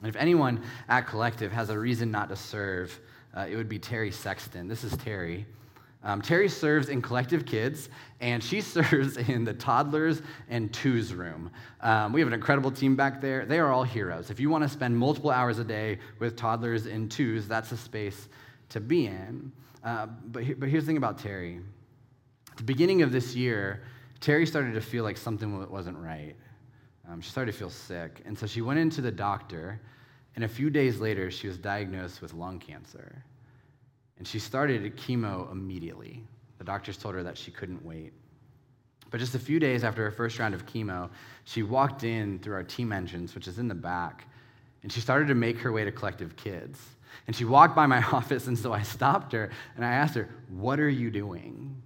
And 0.00 0.08
if 0.08 0.16
anyone 0.16 0.62
at 0.88 1.06
Collective 1.06 1.52
has 1.52 1.70
a 1.70 1.78
reason 1.78 2.10
not 2.10 2.28
to 2.28 2.36
serve, 2.36 2.98
uh, 3.36 3.46
it 3.48 3.56
would 3.56 3.68
be 3.68 3.78
Terry 3.78 4.10
Sexton. 4.10 4.68
This 4.68 4.84
is 4.84 4.96
Terry. 4.96 5.46
Um, 6.04 6.20
Terry 6.20 6.48
serves 6.48 6.88
in 6.88 7.00
Collective 7.00 7.46
Kids, 7.46 7.88
and 8.20 8.42
she 8.42 8.60
serves 8.76 9.16
in 9.16 9.44
the 9.44 9.54
toddlers 9.54 10.22
and 10.48 10.72
twos 10.72 11.14
room. 11.14 11.50
Um, 11.80 12.12
we 12.12 12.20
have 12.20 12.26
an 12.26 12.34
incredible 12.34 12.72
team 12.72 12.96
back 12.96 13.20
there. 13.20 13.46
They 13.46 13.58
are 13.58 13.72
all 13.72 13.84
heroes. 13.84 14.30
If 14.30 14.40
you 14.40 14.50
want 14.50 14.64
to 14.64 14.68
spend 14.68 14.96
multiple 14.96 15.30
hours 15.30 15.58
a 15.58 15.64
day 15.64 15.98
with 16.18 16.36
toddlers 16.36 16.86
and 16.86 17.10
twos, 17.10 17.46
that's 17.46 17.70
a 17.72 17.76
space 17.76 18.28
to 18.70 18.80
be 18.80 19.06
in. 19.06 19.52
Uh, 19.84 20.06
but, 20.26 20.58
but 20.58 20.68
here's 20.68 20.84
the 20.84 20.88
thing 20.88 20.96
about 20.96 21.18
Terry. 21.18 21.60
At 22.50 22.56
the 22.56 22.64
beginning 22.64 23.02
of 23.02 23.12
this 23.12 23.34
year, 23.36 23.82
Terry 24.22 24.46
started 24.46 24.74
to 24.74 24.80
feel 24.80 25.02
like 25.02 25.16
something 25.16 25.68
wasn't 25.68 25.98
right. 25.98 26.36
Um, 27.10 27.20
she 27.20 27.28
started 27.28 27.50
to 27.50 27.58
feel 27.58 27.68
sick. 27.68 28.22
And 28.24 28.38
so 28.38 28.46
she 28.46 28.62
went 28.62 28.78
into 28.78 29.00
the 29.00 29.10
doctor, 29.10 29.80
and 30.36 30.44
a 30.44 30.48
few 30.48 30.70
days 30.70 31.00
later, 31.00 31.28
she 31.28 31.48
was 31.48 31.58
diagnosed 31.58 32.22
with 32.22 32.32
lung 32.32 32.60
cancer. 32.60 33.24
And 34.18 34.26
she 34.26 34.38
started 34.38 34.96
chemo 34.96 35.50
immediately. 35.50 36.22
The 36.58 36.64
doctors 36.64 36.96
told 36.96 37.16
her 37.16 37.24
that 37.24 37.36
she 37.36 37.50
couldn't 37.50 37.84
wait. 37.84 38.12
But 39.10 39.18
just 39.18 39.34
a 39.34 39.40
few 39.40 39.58
days 39.58 39.82
after 39.82 40.04
her 40.04 40.12
first 40.12 40.38
round 40.38 40.54
of 40.54 40.66
chemo, 40.66 41.10
she 41.42 41.64
walked 41.64 42.04
in 42.04 42.38
through 42.38 42.54
our 42.54 42.62
team 42.62 42.92
entrance, 42.92 43.34
which 43.34 43.48
is 43.48 43.58
in 43.58 43.66
the 43.66 43.74
back, 43.74 44.28
and 44.84 44.92
she 44.92 45.00
started 45.00 45.26
to 45.28 45.34
make 45.34 45.58
her 45.58 45.72
way 45.72 45.84
to 45.84 45.90
Collective 45.90 46.36
Kids. 46.36 46.78
And 47.26 47.34
she 47.34 47.44
walked 47.44 47.74
by 47.74 47.86
my 47.86 48.02
office, 48.12 48.46
and 48.46 48.56
so 48.56 48.72
I 48.72 48.82
stopped 48.82 49.32
her 49.32 49.50
and 49.74 49.84
I 49.84 49.92
asked 49.92 50.14
her, 50.14 50.28
What 50.48 50.78
are 50.78 50.88
you 50.88 51.10
doing? 51.10 51.82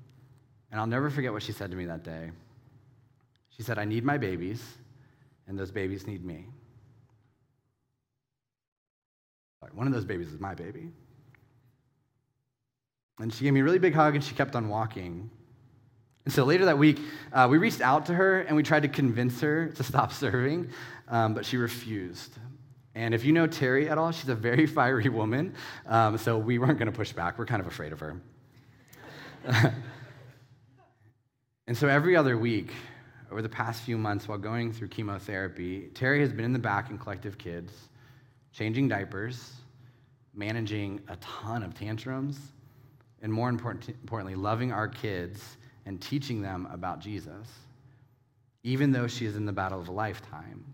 And 0.77 0.83
I'll 0.83 0.87
never 0.87 1.09
forget 1.09 1.33
what 1.33 1.43
she 1.43 1.53
said 1.53 1.71
to 1.71 1.77
me 1.77 1.87
that 1.87 2.05
day. 2.05 2.31
She 3.57 3.63
said, 3.63 3.79
I 3.79 3.87
need 3.87 4.05
my 4.05 4.19
babies, 4.19 4.63
and 5.49 5.59
those 5.59 5.71
babies 5.71 6.07
need 6.07 6.23
me. 6.23 6.45
One 9.73 9.87
of 9.87 9.95
those 9.95 10.05
babies 10.05 10.31
is 10.31 10.39
my 10.39 10.55
baby. 10.55 10.91
And 13.19 13.33
she 13.33 13.45
gave 13.45 13.55
me 13.55 13.61
a 13.61 13.65
really 13.65 13.79
big 13.79 13.95
hug 13.95 14.17
and 14.17 14.23
she 14.23 14.35
kept 14.35 14.55
on 14.55 14.69
walking. 14.69 15.31
And 16.27 16.35
so 16.35 16.45
later 16.45 16.67
that 16.67 16.77
week, 16.77 17.01
uh, 17.33 17.49
we 17.51 17.57
reached 17.57 17.81
out 17.81 18.05
to 18.07 18.15
her 18.15 18.41
and 18.43 18.55
we 18.55 18.63
tried 18.63 18.83
to 18.83 18.89
convince 18.89 19.41
her 19.41 19.69
to 19.69 19.83
stop 19.83 20.13
serving, 20.13 20.69
um, 21.09 21.33
but 21.33 21.47
she 21.47 21.57
refused. 21.57 22.35
And 22.95 23.15
if 23.15 23.25
you 23.25 23.33
know 23.33 23.47
Terry 23.47 23.89
at 23.89 23.97
all, 23.97 24.13
she's 24.13 24.29
a 24.29 24.35
very 24.35 24.67
fiery 24.67 25.09
woman. 25.09 25.55
Um, 25.87 26.19
so 26.19 26.37
we 26.37 26.59
weren't 26.59 26.79
going 26.79 26.93
to 26.93 26.97
push 26.97 27.15
back. 27.15 27.39
We're 27.39 27.47
kind 27.47 27.63
of 27.63 27.67
afraid 27.67 27.95
of 27.95 28.01
her. 28.01 28.21
and 31.67 31.77
so 31.77 31.89
every 31.89 32.17
other 32.17 32.39
week, 32.39 32.73
over 33.31 33.43
the 33.43 33.49
past 33.49 33.83
few 33.83 33.99
months 33.99 34.29
while 34.29 34.39
going 34.39 34.73
through 34.73 34.89
chemotherapy, 34.89 35.89
Terry 35.95 36.21
has 36.21 36.33
been 36.33 36.45
in 36.45 36.53
the 36.53 36.59
back 36.59 36.91
in 36.91 36.99
Collective 36.99 37.39
Kids, 37.39 37.73
changing 38.53 38.89
diapers, 38.89 39.53
managing 40.33 41.01
a 41.09 41.17
ton 41.17 41.63
of 41.63 41.75
tantrums, 41.75 42.39
and 43.23 43.33
more 43.33 43.49
important, 43.49 43.89
importantly, 43.89 44.37
loving 44.37 44.71
our 44.71 44.87
kids 44.87 45.57
and 45.87 46.01
teaching 46.01 46.41
them 46.41 46.69
about 46.71 47.01
Jesus, 47.01 47.49
even 48.63 48.93
though 48.93 49.07
she 49.09 49.27
is 49.27 49.37
in 49.37 49.47
the 49.47 49.53
battle 49.53 49.81
of 49.81 49.89
a 49.89 49.93
lifetime. 49.93 50.65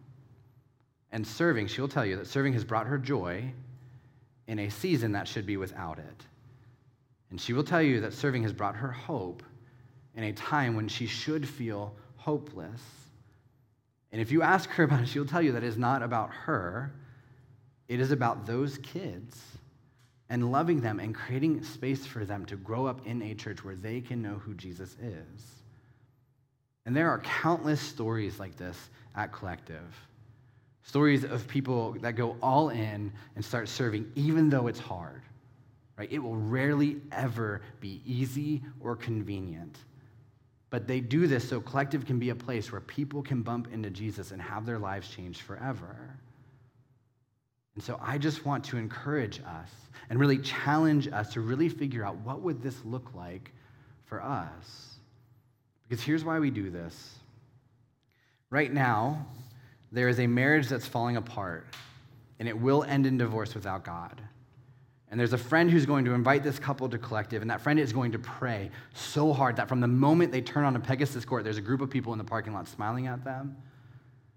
And 1.12 1.26
serving, 1.26 1.68
she'll 1.68 1.88
tell 1.88 2.04
you 2.04 2.16
that 2.16 2.26
serving 2.26 2.52
has 2.54 2.64
brought 2.64 2.86
her 2.86 2.98
joy 2.98 3.50
in 4.48 4.58
a 4.58 4.68
season 4.68 5.12
that 5.12 5.28
should 5.28 5.46
be 5.46 5.56
without 5.56 5.98
it. 5.98 6.26
And 7.30 7.40
she 7.40 7.52
will 7.52 7.64
tell 7.64 7.82
you 7.82 8.00
that 8.00 8.12
serving 8.12 8.42
has 8.42 8.52
brought 8.52 8.76
her 8.76 8.90
hope 8.90 9.42
in 10.16 10.24
a 10.24 10.32
time 10.32 10.76
when 10.76 10.88
she 10.88 11.06
should 11.06 11.48
feel 11.48 11.94
hopeless. 12.16 12.80
And 14.12 14.20
if 14.20 14.30
you 14.30 14.42
ask 14.42 14.68
her 14.70 14.84
about 14.84 15.02
it, 15.02 15.08
she'll 15.08 15.26
tell 15.26 15.42
you 15.42 15.52
that 15.52 15.62
it 15.62 15.66
is 15.66 15.78
not 15.78 16.02
about 16.02 16.30
her, 16.30 16.92
it 17.88 18.00
is 18.00 18.10
about 18.10 18.46
those 18.46 18.78
kids 18.78 19.40
and 20.28 20.50
loving 20.50 20.80
them 20.80 20.98
and 20.98 21.14
creating 21.14 21.62
space 21.62 22.06
for 22.06 22.24
them 22.24 22.46
to 22.46 22.56
grow 22.56 22.86
up 22.86 23.06
in 23.06 23.20
a 23.22 23.34
church 23.34 23.64
where 23.64 23.74
they 23.74 24.00
can 24.00 24.22
know 24.22 24.34
who 24.34 24.54
Jesus 24.54 24.96
is. 25.02 25.62
And 26.86 26.96
there 26.96 27.10
are 27.10 27.18
countless 27.20 27.80
stories 27.80 28.38
like 28.40 28.56
this 28.56 28.90
at 29.14 29.32
Collective. 29.32 29.94
Stories 30.84 31.24
of 31.24 31.46
people 31.48 31.92
that 32.00 32.16
go 32.16 32.36
all 32.42 32.70
in 32.70 33.12
and 33.36 33.44
start 33.44 33.68
serving, 33.68 34.10
even 34.14 34.48
though 34.48 34.66
it's 34.66 34.80
hard. 34.80 35.22
Right? 35.96 36.10
It 36.10 36.18
will 36.18 36.36
rarely 36.36 37.00
ever 37.12 37.60
be 37.80 38.00
easy 38.06 38.62
or 38.80 38.96
convenient. 38.96 39.76
But 40.72 40.86
they 40.86 41.00
do 41.00 41.26
this 41.26 41.46
so 41.46 41.60
Collective 41.60 42.06
can 42.06 42.18
be 42.18 42.30
a 42.30 42.34
place 42.34 42.72
where 42.72 42.80
people 42.80 43.20
can 43.22 43.42
bump 43.42 43.68
into 43.74 43.90
Jesus 43.90 44.30
and 44.30 44.40
have 44.40 44.64
their 44.64 44.78
lives 44.78 45.06
changed 45.10 45.42
forever. 45.42 46.16
And 47.74 47.84
so 47.84 48.00
I 48.02 48.16
just 48.16 48.46
want 48.46 48.64
to 48.64 48.78
encourage 48.78 49.40
us 49.40 49.68
and 50.08 50.18
really 50.18 50.38
challenge 50.38 51.08
us 51.08 51.30
to 51.34 51.42
really 51.42 51.68
figure 51.68 52.06
out 52.06 52.16
what 52.24 52.40
would 52.40 52.62
this 52.62 52.82
look 52.86 53.14
like 53.14 53.52
for 54.06 54.22
us. 54.22 54.94
Because 55.82 56.02
here's 56.02 56.24
why 56.24 56.38
we 56.38 56.50
do 56.50 56.70
this. 56.70 57.16
Right 58.48 58.72
now, 58.72 59.26
there 59.90 60.08
is 60.08 60.20
a 60.20 60.26
marriage 60.26 60.68
that's 60.68 60.88
falling 60.88 61.18
apart, 61.18 61.66
and 62.38 62.48
it 62.48 62.58
will 62.58 62.82
end 62.84 63.04
in 63.04 63.18
divorce 63.18 63.54
without 63.54 63.84
God. 63.84 64.22
And 65.12 65.20
there's 65.20 65.34
a 65.34 65.38
friend 65.38 65.70
who's 65.70 65.86
going 65.86 66.04
to 66.06 66.14
invite 66.14 66.42
this 66.42 66.58
couple 66.58 66.88
to 66.88 66.98
collective, 66.98 67.42
and 67.42 67.50
that 67.50 67.60
friend 67.60 67.78
is 67.78 67.92
going 67.92 68.10
to 68.12 68.18
pray 68.18 68.70
so 68.94 69.32
hard 69.32 69.54
that 69.56 69.68
from 69.68 69.78
the 69.78 69.86
moment 69.86 70.32
they 70.32 70.40
turn 70.40 70.64
on 70.64 70.74
a 70.74 70.80
Pegasus 70.80 71.24
court, 71.24 71.44
there's 71.44 71.58
a 71.58 71.62
group 71.62 71.80
of 71.80 71.90
people 71.90 72.12
in 72.12 72.18
the 72.18 72.24
parking 72.24 72.52
lot 72.52 72.66
smiling 72.66 73.06
at 73.06 73.22
them 73.22 73.56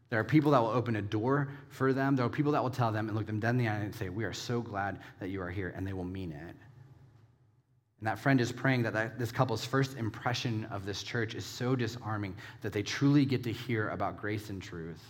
there 0.09 0.19
are 0.19 0.23
people 0.23 0.51
that 0.51 0.61
will 0.61 0.69
open 0.69 0.95
a 0.95 1.01
door 1.01 1.49
for 1.69 1.91
them. 1.91 2.15
There 2.15 2.25
are 2.25 2.29
people 2.29 2.51
that 2.51 2.61
will 2.61 2.69
tell 2.69 2.91
them 2.91 3.07
and 3.07 3.17
look 3.17 3.25
them 3.25 3.39
dead 3.39 3.49
in 3.49 3.57
the 3.57 3.67
eye 3.67 3.75
and 3.75 3.93
say, 3.93 4.09
We 4.09 4.23
are 4.23 4.33
so 4.33 4.61
glad 4.61 4.99
that 5.19 5.29
you 5.29 5.41
are 5.41 5.49
here, 5.49 5.73
and 5.75 5.85
they 5.85 5.93
will 5.93 6.03
mean 6.03 6.31
it. 6.31 6.55
And 7.99 8.07
that 8.07 8.19
friend 8.19 8.39
is 8.39 8.51
praying 8.51 8.83
that, 8.83 8.93
that 8.93 9.17
this 9.17 9.31
couple's 9.31 9.65
first 9.65 9.97
impression 9.97 10.65
of 10.65 10.85
this 10.85 11.01
church 11.01 11.33
is 11.33 11.43
so 11.43 11.75
disarming 11.75 12.35
that 12.61 12.71
they 12.71 12.83
truly 12.83 13.25
get 13.25 13.43
to 13.43 13.51
hear 13.51 13.89
about 13.89 14.17
grace 14.17 14.49
and 14.49 14.61
truth. 14.61 15.03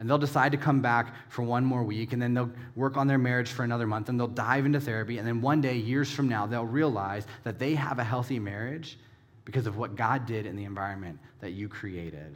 And 0.00 0.10
they'll 0.10 0.18
decide 0.18 0.52
to 0.52 0.58
come 0.58 0.80
back 0.80 1.14
for 1.30 1.42
one 1.42 1.64
more 1.64 1.84
week, 1.84 2.12
and 2.12 2.20
then 2.20 2.34
they'll 2.34 2.50
work 2.74 2.96
on 2.96 3.06
their 3.06 3.18
marriage 3.18 3.50
for 3.50 3.62
another 3.62 3.86
month, 3.86 4.08
and 4.08 4.18
they'll 4.18 4.26
dive 4.26 4.66
into 4.66 4.80
therapy. 4.80 5.18
And 5.18 5.26
then 5.26 5.40
one 5.40 5.60
day, 5.60 5.76
years 5.76 6.10
from 6.10 6.28
now, 6.28 6.46
they'll 6.46 6.64
realize 6.64 7.26
that 7.44 7.58
they 7.58 7.74
have 7.74 7.98
a 7.98 8.04
healthy 8.04 8.38
marriage 8.38 8.98
because 9.44 9.66
of 9.66 9.76
what 9.76 9.94
God 9.94 10.26
did 10.26 10.46
in 10.46 10.56
the 10.56 10.64
environment 10.64 11.18
that 11.40 11.52
you 11.52 11.68
created. 11.68 12.34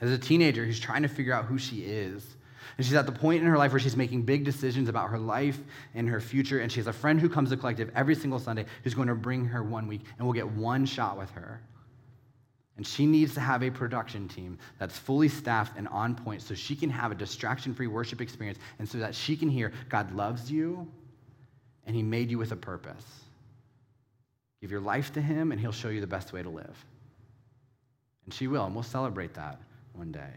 As 0.00 0.10
a 0.10 0.18
teenager 0.18 0.64
who's 0.64 0.80
trying 0.80 1.02
to 1.02 1.08
figure 1.08 1.32
out 1.32 1.44
who 1.44 1.58
she 1.58 1.80
is. 1.80 2.36
And 2.76 2.86
she's 2.86 2.94
at 2.94 3.06
the 3.06 3.12
point 3.12 3.42
in 3.42 3.48
her 3.48 3.58
life 3.58 3.72
where 3.72 3.80
she's 3.80 3.96
making 3.96 4.22
big 4.22 4.44
decisions 4.44 4.88
about 4.88 5.10
her 5.10 5.18
life 5.18 5.58
and 5.94 6.08
her 6.08 6.20
future. 6.20 6.60
And 6.60 6.70
she 6.70 6.78
has 6.78 6.86
a 6.86 6.92
friend 6.92 7.20
who 7.20 7.28
comes 7.28 7.50
to 7.50 7.56
Collective 7.56 7.90
every 7.94 8.14
single 8.14 8.38
Sunday 8.38 8.66
who's 8.84 8.94
going 8.94 9.08
to 9.08 9.14
bring 9.14 9.44
her 9.46 9.62
one 9.62 9.88
week 9.88 10.02
and 10.16 10.26
we'll 10.26 10.34
get 10.34 10.48
one 10.48 10.86
shot 10.86 11.18
with 11.18 11.30
her. 11.30 11.60
And 12.78 12.86
she 12.86 13.06
needs 13.06 13.34
to 13.34 13.40
have 13.40 13.64
a 13.64 13.70
production 13.70 14.28
team 14.28 14.56
that's 14.78 14.96
fully 14.96 15.28
staffed 15.28 15.76
and 15.76 15.88
on 15.88 16.14
point 16.14 16.40
so 16.40 16.54
she 16.54 16.76
can 16.76 16.88
have 16.88 17.10
a 17.10 17.14
distraction 17.14 17.74
free 17.74 17.88
worship 17.88 18.20
experience 18.20 18.58
and 18.78 18.88
so 18.88 18.98
that 18.98 19.16
she 19.16 19.36
can 19.36 19.50
hear 19.50 19.72
God 19.88 20.14
loves 20.14 20.50
you 20.50 20.86
and 21.86 21.96
He 21.96 22.04
made 22.04 22.30
you 22.30 22.38
with 22.38 22.52
a 22.52 22.56
purpose. 22.56 23.04
Give 24.60 24.70
your 24.70 24.80
life 24.80 25.12
to 25.14 25.20
Him 25.20 25.50
and 25.50 25.60
He'll 25.60 25.72
show 25.72 25.88
you 25.88 26.00
the 26.00 26.06
best 26.06 26.32
way 26.32 26.40
to 26.40 26.48
live. 26.48 26.84
And 28.24 28.32
she 28.32 28.46
will, 28.46 28.64
and 28.64 28.74
we'll 28.74 28.84
celebrate 28.84 29.34
that 29.34 29.60
one 29.94 30.12
day. 30.12 30.32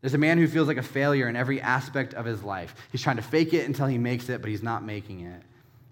There's 0.00 0.14
a 0.14 0.18
man 0.18 0.38
who 0.38 0.46
feels 0.46 0.68
like 0.68 0.76
a 0.76 0.82
failure 0.82 1.28
in 1.28 1.34
every 1.34 1.60
aspect 1.60 2.14
of 2.14 2.24
his 2.24 2.44
life. 2.44 2.74
He's 2.92 3.02
trying 3.02 3.16
to 3.16 3.22
fake 3.22 3.52
it 3.52 3.66
until 3.66 3.86
he 3.86 3.98
makes 3.98 4.28
it, 4.28 4.42
but 4.42 4.50
he's 4.50 4.62
not 4.62 4.84
making 4.84 5.20
it. 5.22 5.42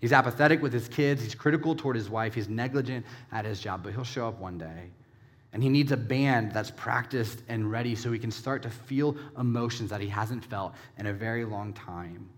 He's 0.01 0.13
apathetic 0.13 0.63
with 0.63 0.73
his 0.73 0.89
kids. 0.89 1.23
He's 1.23 1.35
critical 1.35 1.75
toward 1.75 1.97
his 1.97 2.09
wife. 2.09 2.35
He's 2.35 2.49
negligent 2.49 3.05
at 3.33 3.45
his 3.45 3.61
job, 3.61 3.83
but 3.83 3.93
he'll 3.93 4.05
show 4.05 4.29
up 4.29 4.39
one 4.39 4.59
day. 4.59 4.91
And 5.53 5.63
he 5.63 5.69
needs 5.69 5.91
a 5.91 5.97
band 5.97 6.53
that's 6.53 6.71
practiced 6.71 7.43
and 7.49 7.71
ready 7.71 7.97
so 7.97 8.13
he 8.13 8.19
can 8.19 8.31
start 8.31 8.63
to 8.63 8.71
feel 8.71 9.17
emotions 9.39 9.91
that 9.91 10.01
he 10.01 10.09
hasn't 10.09 10.45
felt 10.45 10.75
in 10.99 11.07
a 11.07 11.13
very 11.13 11.45
long 11.45 11.73
time. 11.73 12.29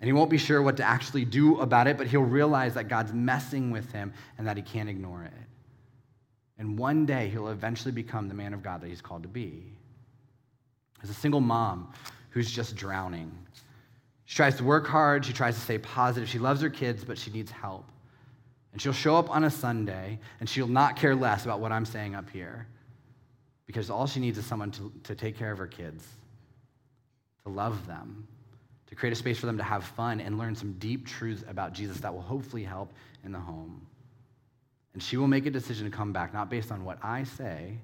And 0.00 0.08
he 0.08 0.12
won't 0.14 0.30
be 0.30 0.38
sure 0.38 0.62
what 0.62 0.78
to 0.78 0.84
actually 0.84 1.26
do 1.26 1.60
about 1.60 1.86
it, 1.86 1.98
but 1.98 2.06
he'll 2.06 2.22
realize 2.22 2.72
that 2.74 2.88
God's 2.88 3.12
messing 3.12 3.70
with 3.70 3.92
him 3.92 4.14
and 4.38 4.46
that 4.46 4.56
he 4.56 4.62
can't 4.62 4.88
ignore 4.88 5.24
it. 5.24 5.32
And 6.58 6.78
one 6.78 7.04
day 7.04 7.28
he'll 7.28 7.48
eventually 7.48 7.92
become 7.92 8.28
the 8.28 8.34
man 8.34 8.54
of 8.54 8.62
God 8.62 8.80
that 8.80 8.88
he's 8.88 9.02
called 9.02 9.22
to 9.22 9.28
be. 9.28 9.64
As 11.02 11.10
a 11.10 11.14
single 11.14 11.40
mom 11.40 11.92
who's 12.30 12.50
just 12.50 12.76
drowning, 12.76 13.30
she 14.24 14.36
tries 14.36 14.56
to 14.56 14.64
work 14.64 14.86
hard, 14.86 15.24
she 15.24 15.32
tries 15.32 15.54
to 15.56 15.60
stay 15.60 15.78
positive, 15.78 16.28
she 16.28 16.38
loves 16.38 16.62
her 16.62 16.70
kids, 16.70 17.04
but 17.04 17.18
she 17.18 17.30
needs 17.30 17.50
help. 17.50 17.84
And 18.72 18.80
she'll 18.80 18.92
show 18.92 19.16
up 19.16 19.30
on 19.30 19.44
a 19.44 19.50
Sunday 19.50 20.18
and 20.38 20.48
she'll 20.48 20.68
not 20.68 20.96
care 20.96 21.14
less 21.14 21.44
about 21.44 21.60
what 21.60 21.72
I'm 21.72 21.84
saying 21.84 22.14
up 22.14 22.30
here 22.30 22.66
because 23.66 23.90
all 23.90 24.06
she 24.06 24.20
needs 24.20 24.36
is 24.36 24.44
someone 24.44 24.70
to, 24.72 24.92
to 25.04 25.14
take 25.14 25.36
care 25.36 25.52
of 25.52 25.58
her 25.58 25.66
kids, 25.66 26.04
to 27.44 27.50
love 27.52 27.86
them, 27.86 28.26
to 28.88 28.96
create 28.96 29.12
a 29.12 29.16
space 29.16 29.38
for 29.38 29.46
them 29.46 29.56
to 29.58 29.62
have 29.62 29.84
fun 29.84 30.20
and 30.20 30.38
learn 30.38 30.56
some 30.56 30.72
deep 30.74 31.06
truths 31.06 31.44
about 31.48 31.72
Jesus 31.72 32.00
that 32.00 32.12
will 32.12 32.20
hopefully 32.20 32.64
help 32.64 32.92
in 33.24 33.30
the 33.30 33.38
home. 33.38 33.86
And 34.92 35.00
she 35.00 35.16
will 35.16 35.28
make 35.28 35.46
a 35.46 35.50
decision 35.50 35.88
to 35.88 35.96
come 35.96 36.12
back, 36.12 36.34
not 36.34 36.50
based 36.50 36.72
on 36.72 36.84
what 36.84 36.98
I 37.00 37.22
say, 37.22 37.78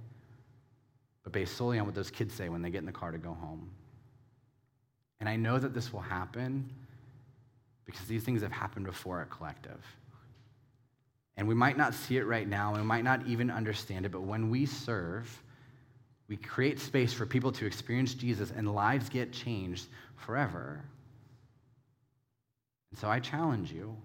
but 1.22 1.32
based 1.32 1.56
solely 1.56 1.78
on 1.78 1.86
what 1.86 1.94
those 1.94 2.10
kids 2.10 2.34
say 2.34 2.48
when 2.48 2.62
they 2.62 2.70
get 2.70 2.78
in 2.78 2.86
the 2.86 2.92
car 2.92 3.12
to 3.12 3.18
go 3.18 3.34
home. 3.34 3.70
And 5.20 5.28
I 5.28 5.36
know 5.36 5.58
that 5.58 5.72
this 5.72 5.92
will 5.92 6.00
happen 6.00 6.68
because 7.84 8.06
these 8.06 8.24
things 8.24 8.42
have 8.42 8.50
happened 8.50 8.86
before 8.86 9.20
at 9.20 9.30
Collective. 9.30 9.84
And 11.36 11.46
we 11.46 11.54
might 11.54 11.76
not 11.76 11.94
see 11.94 12.16
it 12.16 12.24
right 12.24 12.48
now, 12.48 12.72
and 12.72 12.82
we 12.82 12.86
might 12.86 13.04
not 13.04 13.26
even 13.26 13.50
understand 13.50 14.06
it, 14.06 14.12
but 14.12 14.22
when 14.22 14.48
we 14.48 14.64
serve, 14.64 15.42
we 16.28 16.36
create 16.36 16.80
space 16.80 17.12
for 17.12 17.26
people 17.26 17.52
to 17.52 17.66
experience 17.66 18.14
Jesus 18.14 18.50
and 18.50 18.74
lives 18.74 19.08
get 19.08 19.32
changed 19.32 19.86
forever. 20.16 20.82
And 22.90 22.98
so 22.98 23.08
I 23.08 23.20
challenge 23.20 23.70
you 23.70 23.96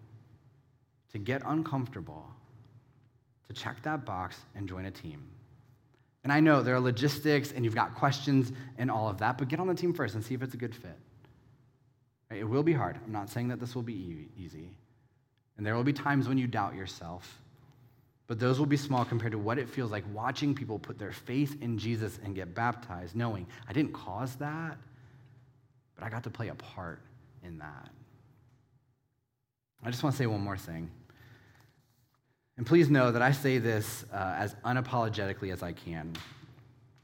to 1.13 1.17
get 1.17 1.41
uncomfortable 1.45 2.25
to 3.47 3.53
check 3.53 3.81
that 3.83 4.05
box 4.05 4.37
and 4.55 4.67
join 4.67 4.85
a 4.85 4.91
team. 4.91 5.23
And 6.23 6.31
I 6.31 6.39
know 6.39 6.61
there 6.61 6.75
are 6.75 6.79
logistics 6.79 7.51
and 7.51 7.65
you've 7.65 7.75
got 7.75 7.95
questions 7.95 8.51
and 8.77 8.91
all 8.91 9.09
of 9.09 9.17
that, 9.19 9.37
but 9.37 9.47
get 9.47 9.59
on 9.59 9.67
the 9.67 9.73
team 9.73 9.93
first 9.93 10.15
and 10.15 10.23
see 10.23 10.35
if 10.35 10.43
it's 10.43 10.53
a 10.53 10.57
good 10.57 10.75
fit. 10.75 10.97
It 12.29 12.43
will 12.43 12.63
be 12.63 12.73
hard. 12.73 12.97
I'm 13.03 13.11
not 13.11 13.29
saying 13.29 13.49
that 13.49 13.59
this 13.59 13.75
will 13.75 13.81
be 13.81 14.29
easy. 14.37 14.69
And 15.57 15.65
there 15.65 15.75
will 15.75 15.83
be 15.83 15.93
times 15.93 16.27
when 16.27 16.37
you 16.37 16.47
doubt 16.47 16.75
yourself. 16.75 17.39
But 18.27 18.39
those 18.39 18.59
will 18.59 18.65
be 18.65 18.77
small 18.77 19.03
compared 19.03 19.33
to 19.33 19.37
what 19.37 19.59
it 19.59 19.67
feels 19.69 19.91
like 19.91 20.05
watching 20.13 20.55
people 20.55 20.79
put 20.79 20.97
their 20.97 21.11
faith 21.11 21.61
in 21.61 21.77
Jesus 21.77 22.19
and 22.23 22.33
get 22.33 22.55
baptized, 22.55 23.15
knowing 23.15 23.45
I 23.67 23.73
didn't 23.73 23.93
cause 23.93 24.35
that, 24.35 24.77
but 25.95 26.05
I 26.05 26.09
got 26.09 26.23
to 26.23 26.29
play 26.29 26.47
a 26.47 26.55
part 26.55 27.01
in 27.43 27.57
that. 27.59 27.89
I 29.83 29.89
just 29.89 30.01
want 30.01 30.15
to 30.15 30.17
say 30.17 30.27
one 30.27 30.41
more 30.41 30.55
thing. 30.55 30.89
And 32.57 32.65
please 32.65 32.89
know 32.89 33.11
that 33.11 33.21
I 33.21 33.31
say 33.31 33.57
this 33.57 34.05
uh, 34.13 34.35
as 34.37 34.55
unapologetically 34.63 35.51
as 35.51 35.63
I 35.63 35.73
can. 35.73 36.13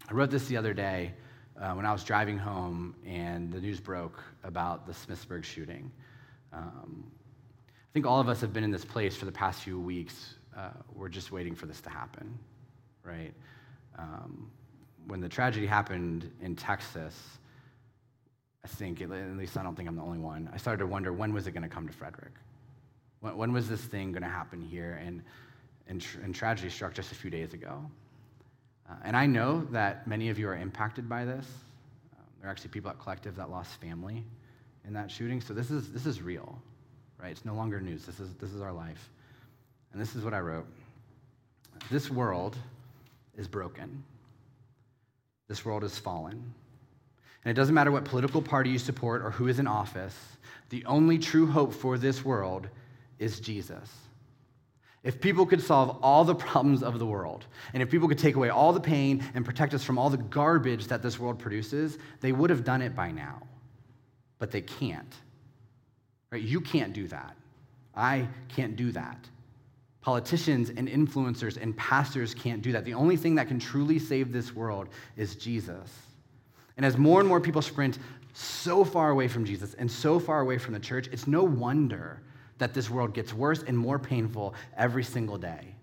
I 0.08 0.14
wrote 0.14 0.30
this 0.30 0.48
the 0.48 0.56
other 0.56 0.74
day 0.74 1.14
uh, 1.60 1.74
when 1.74 1.86
I 1.86 1.92
was 1.92 2.04
driving 2.04 2.38
home 2.38 2.96
and 3.06 3.52
the 3.52 3.60
news 3.60 3.80
broke 3.80 4.24
about 4.44 4.86
the 4.86 4.94
Smithsburg 4.94 5.44
shooting. 5.44 5.92
Um, 6.54 7.12
think 7.98 8.06
all 8.06 8.20
of 8.20 8.30
us 8.30 8.42
have 8.42 8.54
been 8.54 8.64
in 8.64 8.70
this 8.70 8.86
place 8.86 9.18
for 9.18 9.26
the 9.26 9.32
past 9.32 9.64
few 9.64 9.80
weeks. 9.80 10.36
Uh, 10.56 10.70
we're 10.94 11.10
just 11.10 11.32
waiting 11.32 11.56
for 11.56 11.66
this 11.66 11.82
to 11.82 11.90
happen, 11.90 12.38
right? 13.04 13.34
Um, 13.98 14.52
when 15.08 15.20
the 15.20 15.28
tragedy 15.28 15.66
happened 15.66 16.32
in 16.40 16.56
Texas, 16.56 17.20
I 18.64 18.68
think, 18.68 19.02
at 19.02 19.10
least 19.36 19.58
I 19.58 19.64
don't 19.64 19.76
think 19.76 19.90
I'm 19.90 19.96
the 19.96 20.04
only 20.04 20.20
one, 20.20 20.48
I 20.54 20.58
started 20.58 20.78
to 20.78 20.86
wonder 20.86 21.12
when 21.12 21.34
was 21.34 21.48
it 21.48 21.54
going 21.54 21.64
to 21.64 21.70
come 21.70 21.88
to 21.88 21.94
Frederick? 21.94 22.34
When, 23.22 23.36
when, 23.36 23.52
was 23.52 23.68
this 23.68 23.82
thing 23.82 24.12
going 24.12 24.22
to 24.22 24.30
happen 24.30 24.62
here? 24.62 25.02
And, 25.04 25.24
and, 25.88 26.06
and, 26.24 26.36
tragedy 26.36 26.70
struck 26.70 26.94
just 26.94 27.12
a 27.12 27.16
few 27.16 27.32
days 27.32 27.56
ago. 27.56 27.84
Uh, 28.88 28.94
and 29.06 29.18
I 29.18 29.26
know 29.26 29.66
that 29.72 30.06
many 30.06 30.30
of 30.30 30.38
you 30.38 30.48
are 30.50 30.56
impacted 30.56 31.10
by 31.10 31.26
this. 31.26 31.48
Um, 32.16 32.26
there 32.40 32.48
are 32.48 32.52
actually 32.52 32.70
people 32.70 32.92
at 32.92 33.00
Collective 33.00 33.36
that 33.38 33.50
lost 33.50 33.82
family 33.82 34.24
in 34.86 34.94
that 34.94 35.10
shooting. 35.10 35.42
So 35.42 35.56
this 35.56 35.72
is, 35.72 35.92
this 35.92 36.06
is 36.06 36.22
real, 36.22 36.62
right? 37.22 37.32
It's 37.32 37.46
no 37.46 37.54
longer 37.54 37.80
news. 37.80 38.06
This 38.06 38.20
is, 38.20 38.34
this 38.36 38.54
is 38.54 38.62
our 38.62 38.74
life. 38.74 39.10
And 39.92 40.02
this 40.02 40.16
is 40.16 40.24
what 40.24 40.34
I 40.34 40.40
wrote 40.40 40.68
This 41.90 42.10
world 42.10 42.56
is 43.38 43.48
broken, 43.48 44.04
this 45.48 45.66
world 45.66 45.84
is 45.84 45.98
fallen. 45.98 46.54
And 47.44 47.52
it 47.52 47.56
doesn't 47.56 47.76
matter 47.76 47.92
what 47.92 48.04
political 48.04 48.42
party 48.42 48.72
you 48.72 48.80
support 48.80 49.22
or 49.22 49.32
who 49.32 49.48
is 49.48 49.58
in 49.58 49.68
office, 49.68 50.18
the 50.70 50.84
only 50.86 51.18
true 51.18 51.48
hope 51.48 51.74
for 51.74 51.98
this 51.98 52.26
world 52.26 52.68
is 53.20 53.40
Jesus. 53.40 53.90
If 55.04 55.22
people 55.22 55.46
could 55.46 55.62
solve 55.62 55.98
all 56.02 56.26
the 56.26 56.36
problems 56.36 56.84
of 56.84 57.00
the 57.00 57.06
world, 57.06 57.46
and 57.74 57.82
if 57.82 57.90
people 57.90 58.10
could 58.10 58.18
take 58.18 58.36
away 58.36 58.50
all 58.50 58.74
the 58.74 58.82
pain 58.82 59.24
and 59.34 59.46
protect 59.46 59.74
us 59.74 59.84
from 59.84 59.98
all 59.98 60.10
the 60.10 60.18
garbage 60.18 60.88
that 60.88 61.02
this 61.02 61.18
world 61.18 61.40
produces, 61.40 61.98
they 62.20 62.34
would 62.34 62.50
have 62.50 62.66
done 62.66 62.82
it 62.82 62.94
by 62.94 63.12
now. 63.12 63.42
But 64.40 64.52
they 64.52 64.62
can't. 64.62 65.16
Right? 66.32 66.42
You 66.42 66.62
can't 66.62 66.94
do 66.94 67.08
that. 67.08 67.36
I 67.96 68.28
can't 68.50 68.76
do 68.76 68.92
that. 68.92 69.18
Politicians 70.02 70.70
and 70.70 70.88
influencers 70.88 71.62
and 71.62 71.76
pastors 71.76 72.34
can't 72.34 72.62
do 72.62 72.72
that. 72.72 72.86
The 72.86 72.94
only 72.94 73.18
thing 73.18 73.36
that 73.36 73.48
can 73.48 73.60
truly 73.60 74.00
save 74.00 74.32
this 74.32 74.56
world 74.56 74.90
is 75.16 75.36
Jesus. 75.36 75.92
And 76.78 76.86
as 76.86 76.98
more 76.98 77.20
and 77.20 77.28
more 77.28 77.42
people 77.42 77.62
sprint 77.62 77.98
so 78.34 78.86
far 78.86 79.10
away 79.10 79.28
from 79.28 79.46
Jesus 79.46 79.74
and 79.74 79.92
so 79.92 80.20
far 80.20 80.42
away 80.42 80.58
from 80.58 80.74
the 80.74 80.80
church, 80.80 81.08
it's 81.12 81.28
no 81.28 81.44
wonder 81.44 82.22
that 82.60 82.74
this 82.74 82.90
world 82.90 83.14
gets 83.14 83.34
worse 83.34 83.64
and 83.64 83.78
more 83.78 84.00
painful 84.00 84.54
every 84.78 85.04
single 85.04 85.38
day. 85.38 85.76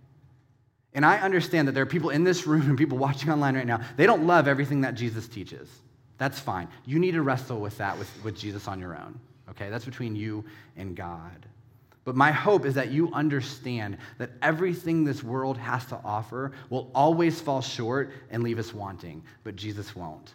And 0.95 1.05
I 1.05 1.19
understand 1.19 1.67
that 1.67 1.73
there 1.73 1.83
are 1.83 1.87
people 1.87 2.11
in 2.11 2.25
this 2.25 2.47
room 2.47 2.63
and 2.69 2.79
people 2.79 2.99
watching 2.99 3.31
online 3.31 3.57
right 3.57 3.67
now, 3.67 3.81
they 3.97 4.07
don't 4.07 4.27
love 4.27 4.49
everything 4.49 4.83
that 4.83 4.95
Jesus 4.95 5.29
teaches. 5.29 5.69
That's 6.17 6.39
fine. 6.39 6.69
You 6.87 6.99
need 7.01 7.13
to 7.13 7.23
wrestle 7.23 7.61
with 7.61 7.77
that 7.79 7.99
with, 7.99 8.11
with 8.23 8.39
Jesus 8.39 8.69
on 8.69 8.79
your 8.79 8.97
own, 8.97 9.19
okay? 9.51 9.71
That's 9.71 9.85
between 9.85 10.17
you 10.17 10.45
and 10.77 10.97
God. 10.97 11.47
But 12.05 12.17
my 12.17 12.33
hope 12.33 12.67
is 12.67 12.75
that 12.75 12.91
you 12.91 13.11
understand 13.13 13.97
that 14.19 14.31
everything 14.43 15.05
this 15.05 15.25
world 15.25 15.57
has 15.57 15.87
to 15.87 15.99
offer 16.05 16.53
will 16.69 16.91
always 16.95 17.41
fall 17.41 17.63
short 17.63 18.13
and 18.31 18.43
leave 18.43 18.59
us 18.59 18.75
wanting, 18.75 19.23
but 19.43 19.57
Jesus 19.57 19.97
won't. 19.97 20.35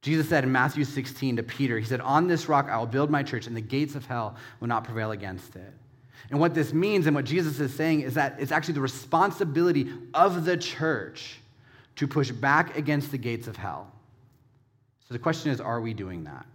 Jesus 0.00 0.28
said 0.28 0.44
in 0.44 0.52
Matthew 0.52 0.84
16 0.84 1.36
to 1.36 1.42
Peter, 1.42 1.78
He 1.78 1.84
said, 1.84 2.00
On 2.00 2.26
this 2.26 2.48
rock 2.48 2.68
I 2.70 2.78
will 2.78 2.86
build 2.86 3.10
my 3.10 3.22
church, 3.22 3.46
and 3.46 3.56
the 3.56 3.60
gates 3.60 3.94
of 3.94 4.06
hell 4.06 4.36
will 4.60 4.68
not 4.68 4.84
prevail 4.84 5.10
against 5.10 5.54
it. 5.56 5.74
And 6.30 6.40
what 6.40 6.54
this 6.54 6.72
means 6.72 7.06
and 7.06 7.14
what 7.14 7.24
Jesus 7.24 7.60
is 7.60 7.74
saying 7.74 8.02
is 8.02 8.14
that 8.14 8.36
it's 8.38 8.52
actually 8.52 8.74
the 8.74 8.80
responsibility 8.80 9.92
of 10.14 10.44
the 10.44 10.56
church 10.56 11.40
to 11.96 12.06
push 12.06 12.30
back 12.30 12.76
against 12.76 13.10
the 13.10 13.18
gates 13.18 13.48
of 13.48 13.56
hell. 13.56 13.92
So 15.06 15.14
the 15.14 15.18
question 15.18 15.50
is, 15.50 15.60
are 15.60 15.80
we 15.80 15.94
doing 15.94 16.24
that? 16.24 16.46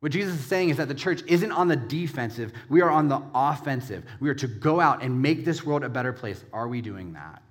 What 0.00 0.12
Jesus 0.12 0.34
is 0.34 0.44
saying 0.44 0.68
is 0.68 0.76
that 0.76 0.88
the 0.88 0.94
church 0.94 1.22
isn't 1.26 1.52
on 1.52 1.68
the 1.68 1.76
defensive, 1.76 2.52
we 2.68 2.82
are 2.82 2.90
on 2.90 3.08
the 3.08 3.22
offensive. 3.34 4.04
We 4.20 4.28
are 4.28 4.34
to 4.34 4.46
go 4.46 4.80
out 4.80 5.02
and 5.02 5.22
make 5.22 5.44
this 5.44 5.64
world 5.64 5.84
a 5.84 5.88
better 5.88 6.12
place. 6.12 6.44
Are 6.52 6.68
we 6.68 6.80
doing 6.80 7.14
that? 7.14 7.42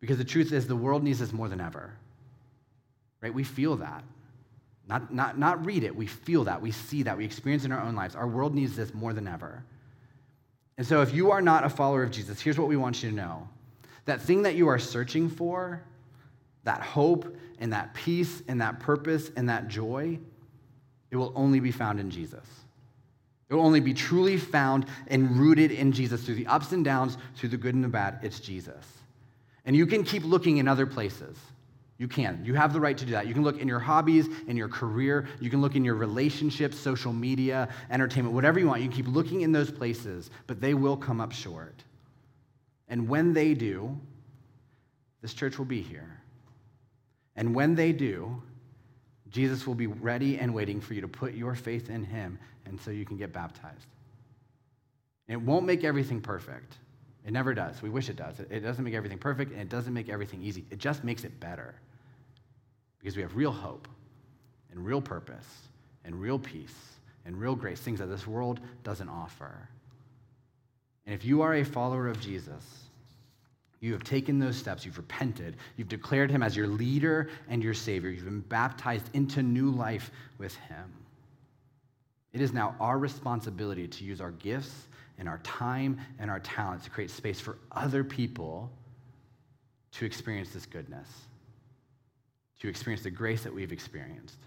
Because 0.00 0.18
the 0.18 0.24
truth 0.24 0.52
is, 0.52 0.66
the 0.66 0.76
world 0.76 1.02
needs 1.02 1.22
us 1.22 1.32
more 1.32 1.48
than 1.48 1.60
ever 1.60 1.92
right? 3.20 3.32
We 3.32 3.44
feel 3.44 3.76
that. 3.76 4.04
Not, 4.88 5.12
not, 5.12 5.38
not 5.38 5.64
read 5.66 5.84
it, 5.84 5.94
we 5.94 6.06
feel 6.06 6.44
that, 6.44 6.62
we 6.62 6.70
see 6.70 7.02
that, 7.02 7.18
we 7.18 7.24
experience 7.24 7.64
in 7.64 7.72
our 7.72 7.82
own 7.82 7.94
lives. 7.94 8.16
Our 8.16 8.26
world 8.26 8.54
needs 8.54 8.74
this 8.74 8.94
more 8.94 9.12
than 9.12 9.28
ever. 9.28 9.62
And 10.78 10.86
so, 10.86 11.02
if 11.02 11.12
you 11.12 11.30
are 11.30 11.42
not 11.42 11.64
a 11.64 11.68
follower 11.68 12.02
of 12.02 12.10
Jesus, 12.10 12.40
here's 12.40 12.58
what 12.58 12.68
we 12.68 12.76
want 12.76 13.02
you 13.02 13.10
to 13.10 13.14
know 13.14 13.48
that 14.06 14.22
thing 14.22 14.42
that 14.42 14.54
you 14.54 14.68
are 14.68 14.78
searching 14.78 15.28
for, 15.28 15.82
that 16.64 16.80
hope 16.80 17.36
and 17.58 17.72
that 17.74 17.92
peace 17.92 18.42
and 18.48 18.62
that 18.62 18.80
purpose 18.80 19.30
and 19.36 19.50
that 19.50 19.68
joy, 19.68 20.18
it 21.10 21.16
will 21.16 21.32
only 21.34 21.60
be 21.60 21.70
found 21.70 22.00
in 22.00 22.10
Jesus. 22.10 22.46
It 23.48 23.54
will 23.54 23.64
only 23.64 23.80
be 23.80 23.94
truly 23.94 24.36
found 24.36 24.86
and 25.06 25.38
rooted 25.38 25.72
in 25.72 25.92
Jesus 25.92 26.22
through 26.22 26.34
the 26.34 26.46
ups 26.46 26.72
and 26.72 26.84
downs, 26.84 27.16
through 27.36 27.48
the 27.48 27.56
good 27.56 27.74
and 27.74 27.82
the 27.82 27.88
bad. 27.88 28.18
It's 28.22 28.40
Jesus. 28.40 28.84
And 29.64 29.74
you 29.74 29.86
can 29.86 30.04
keep 30.04 30.24
looking 30.24 30.58
in 30.58 30.68
other 30.68 30.86
places. 30.86 31.36
You 31.96 32.08
can. 32.08 32.42
You 32.44 32.54
have 32.54 32.72
the 32.72 32.80
right 32.80 32.96
to 32.96 33.04
do 33.04 33.12
that. 33.12 33.26
You 33.26 33.34
can 33.34 33.42
look 33.42 33.58
in 33.58 33.66
your 33.66 33.80
hobbies, 33.80 34.28
in 34.46 34.56
your 34.56 34.68
career. 34.68 35.26
You 35.40 35.50
can 35.50 35.60
look 35.60 35.74
in 35.74 35.84
your 35.84 35.96
relationships, 35.96 36.78
social 36.78 37.12
media, 37.12 37.68
entertainment, 37.90 38.34
whatever 38.34 38.60
you 38.60 38.68
want. 38.68 38.82
You 38.82 38.88
can 38.88 38.96
keep 38.96 39.08
looking 39.08 39.40
in 39.40 39.50
those 39.50 39.70
places, 39.70 40.30
but 40.46 40.60
they 40.60 40.74
will 40.74 40.96
come 40.96 41.20
up 41.20 41.32
short. 41.32 41.82
And 42.88 43.08
when 43.08 43.32
they 43.32 43.54
do, 43.54 43.98
this 45.22 45.34
church 45.34 45.58
will 45.58 45.64
be 45.64 45.82
here. 45.82 46.20
And 47.34 47.54
when 47.54 47.74
they 47.74 47.92
do, 47.92 48.42
Jesus 49.30 49.66
will 49.66 49.74
be 49.74 49.86
ready 49.86 50.38
and 50.38 50.54
waiting 50.54 50.80
for 50.80 50.94
you 50.94 51.00
to 51.00 51.08
put 51.08 51.34
your 51.34 51.54
faith 51.54 51.90
in 51.90 52.04
him 52.04 52.38
and 52.64 52.80
so 52.80 52.90
you 52.90 53.04
can 53.04 53.16
get 53.16 53.32
baptized. 53.32 53.86
it 55.26 55.40
won't 55.40 55.66
make 55.66 55.84
everything 55.84 56.20
perfect. 56.20 56.76
It 57.26 57.32
never 57.32 57.52
does. 57.52 57.82
We 57.82 57.90
wish 57.90 58.08
it 58.08 58.16
does. 58.16 58.40
It 58.40 58.60
doesn't 58.60 58.82
make 58.82 58.94
everything 58.94 59.18
perfect 59.18 59.52
and 59.52 59.60
it 59.60 59.68
doesn't 59.68 59.92
make 59.92 60.08
everything 60.08 60.42
easy. 60.42 60.64
It 60.70 60.78
just 60.78 61.04
makes 61.04 61.24
it 61.24 61.38
better 61.40 61.74
because 62.98 63.16
we 63.16 63.22
have 63.22 63.36
real 63.36 63.52
hope 63.52 63.86
and 64.70 64.84
real 64.84 65.00
purpose 65.00 65.46
and 66.04 66.20
real 66.20 66.38
peace 66.38 66.74
and 67.26 67.38
real 67.38 67.54
grace, 67.54 67.80
things 67.80 67.98
that 67.98 68.06
this 68.06 68.26
world 68.26 68.60
doesn't 68.82 69.08
offer. 69.08 69.68
And 71.04 71.14
if 71.14 71.24
you 71.24 71.42
are 71.42 71.54
a 71.54 71.64
follower 71.64 72.08
of 72.08 72.18
Jesus, 72.20 72.87
you 73.80 73.92
have 73.92 74.04
taken 74.04 74.38
those 74.38 74.56
steps, 74.56 74.84
you've 74.84 74.96
repented, 74.96 75.56
you've 75.76 75.88
declared 75.88 76.30
him 76.30 76.42
as 76.42 76.56
your 76.56 76.66
leader 76.66 77.30
and 77.48 77.62
your 77.62 77.74
savior, 77.74 78.10
you've 78.10 78.24
been 78.24 78.40
baptized 78.40 79.08
into 79.14 79.42
new 79.42 79.70
life 79.70 80.10
with 80.38 80.54
him. 80.56 80.92
It 82.32 82.40
is 82.40 82.52
now 82.52 82.74
our 82.80 82.98
responsibility 82.98 83.86
to 83.86 84.04
use 84.04 84.20
our 84.20 84.32
gifts 84.32 84.88
and 85.18 85.28
our 85.28 85.38
time 85.38 86.00
and 86.18 86.30
our 86.30 86.40
talents 86.40 86.84
to 86.84 86.90
create 86.90 87.10
space 87.10 87.40
for 87.40 87.58
other 87.72 88.04
people 88.04 88.70
to 89.92 90.04
experience 90.04 90.50
this 90.50 90.66
goodness 90.66 91.08
to 92.60 92.68
experience 92.68 93.02
the 93.02 93.10
grace 93.10 93.42
that 93.42 93.54
we've 93.54 93.72
experienced. 93.72 94.38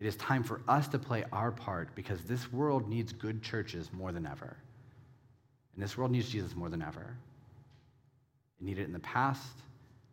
It 0.00 0.06
is 0.06 0.16
time 0.16 0.42
for 0.42 0.60
us 0.68 0.88
to 0.88 0.98
play 0.98 1.24
our 1.32 1.50
part 1.50 1.94
because 1.94 2.22
this 2.22 2.52
world 2.52 2.88
needs 2.88 3.12
good 3.12 3.42
churches 3.42 3.90
more 3.92 4.12
than 4.12 4.26
ever. 4.26 4.56
And 5.74 5.82
this 5.82 5.96
world 5.96 6.10
needs 6.10 6.28
Jesus 6.28 6.54
more 6.54 6.68
than 6.68 6.82
ever. 6.82 7.16
It 8.62 8.66
needed 8.66 8.82
it 8.82 8.84
in 8.84 8.92
the 8.92 9.00
past. 9.00 9.58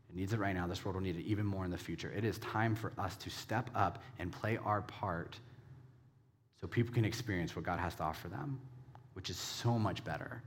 It 0.10 0.16
needs 0.16 0.34
it 0.34 0.40
right 0.40 0.56
now. 0.56 0.66
This 0.66 0.84
world 0.84 0.96
will 0.96 1.04
need 1.04 1.18
it 1.18 1.26
even 1.26 1.46
more 1.46 1.66
in 1.66 1.72
the 1.72 1.78
future. 1.78 2.12
It 2.16 2.26
is 2.26 2.40
time 2.40 2.76
for 2.76 2.92
us 2.98 3.16
to 3.18 3.30
step 3.30 3.70
up 3.76 4.02
and 4.18 4.32
play 4.32 4.58
our 4.58 4.82
part 4.82 5.38
so 6.60 6.68
people 6.68 6.92
can 6.92 7.06
experience 7.06 7.56
what 7.56 7.64
God 7.64 7.80
has 7.80 7.94
to 7.96 8.04
offer 8.04 8.28
them, 8.28 8.60
which 9.14 9.30
is 9.30 9.38
so 9.38 9.78
much 9.78 10.04
better 10.04 10.42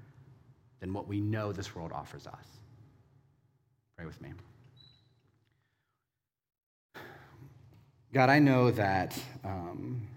than 0.80 0.92
what 0.92 1.06
we 1.06 1.20
know 1.20 1.52
this 1.52 1.76
world 1.76 1.92
offers 1.92 2.26
us. 2.26 2.44
Pray 3.96 4.04
with 4.04 4.20
me. 4.20 4.32
God, 8.12 8.30
I 8.30 8.40
know 8.40 8.72
that. 8.72 9.16
Um, 9.44 10.08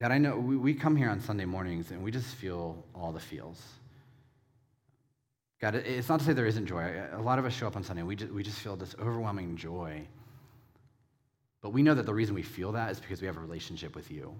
God, 0.00 0.10
I 0.10 0.16
know 0.16 0.38
we, 0.38 0.56
we 0.56 0.72
come 0.72 0.96
here 0.96 1.10
on 1.10 1.20
Sunday 1.20 1.44
mornings 1.44 1.90
and 1.90 2.02
we 2.02 2.10
just 2.10 2.34
feel 2.34 2.82
all 2.94 3.12
the 3.12 3.20
feels. 3.20 3.62
God, 5.60 5.74
it's 5.76 6.08
not 6.08 6.20
to 6.20 6.26
say 6.26 6.32
there 6.32 6.46
isn't 6.46 6.66
joy. 6.66 7.02
A 7.12 7.22
lot 7.22 7.38
of 7.38 7.44
us 7.44 7.52
show 7.52 7.66
up 7.66 7.76
on 7.76 7.84
Sunday 7.84 8.02
we 8.02 8.16
just, 8.16 8.32
we 8.32 8.42
just 8.42 8.58
feel 8.58 8.76
this 8.76 8.94
overwhelming 9.00 9.56
joy. 9.56 10.06
But 11.62 11.70
we 11.70 11.82
know 11.82 11.94
that 11.94 12.04
the 12.04 12.12
reason 12.12 12.34
we 12.34 12.42
feel 12.42 12.72
that 12.72 12.90
is 12.90 13.00
because 13.00 13.20
we 13.20 13.26
have 13.26 13.38
a 13.38 13.40
relationship 13.40 13.94
with 13.94 14.10
you. 14.10 14.34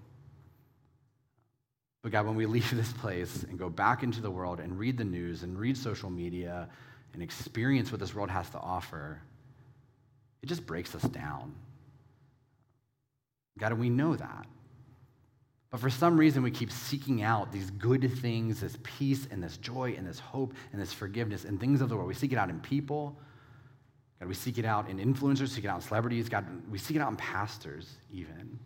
But 2.03 2.11
God, 2.11 2.27
when 2.27 2.35
we 2.35 2.45
leave 2.45 2.69
this 2.75 2.93
place 2.93 3.43
and 3.49 3.57
go 3.57 3.69
back 3.69 4.03
into 4.03 4.21
the 4.21 4.29
world 4.29 4.59
and 4.59 4.77
read 4.77 4.97
the 4.97 5.03
news 5.03 5.41
and 5.41 5.57
read 5.57 5.75
social 5.75 6.09
media 6.09 6.69
and 7.13 7.23
experience 7.23 7.91
what 7.91 7.99
this 7.99 8.13
world 8.13 8.29
has 8.29 8.47
to 8.51 8.59
offer, 8.59 9.19
it 10.43 10.45
just 10.45 10.67
breaks 10.67 10.93
us 10.93 11.01
down. 11.01 11.55
God, 13.57 13.71
and 13.71 13.81
we 13.81 13.89
know 13.89 14.15
that. 14.15 14.45
But 15.75 15.81
for 15.81 15.89
some 15.89 16.17
reason, 16.17 16.41
we 16.41 16.51
keep 16.51 16.71
seeking 16.71 17.21
out 17.21 17.51
these 17.51 17.69
good 17.69 18.09
things, 18.21 18.61
this 18.61 18.77
peace 18.81 19.27
and 19.29 19.43
this 19.43 19.57
joy 19.57 19.93
and 19.97 20.07
this 20.07 20.19
hope 20.19 20.53
and 20.71 20.81
this 20.81 20.93
forgiveness 20.93 21.43
and 21.43 21.59
things 21.59 21.81
of 21.81 21.89
the 21.89 21.97
world. 21.97 22.07
We 22.07 22.13
seek 22.13 22.31
it 22.31 22.37
out 22.37 22.49
in 22.49 22.61
people. 22.61 23.19
God, 24.21 24.29
we 24.29 24.35
seek 24.35 24.57
it 24.57 24.63
out 24.63 24.89
in 24.89 24.99
influencers, 24.99 25.49
seek 25.49 25.65
it 25.65 25.67
out 25.67 25.75
in 25.75 25.81
celebrities. 25.81 26.29
God, 26.29 26.45
we 26.71 26.77
seek 26.77 26.95
it 26.95 27.01
out 27.01 27.09
in 27.09 27.17
pastors, 27.17 27.89
even. 28.09 28.57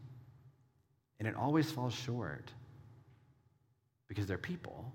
And 1.17 1.27
it 1.27 1.35
always 1.35 1.71
falls 1.71 1.95
short 1.95 2.51
because 4.07 4.27
they're 4.27 4.37
people 4.37 4.93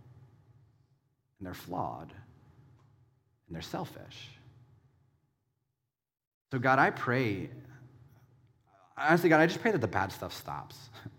and 1.40 1.46
they're 1.48 1.52
flawed 1.52 2.12
and 3.48 3.56
they're 3.56 3.60
selfish. 3.60 4.28
So, 6.52 6.60
God, 6.60 6.78
I 6.78 6.90
pray, 6.90 7.50
honestly, 8.96 9.28
God, 9.28 9.40
I 9.40 9.48
just 9.48 9.60
pray 9.60 9.72
that 9.72 9.80
the 9.80 9.88
bad 9.88 10.12
stuff 10.12 10.32
stops. 10.32 10.78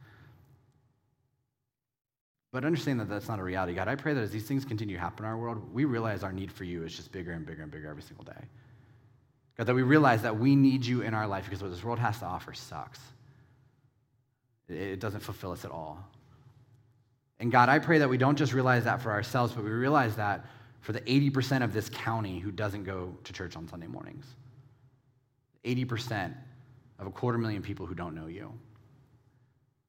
But 2.56 2.64
understand 2.64 3.02
that 3.02 3.10
that's 3.10 3.28
not 3.28 3.38
a 3.38 3.44
reality. 3.44 3.74
God, 3.74 3.90
I 3.90 3.96
pray 3.96 4.14
that 4.14 4.22
as 4.22 4.32
these 4.32 4.46
things 4.46 4.64
continue 4.64 4.96
to 4.96 5.02
happen 5.02 5.26
in 5.26 5.30
our 5.30 5.38
world, 5.38 5.74
we 5.74 5.84
realize 5.84 6.24
our 6.24 6.32
need 6.32 6.50
for 6.50 6.64
you 6.64 6.86
is 6.86 6.96
just 6.96 7.12
bigger 7.12 7.34
and 7.34 7.46
bigger 7.46 7.64
and 7.64 7.70
bigger 7.70 7.90
every 7.90 8.02
single 8.02 8.24
day. 8.24 8.46
God, 9.58 9.68
that 9.68 9.76
we 9.76 9.82
realize 9.82 10.22
that 10.22 10.40
we 10.40 10.56
need 10.56 10.86
you 10.86 11.02
in 11.02 11.14
our 11.14 11.28
life 11.28 11.44
because 11.44 11.62
what 11.62 11.70
this 11.70 11.84
world 11.84 12.00
has 12.00 12.18
to 12.20 12.26
offer 12.26 12.54
sucks. 12.54 13.02
It 14.70 15.02
doesn't 15.02 15.20
fulfill 15.20 15.52
us 15.52 15.66
at 15.66 15.72
all. 15.72 16.00
And 17.42 17.52
God, 17.52 17.68
I 17.68 17.78
pray 17.78 17.98
that 17.98 18.08
we 18.08 18.18
don't 18.18 18.38
just 18.38 18.54
realize 18.54 18.86
that 18.86 19.02
for 19.02 19.12
ourselves, 19.12 19.52
but 19.52 19.66
we 19.66 19.72
realize 19.72 20.16
that 20.16 20.46
for 20.80 20.94
the 20.94 21.02
80% 21.02 21.62
of 21.62 21.74
this 21.74 21.90
county 21.90 22.40
who 22.40 22.52
doesn't 22.52 22.86
go 22.86 23.18
to 23.26 23.34
church 23.34 23.58
on 23.58 23.68
Sunday 23.68 23.88
mornings. 23.88 24.28
80% 25.66 26.34
of 27.00 27.08
a 27.08 27.12
quarter 27.12 27.38
million 27.38 27.62
people 27.62 27.86
who 27.86 27.96
don't 27.96 28.16
know 28.16 28.28
you. 28.28 28.50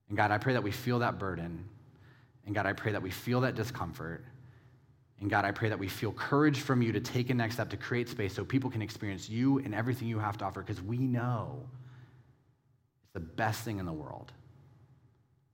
And 0.08 0.16
God, 0.16 0.32
I 0.32 0.38
pray 0.38 0.54
that 0.54 0.64
we 0.64 0.72
feel 0.72 0.98
that 0.98 1.20
burden 1.20 1.64
and 2.46 2.54
God, 2.54 2.64
I 2.64 2.72
pray 2.72 2.92
that 2.92 3.02
we 3.02 3.10
feel 3.10 3.40
that 3.42 3.56
discomfort. 3.56 4.24
And 5.20 5.28
God, 5.28 5.44
I 5.44 5.50
pray 5.50 5.68
that 5.68 5.78
we 5.78 5.88
feel 5.88 6.12
courage 6.12 6.60
from 6.60 6.80
you 6.80 6.92
to 6.92 7.00
take 7.00 7.30
a 7.30 7.34
next 7.34 7.54
step 7.54 7.68
to 7.70 7.76
create 7.76 8.08
space 8.08 8.34
so 8.34 8.44
people 8.44 8.70
can 8.70 8.82
experience 8.82 9.28
you 9.28 9.58
and 9.58 9.74
everything 9.74 10.08
you 10.08 10.18
have 10.18 10.38
to 10.38 10.44
offer 10.44 10.60
because 10.62 10.80
we 10.80 10.98
know 10.98 11.60
it's 13.02 13.12
the 13.14 13.20
best 13.20 13.62
thing 13.62 13.78
in 13.78 13.86
the 13.86 13.92
world. 13.92 14.32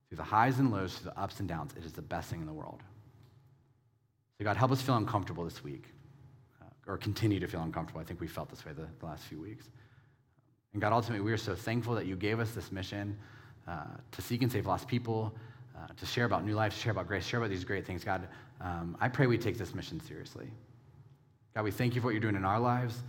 Through 0.09 0.19
the 0.19 0.25
highs 0.25 0.59
and 0.59 0.71
lows, 0.71 0.99
through 0.99 1.13
the 1.13 1.19
ups 1.19 1.41
and 1.41 1.49
downs, 1.49 1.73
it 1.77 1.85
is 1.85 1.93
the 1.93 2.03
best 2.03 2.29
thing 2.29 2.41
in 2.41 2.47
the 2.47 2.53
world. 2.53 2.83
So, 4.39 4.45
God, 4.45 4.57
help 4.57 4.73
us 4.73 4.83
feel 4.83 4.97
uncomfortable 4.97 5.45
this 5.45 5.65
week 5.65 5.87
uh, 6.61 6.67
or 6.87 6.99
continue 6.99 7.41
to 7.41 7.47
feel 7.47 7.63
uncomfortable. 7.63 8.01
I 8.01 8.05
think 8.05 8.21
we 8.21 8.27
felt 8.27 8.51
this 8.51 8.67
way 8.67 8.73
the, 8.73 8.89
the, 8.99 9.07
last 9.07 9.25
few 9.25 9.41
weeks. 9.41 9.71
And 10.73 10.83
God, 10.83 10.93
ultimately, 10.93 11.25
we 11.25 11.33
are 11.33 11.39
so 11.39 11.55
thankful 11.55 11.95
that 11.95 12.05
you 12.05 12.17
gave 12.17 12.41
us 12.41 12.51
this 12.51 12.73
mission 12.73 13.17
uh, 13.67 13.85
to 14.11 14.21
seek 14.21 14.43
and 14.43 14.51
save 14.51 14.67
lost 14.67 14.89
people 14.89 15.35
uh, 15.83 15.93
to 15.97 16.07
share 16.07 16.25
about 16.25 16.45
new 16.45 16.55
life, 16.55 16.77
share 16.77 16.93
about 16.93 17.09
grace, 17.09 17.25
share 17.25 17.41
about 17.41 17.51
these 17.51 17.65
great 17.65 17.87
things. 17.87 18.05
God, 18.05 18.29
um, 18.61 18.97
I 19.01 19.09
pray 19.09 19.27
we 19.27 19.39
take 19.39 19.59
this 19.59 19.75
mission 19.75 20.01
seriously. 20.01 20.51
God, 21.55 21.65
we 21.65 21.71
thank 21.71 21.95
you 21.95 22.01
for 22.01 22.09
what 22.09 22.13
you're 22.13 22.21
doing 22.21 22.37
in 22.37 22.45
our 22.45 22.61
lives. 22.61 23.03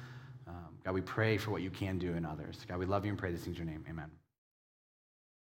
Um, 0.48 0.78
God, 0.84 0.94
we 0.94 1.02
pray 1.02 1.38
for 1.38 1.52
what 1.52 1.62
you 1.62 1.70
can 1.70 1.98
do 1.98 2.14
in 2.14 2.26
others. 2.26 2.66
God, 2.68 2.80
we 2.80 2.86
love 2.86 3.06
you 3.06 3.12
and 3.12 3.20
pray 3.20 3.32
this 3.32 3.48
in 3.48 3.54
your 3.54 3.66
name. 3.66 3.86
Amen. 3.90 4.10